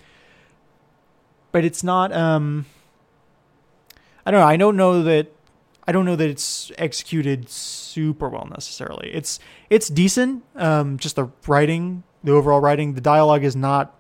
[1.51, 2.13] but it's not.
[2.13, 2.65] Um,
[4.25, 4.47] I don't know.
[4.47, 5.32] I don't know that.
[5.85, 9.09] I don't know that it's executed super well necessarily.
[9.13, 10.43] It's it's decent.
[10.55, 13.93] Um, just the writing, the overall writing, the dialogue is not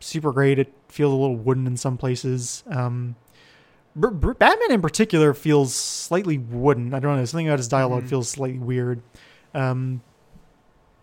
[0.00, 0.58] super great.
[0.58, 2.62] It feels a little wooden in some places.
[2.70, 3.16] Um,
[3.96, 6.94] Br- Br- Batman in particular feels slightly wooden.
[6.94, 7.24] I don't know.
[7.24, 8.08] Something about his dialog Mhm.
[8.08, 9.02] feels slightly weird.
[9.54, 10.02] Um,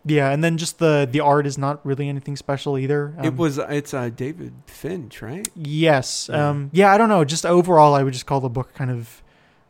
[0.05, 3.13] yeah, and then just the the art is not really anything special either.
[3.22, 5.45] it Um, was it's uh, David Finch, right?
[5.55, 6.30] Yes.
[6.32, 6.49] Yeah.
[6.49, 7.26] Um, yeah, I don't know.
[7.26, 9.22] Just overall, I would just call the book kind of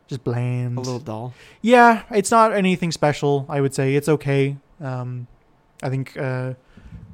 [0.07, 0.77] just bland.
[0.77, 1.33] A little dull.
[1.61, 3.45] Yeah, it's not anything special.
[3.49, 4.57] I would say it's okay.
[4.81, 5.27] Um,
[5.83, 6.53] I think uh,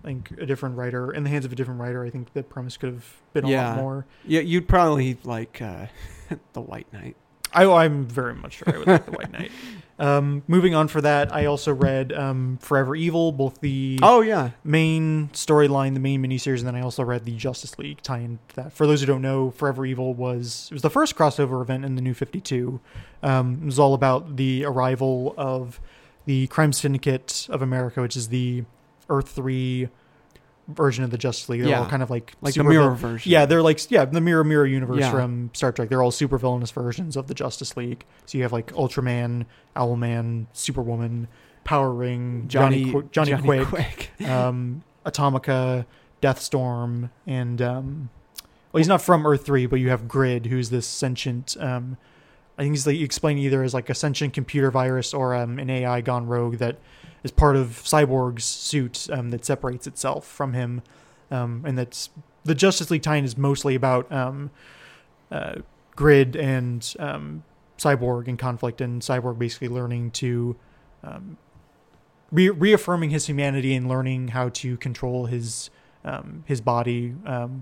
[0.04, 2.44] I think a different writer, in the hands of a different writer, I think the
[2.44, 3.70] premise could have been a Yeah.
[3.70, 4.06] lot more.
[4.26, 5.86] Yeah, you'd probably like uh,
[6.54, 7.16] the White Knight.
[7.54, 9.52] I, I'm very much sure I would like the White Knight.
[10.00, 14.50] Um, moving on for that, I also read um, Forever Evil, both the Oh yeah,
[14.64, 18.56] main storyline, the main miniseries, and then I also read the Justice League tie-in to
[18.56, 18.74] that.
[18.74, 21.94] For those who don't know, Forever Evil was it was the first crossover event in
[21.94, 22.80] the New Fifty Two.
[23.22, 25.80] Um, it was all about the arrival of
[26.26, 28.64] the Crime Syndicate of America, which is the
[29.08, 29.90] Earth Three
[30.76, 31.62] version of the Justice League.
[31.64, 31.90] They're all Yeah.
[31.90, 33.32] kind of like like the mirror vil- version.
[33.32, 35.12] Yeah, they're like yeah, the mirror mirror universe Yeah.
[35.12, 35.90] from Star Trek.
[35.90, 38.06] They're all super villainous versions of the Justice League.
[38.26, 39.46] So you have like Ultraman,
[39.76, 41.28] Owlman, Superwoman,
[41.64, 44.12] Power Ring, Johnny Johnny Qu- Johnny, Quick, Quick.
[44.28, 45.86] um, Atomica,
[46.22, 48.10] Deathstorm, and um,
[48.72, 51.58] well, he's not from Earth Three, but you have Grid, who's this sentient.
[51.60, 51.98] Um,
[52.58, 55.70] I think he's like explained either as like a sentient computer virus or um, an
[55.70, 56.78] AI gone rogue that
[57.24, 60.82] is part of Cyborg's suit um, that separates itself from him,
[61.30, 62.10] um, and that's
[62.44, 64.50] the Justice League tie-in is mostly about um,
[65.32, 65.56] uh,
[65.96, 67.44] Grid and um,
[67.78, 70.56] Cyborg in conflict, and Cyborg basically learning to
[71.04, 71.38] um,
[72.32, 75.70] re- reaffirming his humanity and learning how to control his
[76.46, 77.14] his body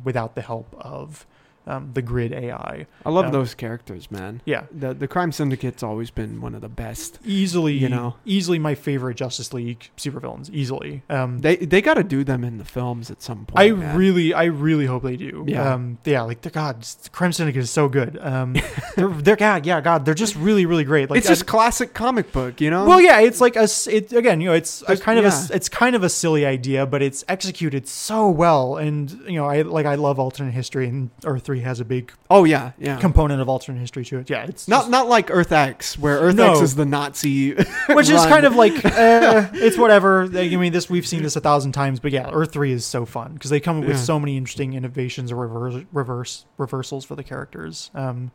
[0.05, 1.27] without the help of
[1.69, 2.85] um, the Grid AI.
[3.05, 4.41] I love Um, those characters, man.
[4.45, 7.19] Yeah, The the Crime Syndicate's always been one of the best.
[7.25, 8.15] easily You know.
[8.25, 10.49] easily my favorite Justice League supervillains.
[10.51, 11.03] Easily.
[11.09, 13.59] Um, They they got to do them in the films at some point.
[13.59, 13.97] I man.
[13.97, 15.45] really, I really hope they do.
[15.47, 15.73] Yeah.
[15.73, 16.23] um, yeah.
[16.23, 18.17] Like, the God, Crime Syndicate is so good.
[18.21, 18.55] Um,
[18.95, 21.09] they're, they're, God, yeah, God, they're just really, really great.
[21.09, 22.85] Like, it's just classic comic book, you know.
[22.85, 24.41] Well, yeah, it's like a, it again.
[24.41, 25.33] You know, it's a kind of a yeah.
[25.33, 28.77] s- it's kind of a silly idea, but it's executed so well.
[28.77, 32.11] And you know, I like I love alternate history, and Earth Three has a big
[32.29, 32.97] oh yeah, yeah.
[32.99, 34.29] component of alternate history to it.
[34.29, 36.51] Yeah, it's not just- not like Earth X, where Earth No.
[36.51, 37.53] X is the Nazi,
[37.89, 40.23] which is kind of like uh, it's whatever.
[40.23, 43.05] I mean, this we've seen this a thousand times, but yeah, Earth Three is so
[43.05, 44.03] fun because they come up with Yeah.
[44.03, 47.91] so many interesting innovations or reverse reverse reversals for the characters.
[47.93, 48.31] Um,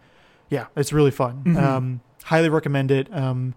[0.50, 1.42] yeah, it's really fun.
[1.44, 1.62] Mhm.
[1.62, 3.08] Um, highly recommend it.
[3.14, 3.54] Um,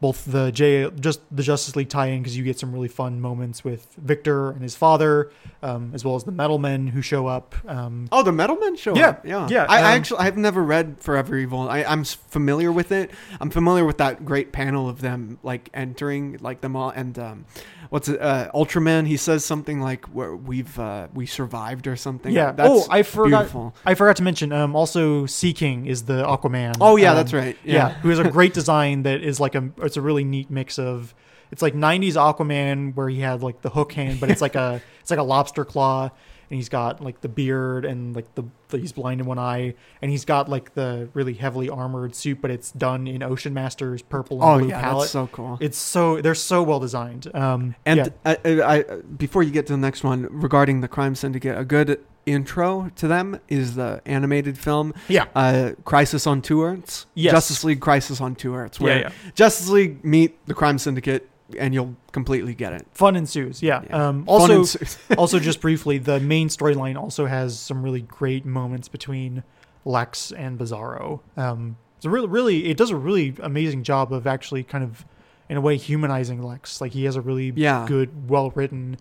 [0.00, 3.64] both the J just the Justice League tie-in because you get some really fun moments
[3.64, 5.30] with Victor and his father,
[5.62, 7.54] um, as well as the Metal Men who show up.
[7.66, 9.26] Um, Oh, the Metal Men show Yeah, up.
[9.26, 11.68] Yeah, yeah, I, I um, actually I've never read Forever Evil.
[11.68, 13.10] I, I'm familiar with it.
[13.40, 17.44] I'm familiar with that great panel of them like entering like them all and um,
[17.90, 18.20] what's it?
[18.20, 19.06] Uh, Ultraman.
[19.06, 22.32] He says something like where we've uh, we survived or something.
[22.32, 22.52] yeah.
[22.52, 23.38] That's oh, I forgot.
[23.40, 23.74] beautiful.
[23.84, 24.52] I forgot to mention.
[24.52, 26.76] Um, also, Sea King is the Aquaman.
[26.80, 27.56] Oh yeah, Um, that's right.
[27.64, 27.74] yeah.
[27.74, 27.88] Yeah.
[28.00, 31.14] who has a great design that is like a it's a really neat mix of
[31.50, 34.80] it's like 90s aquaman where he had like the hook hand but it's like a
[35.00, 36.10] it's like a lobster claw
[36.50, 39.74] and he's got like the beard and like the, the he's blind in one eye
[40.00, 44.00] and he's got like the really heavily armored suit but it's done in ocean masters
[44.02, 45.58] purple and Oh blue yeah, palette that's so cool.
[45.60, 48.08] it's so they're so well designed um And yeah.
[48.24, 48.82] I, I, I,
[49.16, 52.00] before you get to the next one, regarding the Crime Syndicate, a good
[52.32, 57.06] intro to them is the animated film yeah uh, Crisis on Two Earths.
[57.14, 57.32] Yes.
[57.32, 59.30] Justice League Crisis on Two Earths, where yeah, yeah.
[59.34, 62.86] Justice League meet the Crime Syndicate, and you'll completely get it.
[62.92, 64.08] fun ensues yeah, Yeah.
[64.08, 64.98] um also ensues.
[65.18, 69.42] also just briefly the main storyline also has some really great moments between
[69.84, 74.26] lex and bizarro um it's a really really it does a really amazing job of
[74.26, 75.06] actually kind of
[75.48, 78.96] in a way humanizing lex like he has a really yeah, good well written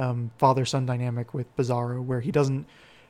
[0.00, 2.66] um, father son dynamic with bizarro where he doesn't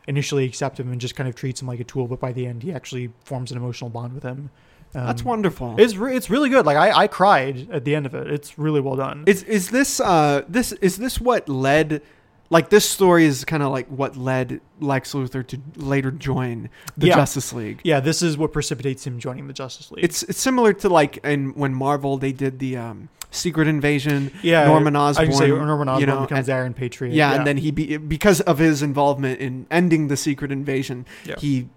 [0.09, 2.47] initially accept him and just kind of treats him like a tool but by the
[2.47, 4.51] end he actually forms an emotional bond with him.
[4.93, 5.77] Um, that's wonderful.
[5.79, 6.67] it's re- it's really good.
[6.67, 8.27] Like I, I cried at the end of it.
[8.29, 9.23] It's really well done.
[9.27, 12.03] Is is this uh this is this what led
[12.51, 17.07] like this story is kind of like what led Lex Luthor to later join the
[17.09, 17.15] Yeah.
[17.17, 17.81] Justice League.
[17.85, 21.19] yeah this is what precipitates him joining the justice league It's it's similar to like
[21.25, 24.33] in when Marvel they did the um Secret Invasion.
[24.43, 25.33] Yeah, Norman Osborn.
[25.33, 27.15] say Norman Osborn you know, becomes and- Iron Patriot.
[27.15, 31.37] yeah, and then he be, because of his involvement in ending the Secret Invasion, Yeah.
[31.39, 31.69] he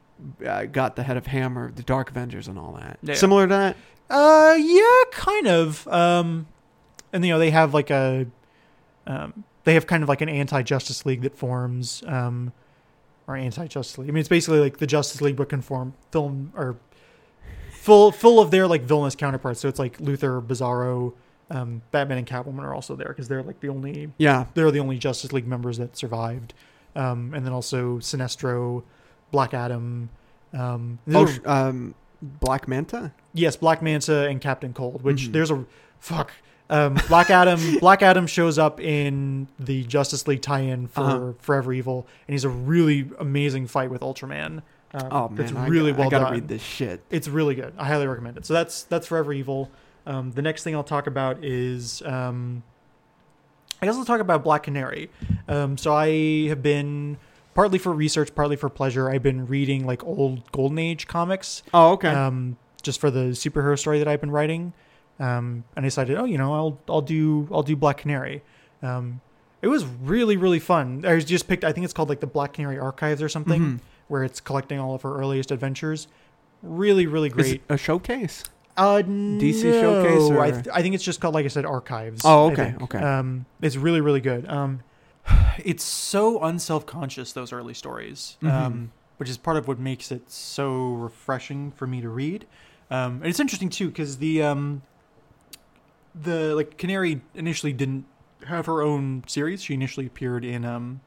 [0.43, 2.97] uh, got the head of Hammer, the Dark Avengers, and all that.
[3.03, 3.13] Yeah.
[3.13, 3.77] Similar to that.
[4.09, 5.87] uh, yeah, kind of.
[5.89, 6.47] Um,
[7.13, 8.25] and you know they have like a,
[9.05, 12.51] um, they have kind of like an anti-Justice League that forms, um,
[13.27, 14.09] or anti-Justice League.
[14.09, 16.75] I mean, it's basically like the Justice League, but conform film or
[17.71, 19.59] full full of their like villainous counterparts.
[19.59, 21.13] So it's like Luthor, Bizarro,
[21.49, 24.45] um, Batman, and Catwoman are also there because they're like the only Yeah.
[24.53, 26.53] they're the only Justice League members that survived.
[26.95, 28.83] Um, and then also Sinestro,
[29.31, 30.09] Black Adam.
[30.53, 33.11] Um, Oh, um, Black Manta.
[33.33, 35.01] yes, Black Manta and Captain Cold.
[35.03, 35.33] Which Mhm.
[35.33, 35.65] there's a
[35.99, 36.31] fuck.
[36.69, 37.79] Um, Black Adam.
[37.79, 41.33] Black Adam shows up in the Justice League tie-in for Uh-huh.
[41.39, 44.61] Forever Evil, and he's a really amazing fight with Ultraman.
[44.93, 46.33] Um, Oh man, it's I really got- well I gotta done.
[46.33, 47.01] read this shit.
[47.09, 47.73] It's really good.
[47.77, 48.45] I highly recommend it.
[48.45, 49.69] So that's that's Forever Evil.
[50.05, 52.63] Um, the next thing I'll talk about is um,
[53.81, 55.09] I guess I'll talk about Black Canary.
[55.47, 57.17] Um, so I have been
[57.53, 59.09] partly for research, partly for pleasure.
[59.09, 62.09] I've been reading like old Golden Age comics, Oh okay.
[62.09, 64.73] um, just for the superhero story that I've been writing.
[65.23, 68.41] Um, and I decided, oh, you know, I'll I'll do I'll do Black Canary.
[68.81, 69.21] Um,
[69.61, 71.05] it was really really fun.
[71.05, 71.63] I just picked.
[71.63, 73.79] I think it's called like the Black Canary Archives or something, Mhm.
[74.09, 76.07] where it's collecting all of her earliest adventures.
[76.61, 77.61] Really really great.
[77.69, 78.43] a showcase?
[78.75, 81.63] Uh, DC no, Showcase or- I, th- I think it's just called, like I said,
[81.63, 82.23] archives.
[82.25, 82.97] Oh, okay, okay.
[82.97, 84.47] Um, it's really, really good.
[84.49, 84.79] Um,
[85.63, 88.51] it's so unself-conscious those early stories, Mhm.
[88.51, 92.47] um, which is part of what makes it so refreshing for me to read.
[92.89, 94.81] Um, and it's interesting too because the um,
[96.15, 98.05] the like Canary initially didn't
[98.47, 99.63] have her own series.
[99.63, 101.01] She initially appeared in um,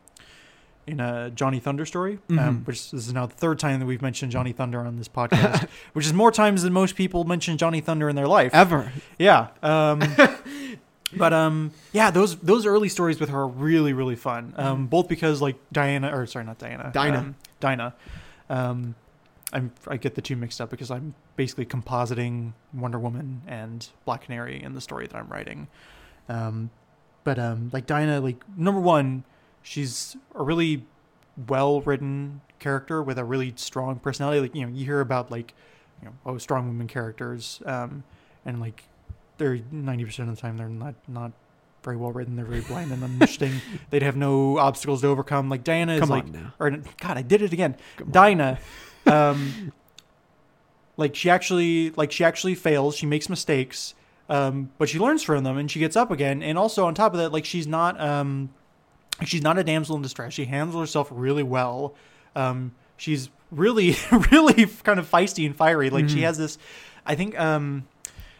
[0.86, 2.66] in a Johnny Thunder story, um, Mhm.
[2.66, 5.68] which this is now the third time that we've mentioned Johnny Thunder on this podcast,
[5.94, 8.54] which is more times than most people mention Johnny Thunder in their life.
[8.54, 8.92] Ever?
[9.18, 9.48] Yeah.
[9.62, 10.00] Um,
[11.16, 14.54] but um, yeah, those those early stories with her are really really fun.
[14.56, 17.18] Um, both because like Diana, or sorry, not Diana, Dinah.
[17.18, 17.94] um, Dinah.
[18.48, 18.94] Um,
[19.52, 24.22] I'm I get the two mixed up because I'm basically compositing Wonder Woman and Black
[24.22, 25.68] Canary in the story that I'm writing.
[26.28, 26.70] Um,
[27.24, 29.24] but um, like Dinah, like number one,
[29.62, 30.84] she's a really
[31.48, 34.40] well written character with a really strong personality.
[34.40, 35.54] Like you know, you hear about like
[36.02, 38.04] you know, oh, strong women characters, um,
[38.44, 38.84] and like
[39.38, 41.32] they're ninety percent of the time they're not not
[41.82, 42.34] very well written.
[42.36, 43.60] They're very bland and uninteresting.
[43.90, 45.48] They'd have no obstacles to overcome.
[45.48, 46.26] Like Diana is Come like,
[46.58, 47.76] or God, I did it again.
[47.96, 48.10] Come.
[48.10, 48.58] Dinah,
[49.06, 49.72] um,
[50.96, 52.96] like she actually like she actually fails.
[52.96, 53.94] She makes mistakes,
[54.28, 56.42] um, but she learns from them and she gets up again.
[56.42, 58.50] And also on top of that, like she's not um,
[59.24, 60.32] she's not a damsel in distress.
[60.32, 61.94] She handles herself really well.
[62.34, 63.96] Um, she's really
[64.32, 65.90] really kind of feisty and fiery.
[65.90, 66.22] Like she Mhm.
[66.22, 66.58] has this,
[67.04, 67.38] I think.
[67.38, 67.86] Um,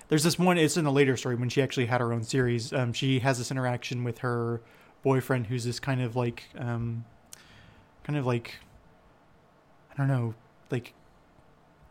[0.08, 0.56] there's this one.
[0.56, 2.72] It's in a later story when she actually had her own series.
[2.72, 4.60] Um, she has this interaction with her
[5.02, 7.04] boyfriend, who's this kind of like, um,
[8.04, 8.54] kind of like,
[9.92, 10.34] I don't know,
[10.70, 10.92] like,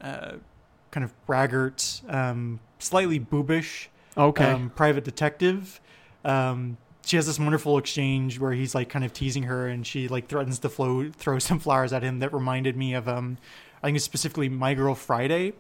[0.01, 0.33] uh,
[0.91, 4.45] kind of braggart, um, slightly boobish, Okay.
[4.51, 5.79] um, private detective.
[6.23, 10.07] Um, she has this wonderful exchange where he's like kind of teasing her, and she
[10.07, 12.19] like threatens to flow, throw some flowers at him.
[12.19, 13.37] That reminded me of, um,
[13.83, 15.53] I think it's specifically My Girl Friday,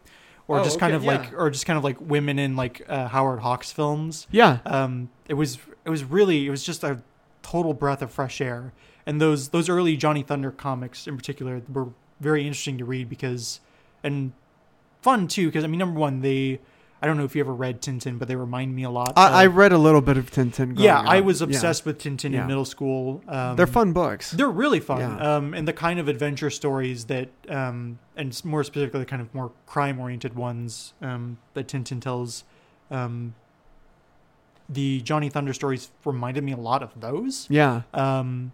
[0.47, 1.17] or Oh, just kind of yeah.
[1.17, 4.27] like, or just kind of like women in like uh, Howard Hawks films.
[4.31, 4.59] yeah.
[4.65, 7.01] Um, it was it was really it was just a
[7.43, 8.73] total breath of fresh air.
[9.07, 11.89] And those those early Johnny Thunder comics in particular were
[12.19, 13.59] very interesting to read because
[14.03, 14.31] and
[15.01, 16.59] fun too because I mean number one they
[17.01, 19.13] I don't know if you ever read Tintin but they remind me a lot.
[19.15, 20.73] I, I read a little bit of Tintin.
[20.79, 21.25] yeah I up.
[21.25, 21.45] was Yeah.
[21.47, 22.41] obsessed with Tintin Yeah.
[22.41, 23.21] in middle school.
[23.27, 24.31] Um, They're fun books.
[24.31, 25.35] They're really fun, Yeah.
[25.35, 29.33] um, and the kind of adventure stories that, um, and more specifically, the kind of
[29.35, 32.43] more crime-oriented ones um, that Tintin tells.
[32.89, 33.35] Um,
[34.67, 37.83] the Johnny Thunder stories reminded me a lot of those, yeah.
[37.93, 38.51] um,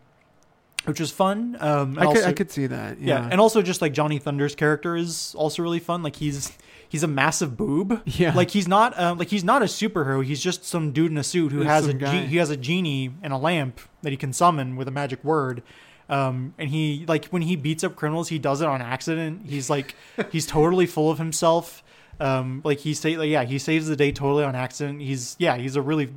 [0.85, 1.57] which was fun.
[1.59, 2.99] Um, I could, I could see that.
[2.99, 3.21] yeah.
[3.21, 3.29] Yeah.
[3.31, 6.01] and also just like Johnny Thunder's character is also really fun.
[6.03, 6.51] Like he's
[6.89, 8.01] he's a massive boob.
[8.05, 8.33] yeah.
[8.33, 10.23] Like he's not um, like he's not a superhero.
[10.23, 13.11] He's just some dude in a suit who has a ge- he has a genie
[13.21, 15.61] and a lamp that he can summon with a magic word.
[16.09, 19.43] Um, and he like when he beats up criminals, he does it on accident.
[19.47, 19.95] He's like
[20.31, 21.83] he's totally full of himself.
[22.19, 25.01] Um, like he say like, yeah, he saves the day totally on accident.
[25.01, 26.13] He's yeah, he's a really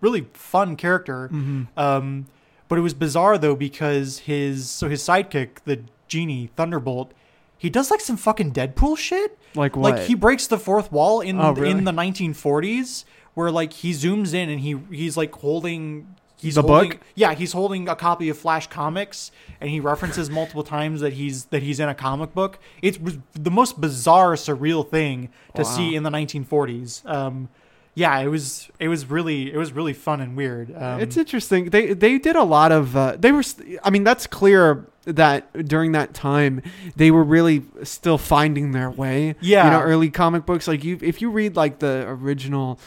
[0.00, 1.28] really fun character.
[1.28, 2.26] hmm Um,
[2.68, 7.12] but it was bizarre though because his so his sidekick, the genie Thunderbolt,
[7.56, 9.38] he does like some fucking Deadpool shit.
[9.54, 9.94] Like what?
[9.96, 11.70] Like he breaks the fourth wall in Oh, really?
[11.70, 13.04] in the 1940s,
[13.34, 17.00] where like he zooms in and he he's like holding he's The holding, book?
[17.14, 21.46] Yeah, he's holding a copy of Flash Comics, and he references multiple times that he's
[21.46, 22.58] that he's in a comic book.
[22.82, 25.68] It was the most bizarre, surreal thing to Wow.
[25.68, 27.04] see in the 1940s.
[27.06, 27.48] Um,
[27.94, 30.74] yeah, it was it was really it was really fun and weird.
[30.74, 31.70] Um, it's interesting.
[31.70, 32.96] They they did a lot of.
[32.96, 33.42] Uh, they were.
[33.82, 36.62] I mean, that's clear that during that time
[36.96, 39.34] they were really still finding their way.
[39.40, 39.64] Yeah.
[39.64, 40.68] You know, early comic books.
[40.68, 42.78] Like you, if you read like the original.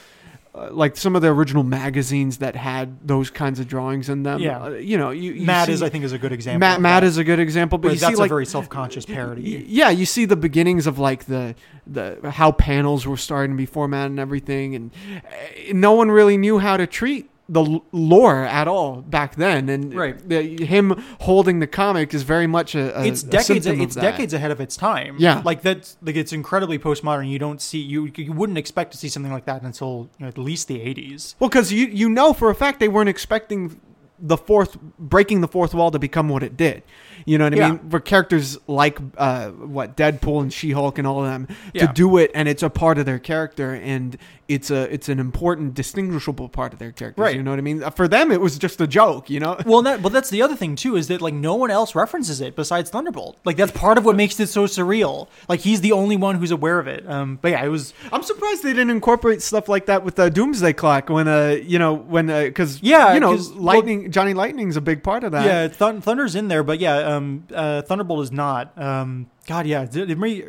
[0.53, 4.41] Uh, like some of the original magazines that had those kinds of drawings in them,
[4.41, 4.61] Yeah.
[4.63, 6.59] uh, you know, you, you Mad see, is I think is a good example.
[6.59, 9.05] Mad, Mad is a good example, but Where you that's see like a very self-conscious
[9.05, 9.65] parody.
[9.65, 11.55] Yeah, you see the beginnings of like the
[11.87, 14.91] the how panels were starting to be formatted and everything, and
[15.25, 19.67] uh, no one really knew how to treat the lore at all back then.
[19.67, 20.17] And Right.
[20.29, 24.33] the, him holding the comic is very much a, a it's decades of it's decades
[24.33, 25.41] ahead of its time Yeah.
[25.43, 29.09] like that's like it's incredibly postmodern you don't see you you wouldn't expect to see
[29.09, 32.31] something like that until you know, at least the 80s Well, because you you know
[32.33, 33.81] for a fact they weren't expecting
[34.23, 36.83] the fourth breaking the fourth wall to become what it did.
[37.25, 37.69] You know what I Yeah.
[37.71, 37.89] mean?
[37.89, 41.87] For characters like uh, what Deadpool and She Hulk and all of them Yeah.
[41.87, 44.17] to do it, and it's a part of their character, and
[44.53, 47.21] it's a it's an important distinguishable part of their character.
[47.21, 47.35] Right.
[47.35, 47.81] You know what I mean?
[47.91, 49.29] For them, it was just a joke.
[49.29, 49.57] You know?
[49.65, 52.41] well that but that's the other thing too is that like no one else references
[52.41, 55.91] it besides thunderbolt like that's part of what makes it so surreal like he's the
[55.91, 58.89] only one who's aware of it um but yeah it was I'm surprised they didn't
[58.91, 63.13] incorporate stuff like that with the Doomsday Clock when uh you know when because Yeah,
[63.13, 65.45] you know 'cause- well- lightning Johnny Lightning's a big part of that.
[65.45, 69.83] yeah Thun- thunder's in there but yeah um uh thunderbolt is not um god yeah
[69.83, 70.43] it, it may,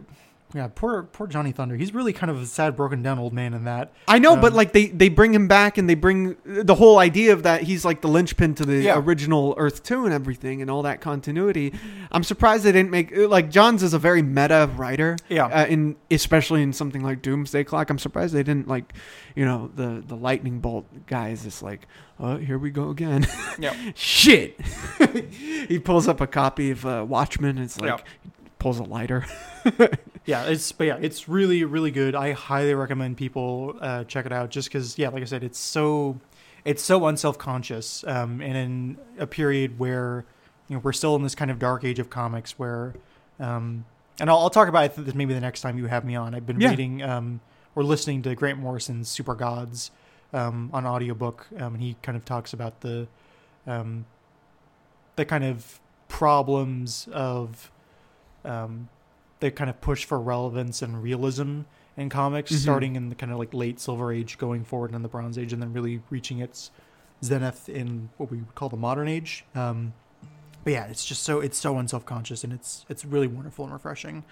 [0.54, 3.54] yeah poor poor johnny thunder he's really kind of a sad broken down old man
[3.54, 6.36] in that I know, but Um, like they they bring him back and they bring
[6.44, 8.98] the whole idea of that he's like the linchpin to the Yeah.
[8.98, 11.72] original Earth two and everything and all that continuity.
[12.10, 15.16] I'm surprised they didn't make like Johns is a very meta writer.
[15.30, 15.46] Yeah.
[15.46, 18.92] Uh, in especially in something like Doomsday Clock, I'm surprised they didn't like,
[19.34, 21.86] you know, the the lightning bolt guy is just like,
[22.20, 23.26] oh, here we go again.
[23.58, 24.60] yeah Shit.
[25.68, 27.56] he pulls up a copy of uh, Watchmen.
[27.56, 28.04] It's like Yeah.
[28.58, 29.24] pulls a lighter.
[30.26, 34.32] yeah it's but yeah it's really really good i highly recommend people uh, check it
[34.32, 36.18] out just because yeah like i said it's so
[36.64, 40.24] it's so unself-conscious um, and in a period where
[40.68, 42.94] you know we're still in this kind of dark age of comics where
[43.40, 43.84] um,
[44.20, 46.46] and I'll, I'll talk about it maybe the next time you have me on i've
[46.46, 46.70] been Yeah.
[46.70, 47.40] reading um,
[47.74, 49.90] or listening to grant morrison's super gods
[50.32, 53.08] um, on audiobook um, and he kind of talks about the
[53.66, 54.04] um,
[55.16, 57.70] the kind of problems of
[58.44, 58.88] um,
[59.42, 61.62] they kind of push for relevance and realism
[61.96, 62.58] in comics, Mhm.
[62.62, 65.52] starting in the kind of like late Silver Age, going forward in the Bronze Age,
[65.52, 66.70] and then really reaching its
[67.22, 69.44] zenith in what we call the Modern Age.
[69.54, 69.92] Um,
[70.64, 73.74] but yeah, it's just so it's so unself conscious, and it's it's really wonderful and
[73.74, 74.24] refreshing.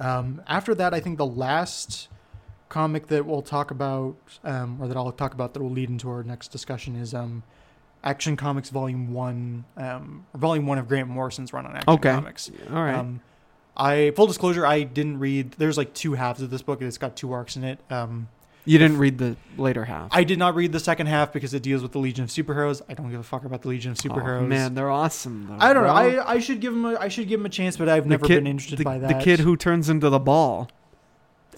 [0.00, 2.08] Um, after that, I think the last
[2.68, 6.10] comic that we'll talk about, um, or that I'll talk about that will lead into
[6.10, 7.42] our next discussion is um,
[8.04, 12.12] Action Comics Volume One, um, Volume One of Grant Morrison's run on Action Okay.
[12.12, 12.50] Comics.
[12.70, 12.94] All right.
[13.78, 15.52] I full disclosure, I didn't read.
[15.52, 16.82] There's like two halves of this book.
[16.82, 17.78] It's got two arcs in it.
[17.90, 18.28] Um,
[18.64, 20.08] you didn't read the later half.
[20.10, 22.82] I did not read the second half because it deals with the Legion of Superheroes.
[22.86, 24.42] I don't give a fuck about the Legion of Superheroes.
[24.42, 25.46] Oh, man, they're awesome.
[25.48, 25.94] Though, I don't know.
[25.94, 28.10] I, I should give him a I should give him a chance, but I've The
[28.10, 29.08] never kid- been interested the, by that.
[29.18, 30.68] the kid who turns into the ball.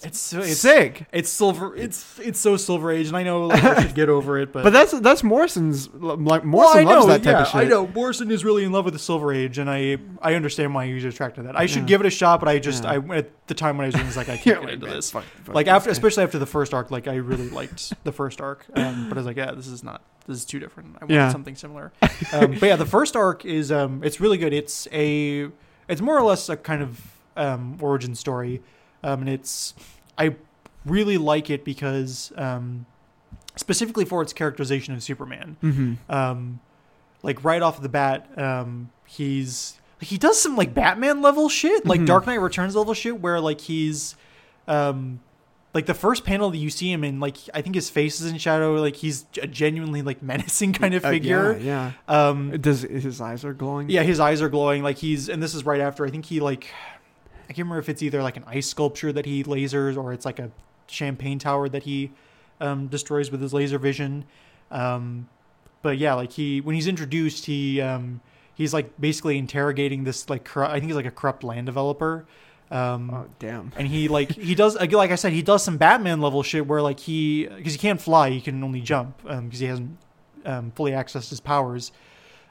[0.03, 1.05] It's so it's sick.
[1.11, 1.75] It's silver.
[1.75, 4.63] It's it's so Silver Age, and I know like, I should get over it, but
[4.63, 7.55] But that's that's Morrison's like Well, Morrison know, loves that type yeah, of shit.
[7.55, 10.73] I know Morrison is really in love with the Silver Age, and I I understand
[10.73, 11.57] why he's attracted to that.
[11.59, 11.87] I should Yeah.
[11.87, 12.91] give it a shot, but I just Yeah.
[13.11, 14.95] I at the time when I was doing this, like I can't get into man,
[14.95, 15.11] this.
[15.11, 18.41] fuck- fuck Like after, especially after the first arc, like I really liked the first
[18.41, 20.01] arc, um, but I was like, yeah, this is not.
[20.27, 20.95] This is too different.
[20.97, 21.31] I want Yeah.
[21.31, 21.91] something similar.
[22.31, 24.53] Um, but yeah, the first arc is um, it's really good.
[24.53, 25.49] It's a
[25.87, 26.99] it's more or less a kind of
[27.35, 28.61] um, origin story,
[29.03, 29.73] um, and it's
[30.17, 30.35] I
[30.85, 32.85] really like it because um,
[33.55, 35.97] specifically for its characterization of Superman Mhm.
[36.09, 36.59] um
[37.23, 41.99] like right off the bat um he's he does some like batman level shit like
[42.01, 42.07] Mhm.
[42.07, 44.15] dark knight returns level shit where like he's
[44.67, 45.19] um
[45.73, 48.31] like the first panel that you see him in like i think his face is
[48.31, 52.51] in shadow like he's a genuinely like menacing kind of Uh, figure yeah, um.
[52.59, 53.89] Does his eyes are glowing?
[53.89, 56.39] yeah his eyes are glowing like he's and this is right after i think he
[56.39, 56.67] like
[57.53, 60.39] can't remember if it's either like an ice sculpture that he lasers or it's like
[60.39, 60.51] a
[60.87, 62.11] champagne tower that he
[62.59, 64.25] um, destroys with his laser vision.
[64.69, 65.27] Um,
[65.81, 68.21] but yeah like he when he's introduced he um,
[68.53, 72.25] he's like basically interrogating this like corru- i think he's like a corrupt land developer.
[72.69, 73.73] Um, Oh damn.
[73.75, 76.81] and he like he does like I said he does some Batman level shit where
[76.81, 79.97] like he because he can't fly he can only jump because he hasn't
[80.45, 81.91] um, fully accessed his powers.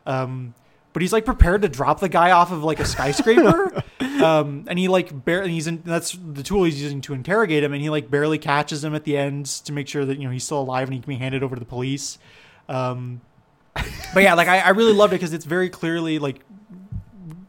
[0.07, 0.53] Um,
[0.93, 3.83] but he's like prepared to drop the guy off of like a skyscraper
[4.23, 7.73] um, and he like barely he's in that's the tool he's using to interrogate him
[7.73, 10.31] and he like barely catches him at the end to make sure that you know
[10.31, 12.19] he's still alive and he can be handed over to the police
[12.69, 13.21] um,
[14.15, 16.41] but yeah like I, I really loved it because it's very clearly like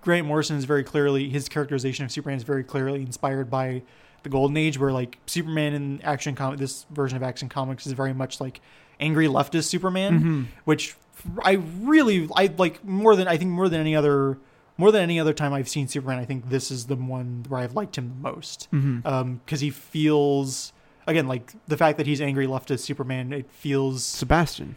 [0.02, 3.84] Grant Morrison is very clearly his characterization of Superman is very clearly inspired by
[4.24, 7.94] the Golden Age, where like Superman in action comic, this version of Action Comics is
[7.94, 8.62] very much like
[9.00, 10.46] angry leftist Superman, Mhm.
[10.66, 10.96] which
[11.44, 14.38] I really I like more than I think more than any other
[14.78, 16.20] more than any other time I've seen Superman.
[16.20, 20.74] I think this is the one where I've liked him the most because he feels
[21.08, 23.34] again like the fact that he's angry left leftist Superman.
[23.34, 24.76] It feels Sebastian.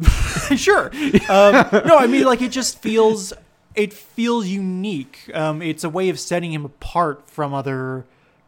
[0.56, 0.90] sure.
[1.28, 3.32] Um, no, I mean like it just feels
[3.74, 5.30] it feels unique.
[5.34, 8.04] Um, it's a way of setting him apart from other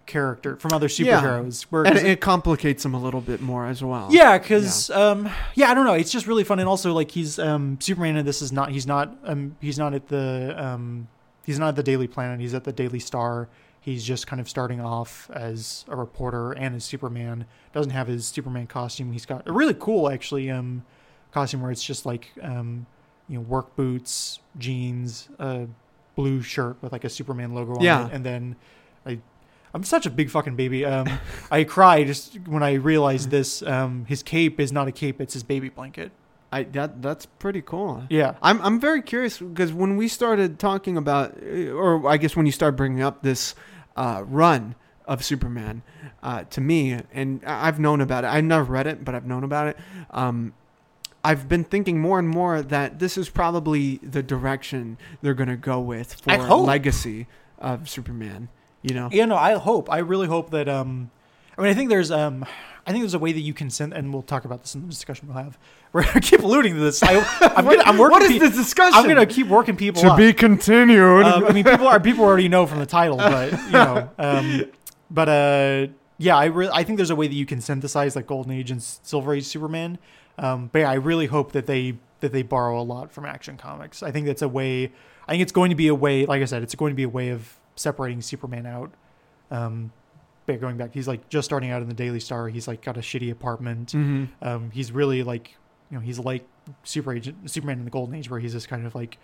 [0.06, 1.20] character from other Yeah.
[1.20, 1.62] superheroes.
[1.64, 4.08] Where And 'cause- it complicates him a little bit more as well.
[4.10, 5.94] yeah, because um, yeah, I don't know.
[5.94, 8.86] It's just really fun, and also like he's um, Superman, and this is not he's
[8.86, 11.08] not um, he's not at the um,
[11.44, 12.40] he's not at the Daily Planet.
[12.40, 13.48] He's at the Daily Star.
[13.80, 17.44] He's just kind of starting off as a reporter and as Superman.
[17.72, 19.12] Doesn't have his Superman costume.
[19.12, 20.82] He's got a really cool actually um,
[21.32, 22.86] costume where it's just like um,
[23.28, 25.66] you know work boots, jeans, a
[26.16, 28.06] blue shirt with like a Superman logo on Yeah.
[28.06, 28.56] it, and then
[29.04, 29.18] I
[29.76, 30.86] I'm such a big fucking baby.
[30.86, 31.06] Um,
[31.50, 33.62] I cry just when I realized this.
[33.62, 36.12] Um, his cape is not a cape; it's his baby blanket.
[36.50, 38.04] I that that's pretty cool.
[38.08, 42.34] Yeah, I'm I'm very curious because when we started talking about, uh, or I guess
[42.34, 43.54] when you started bringing up this
[43.96, 45.82] uh, run of Superman
[46.22, 48.28] uh, to me, and I've known about it.
[48.28, 49.76] I've never read it, but I've known about it.
[50.10, 50.54] Um,
[51.22, 55.56] I've been thinking more and more that this is probably the direction they're going to
[55.56, 57.26] go with for legacy
[57.58, 58.48] of Superman.
[58.86, 59.24] You know, yeah.
[59.24, 59.90] No, I hope.
[59.90, 60.68] I really hope that.
[60.68, 61.10] Um,
[61.58, 62.10] I mean, I think there's.
[62.10, 62.44] Um,
[62.86, 64.82] I think there's a way that you can send, and we'll talk about this in
[64.82, 65.58] the discussion we'll have.
[65.90, 67.02] Where I keep alluding to this.
[67.02, 67.18] I,
[67.56, 68.12] I'm, gonna, I'm working.
[68.12, 68.94] what is pe- this discussion?
[68.96, 70.16] I'm gonna keep working people to up.
[70.16, 71.24] be continued.
[71.24, 74.64] um, I mean, people are people already know from the title, but you know, um,
[75.10, 75.86] but uh,
[76.18, 78.70] yeah, I re- I think there's a way that you can synthesize like Golden Age
[78.70, 79.98] and Silver Age Superman.
[80.38, 83.56] Um, but yeah, I really hope that they that they borrow a lot from Action
[83.56, 84.02] Comics.
[84.02, 84.92] I think that's a way.
[85.26, 86.24] I think it's going to be a way.
[86.24, 88.90] Like I said, it's going to be a way of separating Superman out.
[89.50, 89.92] Um,
[90.46, 92.48] but going back, he's like just starting out in the Daily Star.
[92.48, 93.92] He's like got a shitty apartment.
[93.92, 94.28] Mhm.
[94.42, 95.56] Um, he's really like,
[95.90, 96.46] you know, he's like
[96.84, 99.18] Super Agent, Superman in the Golden Age, where he's this kind of like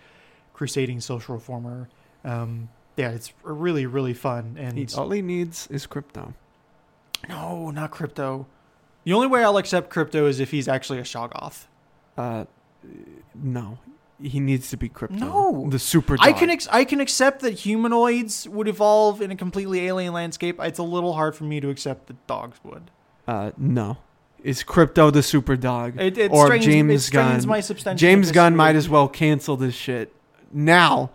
[0.53, 1.89] crusading social reformer.
[2.23, 4.55] Um, yeah, it's really really fun.
[4.59, 6.33] And He- all he needs is Krypto.
[7.29, 8.45] no, not Krypto.
[9.05, 11.65] The only way I'll accept Krypto is if he's actually a Shoggoth.
[12.17, 12.45] Uh,
[13.35, 13.79] no,
[14.23, 15.19] he needs to be Krypto.
[15.19, 15.67] No.
[15.69, 16.15] the super.
[16.19, 16.39] I dog.
[16.39, 20.59] can ex- I can accept that humanoids would evolve in a completely alien landscape.
[20.61, 22.89] It's a little hard for me to accept that dogs would.
[23.27, 23.97] Uh, no,
[24.41, 25.99] is Krypto the super dog?
[25.99, 27.47] It, it or strains, James it Gunn?
[27.47, 27.61] my
[27.95, 30.13] James Gunn might as well cancel this shit
[30.51, 31.11] now.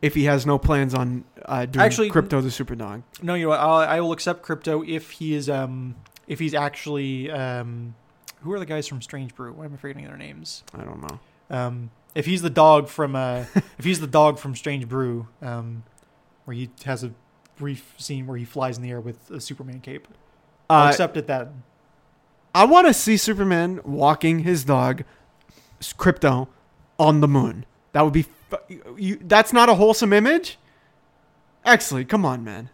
[0.00, 3.44] If he has no plans on uh, doing Actually- Krypto the super dog, No, you
[3.44, 3.58] know what?
[3.60, 5.96] I'll, I will accept Krypto if he is um
[6.28, 7.94] if he's actually um
[8.42, 9.52] who are the guys from Strange Brew?
[9.52, 10.62] Why am I forgetting their names?
[10.72, 11.18] I don't know.
[11.50, 13.44] Um, if he's the dog from uh
[13.78, 15.84] if he's the dog from Strange Brew, um,
[16.44, 17.12] where he has a
[17.56, 20.08] brief scene where he flies in the air with a Superman cape,
[20.70, 21.48] I'll Uh, accept it that
[22.54, 25.04] I want to see Superman walking his dog,
[25.80, 26.48] Krypto,
[26.98, 27.64] on the moon.
[27.92, 28.26] That would be.
[28.96, 30.58] You, that's not a wholesome image.
[31.64, 32.70] Actually, Come on, man.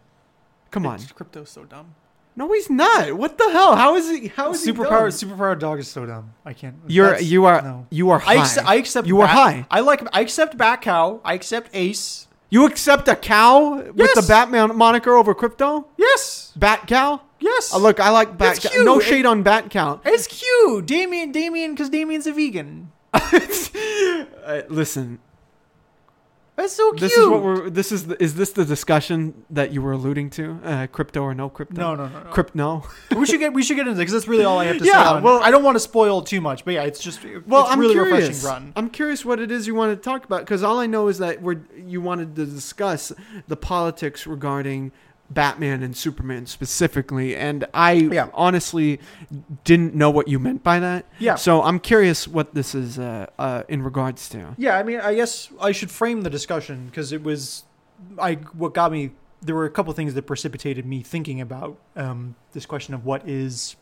[0.71, 0.99] Come on.
[0.99, 1.95] Krypto's so dumb.
[2.37, 3.13] No, he's not.
[3.13, 3.75] What the hell?
[3.75, 4.27] How is he?
[4.27, 5.29] How is he Superpower dumb?
[5.29, 6.33] superpower dog is so dumb.
[6.43, 6.75] I can't.
[6.87, 7.87] You're you are no.
[7.89, 8.33] you are high.
[8.33, 9.07] I accept, I accept.
[9.07, 9.65] You are Bat- high.
[9.71, 10.01] I like.
[10.13, 11.21] I accept Bat Cow.
[11.23, 12.27] I accept Ace.
[12.49, 15.85] you accept a cow with the Batman moniker over Krypto?
[15.97, 16.51] Yes.
[16.57, 17.21] Bat cow?
[17.39, 17.73] Yes.
[17.73, 18.83] Uh, look, I like Bat That's cow.
[18.83, 19.03] No cute.
[19.09, 20.01] shade on Bat cow.
[20.05, 20.85] It's cute.
[20.85, 22.91] Damian, Damian, because Damian's a vegan.
[24.45, 25.17] Uh, listen,
[26.55, 27.01] That's so cute.
[27.01, 27.69] this is what we're.
[27.69, 30.57] This is the, is this the discussion that you were alluding to?
[30.63, 31.75] Uh, Krypto or no Krypto?
[31.77, 32.29] No, no, no, no.
[32.29, 32.83] Crypt no.
[33.15, 34.89] we should get we should get into because that's really all I have to say.
[34.89, 37.71] Yeah, well- I don't want to spoil too much, but yeah, it's just Well, it's
[37.71, 38.27] I'm really curious.
[38.29, 38.73] refreshing run.
[38.77, 41.17] I'm curious what it is you want to talk about because all I know is
[41.17, 43.11] that we're you wanted to discuss
[43.49, 44.93] the politics regarding
[45.29, 48.27] Batman and Superman specifically, and I Yeah.
[48.33, 48.99] honestly
[49.63, 51.05] didn't know what you meant by that.
[51.19, 51.35] Yeah.
[51.35, 54.53] So I'm curious what this is uh, uh, in regards to.
[54.57, 57.63] Yeah, I mean, I guess I should frame the discussion because it was,
[58.19, 59.11] I what got me.
[59.41, 63.27] There were a couple things that precipitated me thinking about um, this question of what
[63.27, 63.75] is.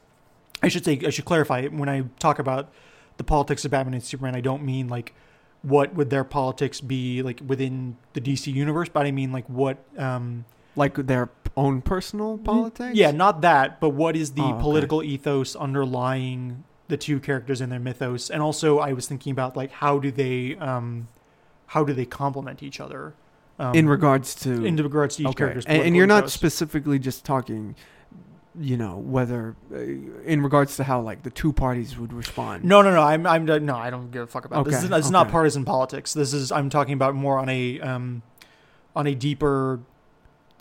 [0.61, 2.71] I should say I should clarify it when I talk about
[3.17, 4.33] the politics of Batman and Superman.
[4.35, 5.13] I don't mean like
[5.61, 9.77] what would their politics be like within the DC universe, but I mean like what.
[9.97, 12.95] Um, Like their own personal politics.
[12.95, 14.61] Yeah, not that, but what is the Oh, okay.
[14.61, 18.29] political ethos underlying the two characters and their mythos?
[18.29, 21.07] And also, I was thinking about like how do they, um,
[21.67, 23.13] how do they complement each other?
[23.59, 26.33] Um, In regards to in regards to each okay, character's and, and you're not ethos.
[26.33, 27.75] specifically just talking.
[28.59, 32.63] You know whether, uh, in regards to how like the two parties would respond.
[32.63, 33.01] No, no, no.
[33.01, 33.75] I'm, I'm, no.
[33.75, 34.75] I don't give a fuck about this.
[34.75, 35.31] Okay, This is, it's not okay.
[35.31, 36.13] partisan politics.
[36.13, 36.51] This is.
[36.51, 38.21] I'm talking about more on a, um,
[38.95, 39.79] on a deeper,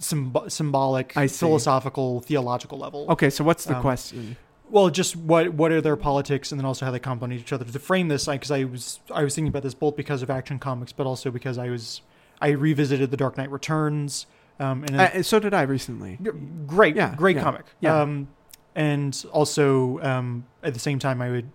[0.00, 3.06] symb- symbolic, I philosophical, theological level.
[3.10, 4.36] Okay, so what's the Um, question?
[4.70, 7.64] Well, just what what are their politics, and then also how they complement each other.
[7.64, 10.58] To frame this, because I, was I was thinking about this both because of Action
[10.58, 12.00] Comics, but also because I was
[12.40, 14.26] I revisited The Dark Knight Returns,
[14.58, 16.18] um, and then, Uh, so did I recently.
[16.66, 17.66] great, yeah, great yeah, comic.
[17.80, 18.00] yeah.
[18.00, 18.28] Um,
[18.74, 21.50] and also um, at the same time, I would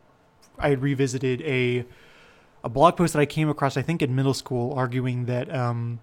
[0.59, 1.85] I had revisited a
[2.63, 5.99] a blog post that I came across, I think in middle school, arguing that um,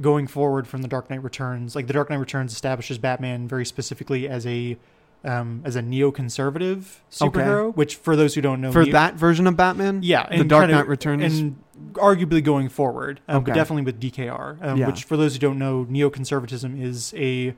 [0.00, 3.64] going forward from The Dark Knight Returns, like The Dark Knight Returns establishes Batman very
[3.64, 4.76] specifically as a
[5.24, 7.38] um, as a neoconservative Okay.
[7.40, 10.44] superhero, which for those who don't know, For neo- that version of Batman, yeah, the
[10.44, 11.38] Dark kind of- Knight Returns.
[11.38, 11.56] and
[11.94, 14.86] arguably going forward, um, but definitely with DKR, um, Yeah.
[14.86, 17.54] which for those who don't know, neoconservatism is a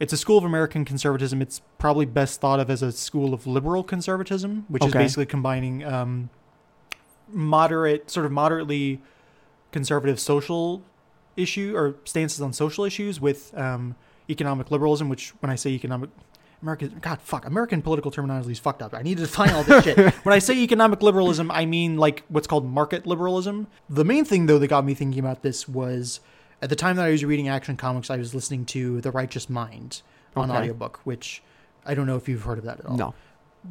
[0.00, 1.40] it's a school of American conservatism.
[1.42, 5.84] It's probably best thought of as a school of liberal conservatism, which is basically combining
[5.84, 6.30] um,
[7.32, 9.00] moderate, sort of moderately
[9.72, 10.82] conservative social
[11.38, 13.94] issue or stances on social issues with um,
[14.28, 15.08] economic liberalism.
[15.08, 16.10] Which, when I say economic,
[16.62, 18.92] American, God, fuck, American political terminology is fucked up.
[18.94, 19.96] I need to define all this shit.
[20.24, 23.68] When I say economic liberalism, I mean like what's called market liberalism.
[23.88, 26.20] The main thing, though, that got me thinking about this was
[26.60, 29.48] at the time that I was reading Action Comics, I was listening to The Righteous
[29.48, 30.02] Mind
[30.36, 30.58] on Okay.
[30.58, 31.42] audiobook, which
[31.86, 32.96] I don't know if you've heard of that at all.
[32.96, 33.14] no.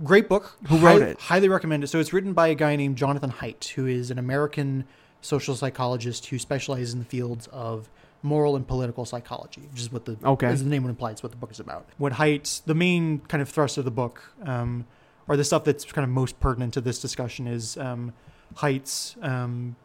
[0.04, 0.58] Great book.
[0.68, 1.20] Who wrote Hi- it?
[1.20, 1.88] Highly recommend it.
[1.88, 4.84] So it's written by a guy named Jonathan Haidt, who is an American
[5.22, 7.90] social psychologist who specializes in the fields of
[8.24, 10.48] moral and political psychology, which is what the Okay.
[10.48, 11.88] as the name would imply, it's what the book is about.
[11.98, 14.86] What Haidt, the main kind of thrust of the book, um,
[15.28, 18.14] or the stuff that's kind of most pertinent to this discussion is um,
[18.56, 19.76] Haidt's um,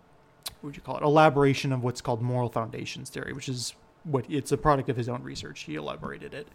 [0.61, 1.03] what would you call it?
[1.03, 3.75] Elaboration of what's called moral foundations theory, which is
[4.05, 5.61] what it's a product of his own research.
[5.65, 6.49] He elaborated it.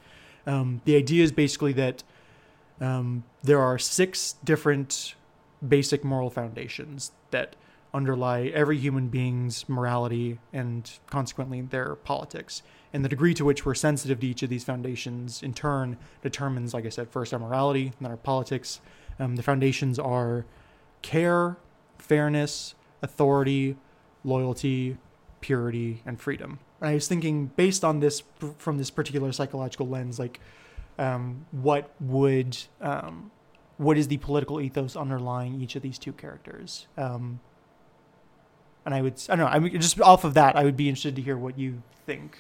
[0.46, 2.04] Um, the idea is basically that
[2.80, 5.16] um, there are six different
[5.68, 7.56] basic moral foundations that
[7.98, 12.62] underlie every human being's morality and consequently their politics.
[12.94, 16.74] And the degree to which we're sensitive to each of these foundations in turn determines,
[16.74, 18.80] like I said, first our morality, then our politics.
[19.20, 20.46] Um, the foundations are
[21.02, 21.58] care,
[21.98, 23.76] fairness, authority,
[24.24, 24.98] loyalty,
[25.42, 26.60] purity, and freedom.
[26.80, 28.24] And I was thinking, based on this,
[28.58, 30.40] from this particular psychological lens, like,
[31.00, 33.32] um, what would, um,
[33.78, 36.88] what is the political ethos underlying each of these two characters?
[36.98, 37.40] Um,
[38.88, 40.88] And I would, I don't know, I mean, just off of that, I would be
[40.88, 42.38] interested to hear what you think.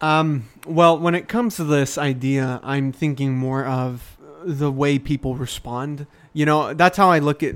[0.00, 5.36] Um, well, when it comes to this idea, I'm thinking more of the way people
[5.36, 6.08] respond.
[6.32, 7.54] You know, that's how I look at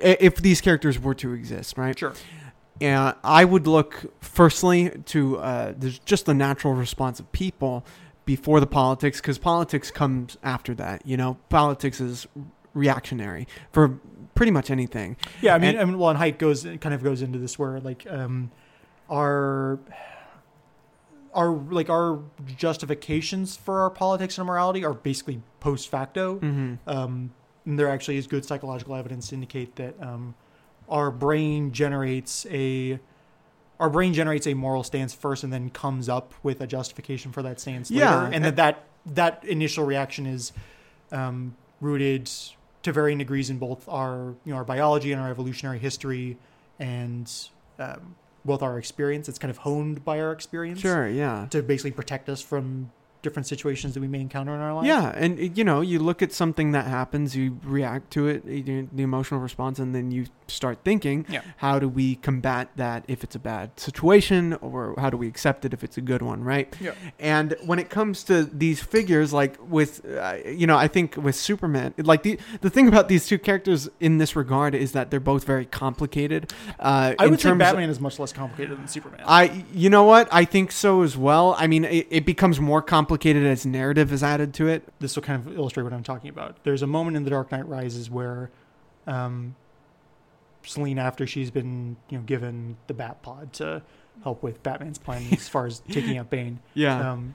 [0.00, 1.96] if these characters were to exist, right?
[1.96, 2.14] Sure.
[2.80, 7.86] And I would look firstly to uh, there's just the natural response of people
[8.24, 11.06] before the politics, because politics comes after that.
[11.06, 12.26] You know, politics is
[12.74, 14.00] reactionary for
[14.42, 15.16] pretty much anything.
[15.40, 17.60] Yeah, I mean, And- I mean, well, and Haidt goes kind of goes into this
[17.60, 18.50] where like um,
[19.08, 19.78] our
[21.32, 22.18] our like our
[22.56, 26.40] justifications for our politics and morality are basically post facto.
[26.40, 26.74] Mm-hmm.
[26.90, 27.30] Um,
[27.64, 30.34] and there actually is good psychological evidence to indicate that um,
[30.88, 32.98] our brain generates a
[33.78, 37.42] our brain generates a moral stance first, and then comes up with a justification for
[37.44, 40.52] that stance Yeah, later, and that that that initial reaction is
[41.12, 42.28] um, rooted
[42.82, 46.36] to varying degrees in both our you know our biology and our evolutionary history,
[46.78, 47.30] and
[47.78, 48.14] um,
[48.44, 49.28] both our experience.
[49.28, 51.46] It's kind of honed by our experience Sure, yeah.
[51.50, 52.90] to basically protect us from
[53.22, 54.86] different situations that we may encounter in our life.
[54.86, 59.02] Yeah, and you know, you look at something that happens, you react to it, the
[59.02, 61.40] emotional response, and then you start thinking, Yeah.
[61.58, 65.64] how do we combat that if it's a bad situation, or how do we accept
[65.64, 66.74] it if it's a good one, right?
[66.80, 66.92] Yeah.
[67.18, 71.36] And when it comes to these figures, like with, uh, you know, I think with
[71.36, 75.20] Superman, like the the thing about these two characters in this regard is that they're
[75.20, 76.52] both very complicated.
[76.78, 79.20] Uh, I in would say terms of- Batman is much less complicated than Superman.
[79.26, 80.28] I, you know what?
[80.32, 81.54] I think so as well.
[81.58, 84.82] I mean, it, it becomes more complicated as narrative is added to it.
[85.00, 86.62] this will kind of illustrate what I'm talking about.
[86.64, 88.50] There's a moment in The Dark Knight Rises where
[89.06, 89.54] um,
[90.64, 93.82] Selina, after she's been you know given the Bat Pod to
[94.22, 97.12] help with Batman's plan as far as taking out Bane, Yeah.
[97.12, 97.34] um,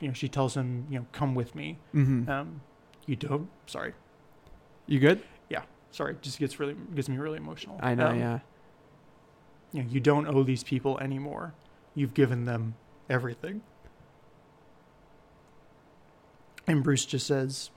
[0.00, 1.78] you know, she tells him, you know, come with me.
[1.92, 2.60] hmm Um,
[3.06, 3.48] you don't.
[3.66, 3.94] Sorry,
[4.86, 5.22] you good?
[5.48, 5.62] Yeah.
[5.90, 6.12] Sorry.
[6.12, 7.78] It just gets really gets me really emotional.
[7.82, 8.08] I know.
[8.08, 8.38] Um, yeah.
[9.72, 11.54] You know, you don't owe these people anymore.
[11.94, 12.74] You've given them
[13.10, 13.62] everything.
[16.68, 17.70] And Bruce just says,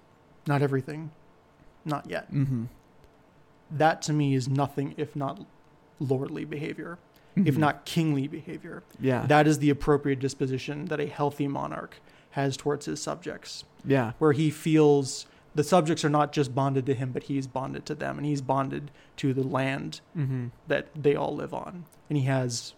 [0.48, 1.12] not everything,
[1.86, 2.26] not yet.
[2.30, 2.66] hmm
[3.74, 5.46] that to me is nothing if not
[5.98, 6.98] lordly behavior,
[7.38, 7.60] if Mhm.
[7.60, 8.84] not kingly behavior.
[9.00, 9.26] Yeah.
[9.26, 12.02] That is the appropriate disposition that a healthy monarch
[12.32, 14.12] has towards his subjects, yeah.
[14.20, 17.96] where he feels the subjects are not just bonded to him, but he's bonded to
[17.96, 22.26] them, and he's bonded to the land hmm that they all live on, and he
[22.26, 22.74] has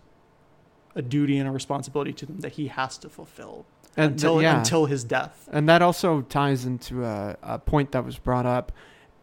[0.95, 3.65] a duty and a responsibility to them that he has to fulfill
[3.97, 4.57] until yeah.
[4.57, 5.47] until his death.
[5.51, 8.71] and that also ties into a, a point that was brought up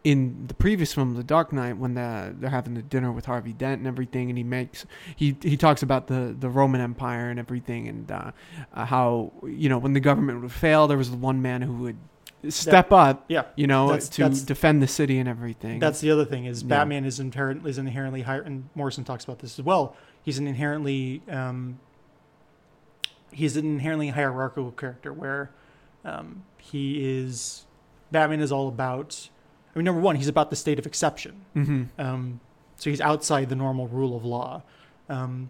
[0.03, 3.53] in the previous film, The Dark Knight, when the, they're having the dinner with Harvey
[3.53, 4.85] Dent and everything, and he makes
[5.15, 8.31] he he talks about the the Roman Empire and everything, and uh,
[8.73, 11.73] uh, how you know when the government would fail, there was the one man who
[11.73, 11.97] would
[12.49, 15.77] step up, Yeah, you know, That's- to that's- defend the city and everything.
[15.77, 16.69] That's the other thing is Yeah.
[16.69, 19.95] Batman is inherent is inherently higher, and Morrison talks about this as well.
[20.23, 21.79] He's an inherently um,
[23.31, 25.51] he's an inherently hierarchical character where
[26.05, 27.65] um, he is
[28.11, 29.29] Batman is all about.
[29.73, 31.45] I mean, number one, he's about the state of exception.
[31.53, 32.39] hmm Um,
[32.75, 34.63] so he's outside the normal rule of law.
[35.07, 35.49] Um,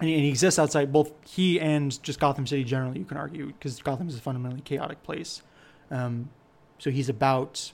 [0.00, 3.16] and he, and he exists outside both he and just Gotham City generally, you can
[3.16, 5.42] argue, because Gotham is a fundamentally chaotic place.
[5.90, 6.30] Um,
[6.78, 7.72] so he's about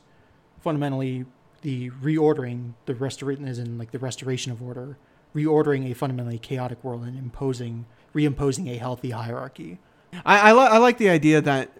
[0.61, 1.27] fundamentally
[1.63, 4.97] the reordering, the restoration is in like the restoration of order,
[5.35, 7.87] reordering a fundamentally chaotic world and imposing,
[8.17, 9.79] reimposing a healthy hierarchy.
[10.25, 11.71] I I, li- I like the idea that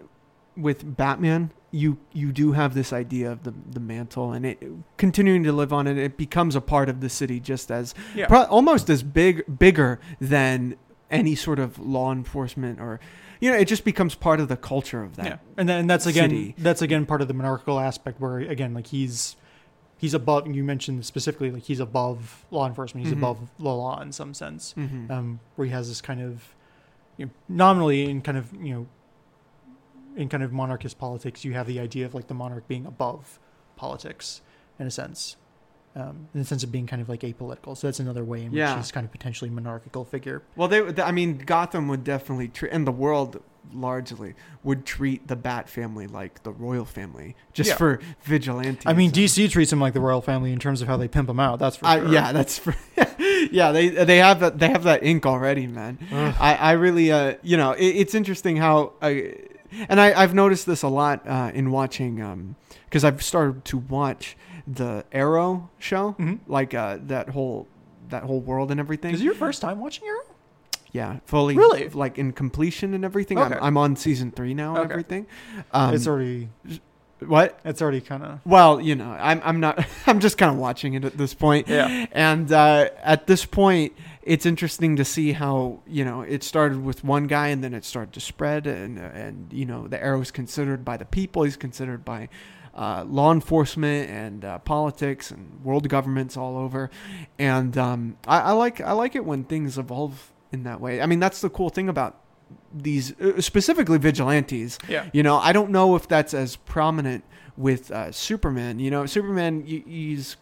[0.57, 4.63] with Batman, you you do have this idea of the the mantle, and it
[4.97, 5.97] continuing to live on it.
[5.99, 8.27] It becomes a part of the city, just as Yeah.
[8.27, 10.77] pro- almost as big bigger than
[11.11, 12.99] any sort of law enforcement or
[13.41, 15.89] you know it just becomes part of the culture of that Yeah, and then and
[15.91, 16.55] that's again city.
[16.59, 19.37] that's again part of the monarchical aspect where again like he's
[19.99, 20.47] he's above.
[20.47, 23.07] You mentioned specifically like he's above law enforcement.
[23.07, 23.19] He's Mhm.
[23.19, 25.11] above the law in some sense, Mhm.
[25.11, 26.55] um, where he has this kind of
[27.17, 28.87] you know, nominally in kind of you know
[30.17, 33.39] in kind of monarchist politics, you have the idea of like the monarch being above
[33.77, 34.41] politics
[34.79, 35.37] in a sense.
[35.97, 38.51] Um, in the sense of being kind of like apolitical, so that's another way in
[38.51, 38.77] which Yeah.
[38.77, 40.43] he's kind of potentially monarchical figure.
[40.55, 43.41] well they, th- i mean gotham would definitely treat and the world
[43.73, 47.77] largely would treat the bat family like the royal family just Yeah.
[47.77, 50.97] for vigilante I mean, DC treats him like the royal family in terms of how
[50.99, 51.59] they pimp him out.
[51.59, 52.09] That's for I, sure.
[52.13, 52.75] yeah that's for,
[53.51, 56.35] yeah they they have that they have that ink already man Ugh.
[56.39, 59.35] I, I really, uh, you know, it, it's interesting how, I,
[59.89, 63.79] and I, I've noticed this a lot uh, in watching, um because I've started to
[63.79, 64.37] watch
[64.67, 66.41] the Arrow show, Mhm.
[66.47, 67.67] like uh, that whole
[68.09, 69.15] that whole world and everything.
[69.15, 70.21] Is it your first time watching Arrow?
[70.93, 71.89] yeah, fully, Really?
[71.91, 73.37] like in completion and everything.
[73.39, 73.55] Okay.
[73.57, 74.93] I'm, I'm on season three now and Okay.
[74.93, 75.27] everything.
[75.73, 76.49] Um, it's already
[77.21, 77.59] What?
[77.65, 80.95] It's already kind of Well, you know, I'm I'm not I'm just kind of watching
[80.95, 81.67] it at this point.
[81.69, 82.07] Yeah.
[82.13, 87.03] And uh, at this point, it's interesting to see how you know it started with
[87.05, 90.31] one guy and then it started to spread and and you know the arrow is
[90.31, 91.43] considered by the people.
[91.45, 92.29] He's considered by
[92.77, 96.91] uh, law enforcement and uh, politics and world governments all over.
[97.39, 101.01] And um, I, I like I like it when things evolve in that way.
[101.01, 102.21] I mean, that's the cool thing about
[102.73, 105.09] these uh, specifically vigilantes yeah.
[105.13, 107.25] you know, I don't know if that's as prominent
[107.57, 108.79] with uh, Superman.
[108.79, 110.37] You know, Superman, he's,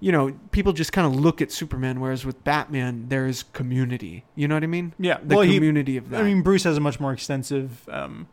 [0.00, 4.24] you know, people just kind of look at Superman, whereas with Batman, there is community.
[4.34, 4.92] You know what I mean?
[4.98, 5.18] Yeah.
[5.22, 6.20] The well, he, community of that.
[6.20, 8.28] I mean, Bruce has a much more extensive, um,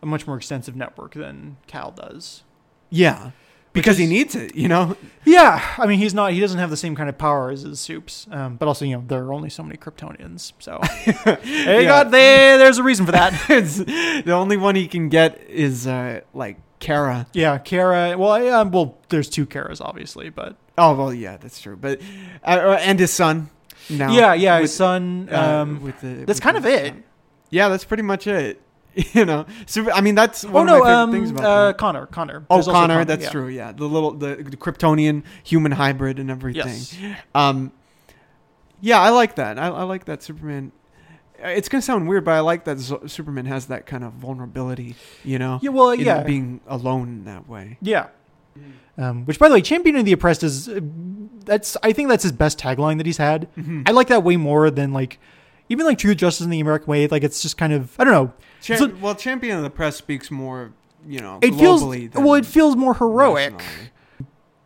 [0.00, 2.44] a much more extensive network than Kal does.
[2.92, 3.30] Yeah,
[3.72, 4.54] because he needs it.
[4.54, 4.96] You know?
[5.24, 6.32] Yeah, I mean, he's not.
[6.32, 8.26] He doesn't have the same kind of power as his soups.
[8.30, 10.78] Um, but also, you know, there are only so many Kryptonians, so
[11.44, 11.88] they Yeah.
[11.88, 12.58] got there.
[12.58, 13.32] There's a reason for that.
[14.24, 17.26] The only one he can get is uh, like Kara.
[17.32, 18.16] yeah, Kara.
[18.18, 21.76] Well, I, um, well, there's two Karas, obviously, but Oh well, yeah, that's true.
[21.76, 22.00] But
[22.44, 23.50] uh, and his son.
[23.90, 25.28] Now, yeah, yeah, his with, son.
[25.30, 26.94] uh, Um, with the, that's with kind of it.
[27.50, 28.60] Yeah, that's pretty much it.
[29.14, 31.44] You know, Super, I mean, that's oh one no, my favorite um, things about.
[31.44, 31.74] uh, him.
[31.76, 32.06] Conner.
[32.06, 32.46] Conner.
[32.50, 33.30] Oh, There's also Conner, that's yeah.
[33.30, 33.48] true.
[33.48, 36.66] Yeah, the little the, the Kryptonian human hybrid and everything.
[36.66, 36.96] Yes.
[37.34, 37.72] Um,
[38.80, 39.58] yeah, I like that.
[39.58, 40.72] I, I like that Superman.
[41.38, 44.94] It's gonna sound weird, but I like that Z- Superman has that kind of vulnerability.
[45.24, 45.70] You know, Yeah.
[45.70, 46.22] Well, in yeah.
[46.22, 47.78] being alone in that way.
[47.80, 48.08] Yeah.
[48.98, 50.80] Um, which, by the way, champion of the oppressed is uh,
[51.46, 53.48] that's I think that's his best tagline that he's had.
[53.56, 53.88] Mhm.
[53.88, 55.18] I like that way more than like
[55.70, 57.06] even like truth, justice, in the American way.
[57.08, 58.32] Like it's just kind of I don't know.
[58.62, 60.72] Cham- So- well, champion of the press speaks more.
[61.06, 62.34] You know, It feels well.
[62.34, 63.52] It feels more heroic.
[63.58, 63.88] nationally.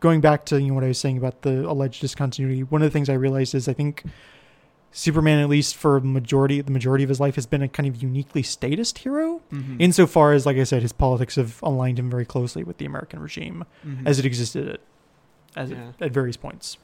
[0.00, 2.86] Going back to you know what I was saying about the alleged discontinuity, one of
[2.86, 4.04] the things I realized is I think
[4.92, 8.02] Superman, at least for majority the majority of his life, has been a kind of
[8.02, 9.40] uniquely statist hero.
[9.50, 9.76] Mhm.
[9.80, 13.18] Insofar as, like I said, his politics have aligned him very closely with the American
[13.20, 14.06] regime Mhm.
[14.06, 14.80] as it existed at,
[15.56, 15.88] as Yeah.
[15.98, 16.76] it, at various points.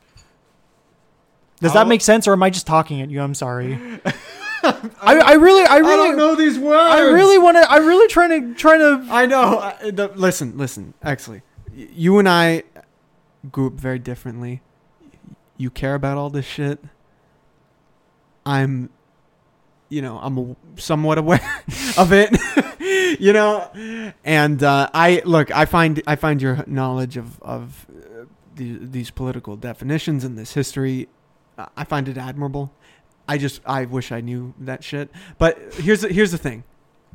[1.60, 3.20] Does that make sense, or am I just talking at you?
[3.20, 3.78] I'm sorry.
[5.00, 6.92] I, I really, I I really, don't know these words.
[6.92, 7.70] I really want to.
[7.70, 9.12] I'm really trying to, trying to.
[9.12, 9.58] I know.
[9.58, 10.94] I, the, listen, listen.
[11.02, 11.42] Actually,
[11.74, 12.62] you and I
[13.50, 14.62] grew up very differently.
[15.56, 16.82] You care about all this shit.
[18.46, 18.90] I'm,
[19.88, 21.40] you know, I'm somewhat aware
[21.98, 22.30] of it.
[23.20, 23.68] you know,
[24.24, 25.50] and uh, I look.
[25.54, 28.24] I find I find your knowledge of of uh,
[28.54, 31.08] the, these political definitions and this history.
[31.58, 32.72] uh, I find it admirable.
[33.28, 35.10] I just I wish I knew that shit.
[35.38, 36.64] But here's the, here's the thing.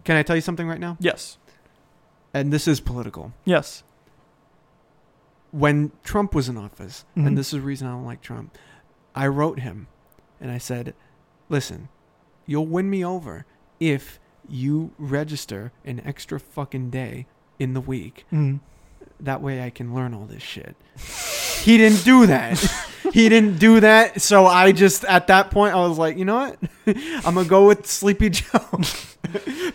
[0.04, 0.96] Can I tell you something right now?
[1.00, 1.38] Yes,
[2.34, 3.34] and this is political.
[3.46, 3.84] yes.
[5.52, 7.28] When Trump was in office, Mhm.
[7.28, 8.58] and this is the reason I don't like Trump,
[9.16, 9.88] I wrote him
[10.42, 10.94] and I said,
[11.50, 11.88] listen,
[12.46, 13.46] you'll win me over
[13.80, 17.26] if you register an extra fucking day
[17.60, 18.26] in the week.
[18.32, 18.60] Mm.
[19.20, 20.76] That way I can learn all this shit.
[21.64, 22.60] he didn't do that.
[23.14, 24.22] he didn't do that.
[24.22, 26.60] So I just, at that point, I was like, you know what?
[27.26, 28.60] I'm going to go with Sleepy Joe.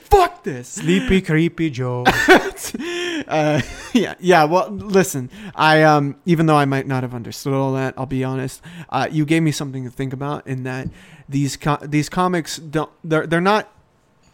[0.04, 0.68] Fuck this.
[0.68, 2.04] Sleepy, creepy Joe.
[3.28, 3.60] uh,
[3.92, 4.44] yeah, yeah.
[4.44, 8.24] Well, listen, I um, even though I might not have understood all that, I'll be
[8.24, 8.62] honest.
[8.88, 10.88] Uh, you gave me something to think about in that
[11.28, 13.70] these co- these comics don't they're they're not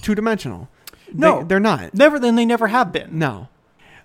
[0.03, 0.69] two dimensional.
[1.13, 1.43] No.
[1.43, 1.95] they, are not.
[1.95, 2.19] never.
[2.19, 3.19] Then they never have been.
[3.19, 3.49] No.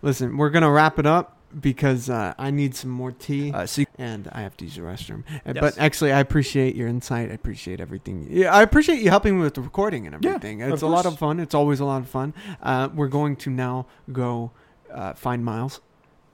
[0.02, 3.84] Listen, we're gonna wrap it up because uh, I need some more tea, uh, so-
[3.98, 5.24] and I have to use the restroom.
[5.46, 5.58] Uh, Yes.
[5.62, 7.30] But actually, I appreciate your insight.
[7.30, 8.28] I appreciate everything.
[8.30, 10.62] Yeah, I appreciate you helping me with the recording and everything.
[10.62, 11.40] of it's a lot of fun.
[11.40, 12.34] It's always a lot of fun.
[12.62, 14.52] Uh, we're going to now go
[14.92, 15.82] uh, find Miles,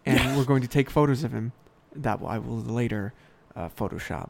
[0.06, 0.38] and Yeah.
[0.38, 1.52] we're going to take photos of him.
[1.96, 3.14] That I will later
[3.56, 4.30] uh, Photoshop.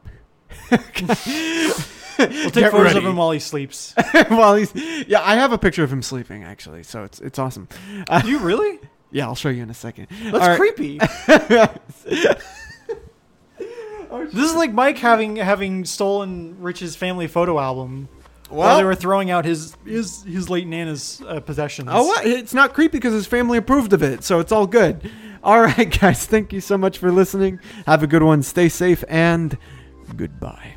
[2.18, 3.94] We'll take photos of him while he sleeps.
[4.28, 4.74] while he's
[5.06, 5.22] yeah.
[5.22, 7.66] I have a picture of him sleeping actually, so it's it's awesome.
[8.08, 8.78] Uh, you really?
[9.10, 10.08] Yeah, I'll show you in a second.
[10.10, 10.56] That's right.
[10.58, 11.00] creepy.
[14.32, 18.08] This is like Mike having having stolen Rich's family photo album
[18.48, 21.88] while they were throwing out his his his late nana's uh, possessions.
[21.92, 22.26] Oh, what?
[22.26, 25.10] It's not creepy because his family approved of it, so it's all good.
[25.42, 26.26] All right, guys.
[26.26, 27.60] Thank you so much for listening.
[27.86, 28.42] Have a good one.
[28.42, 29.56] Stay safe and
[30.16, 30.74] goodbye.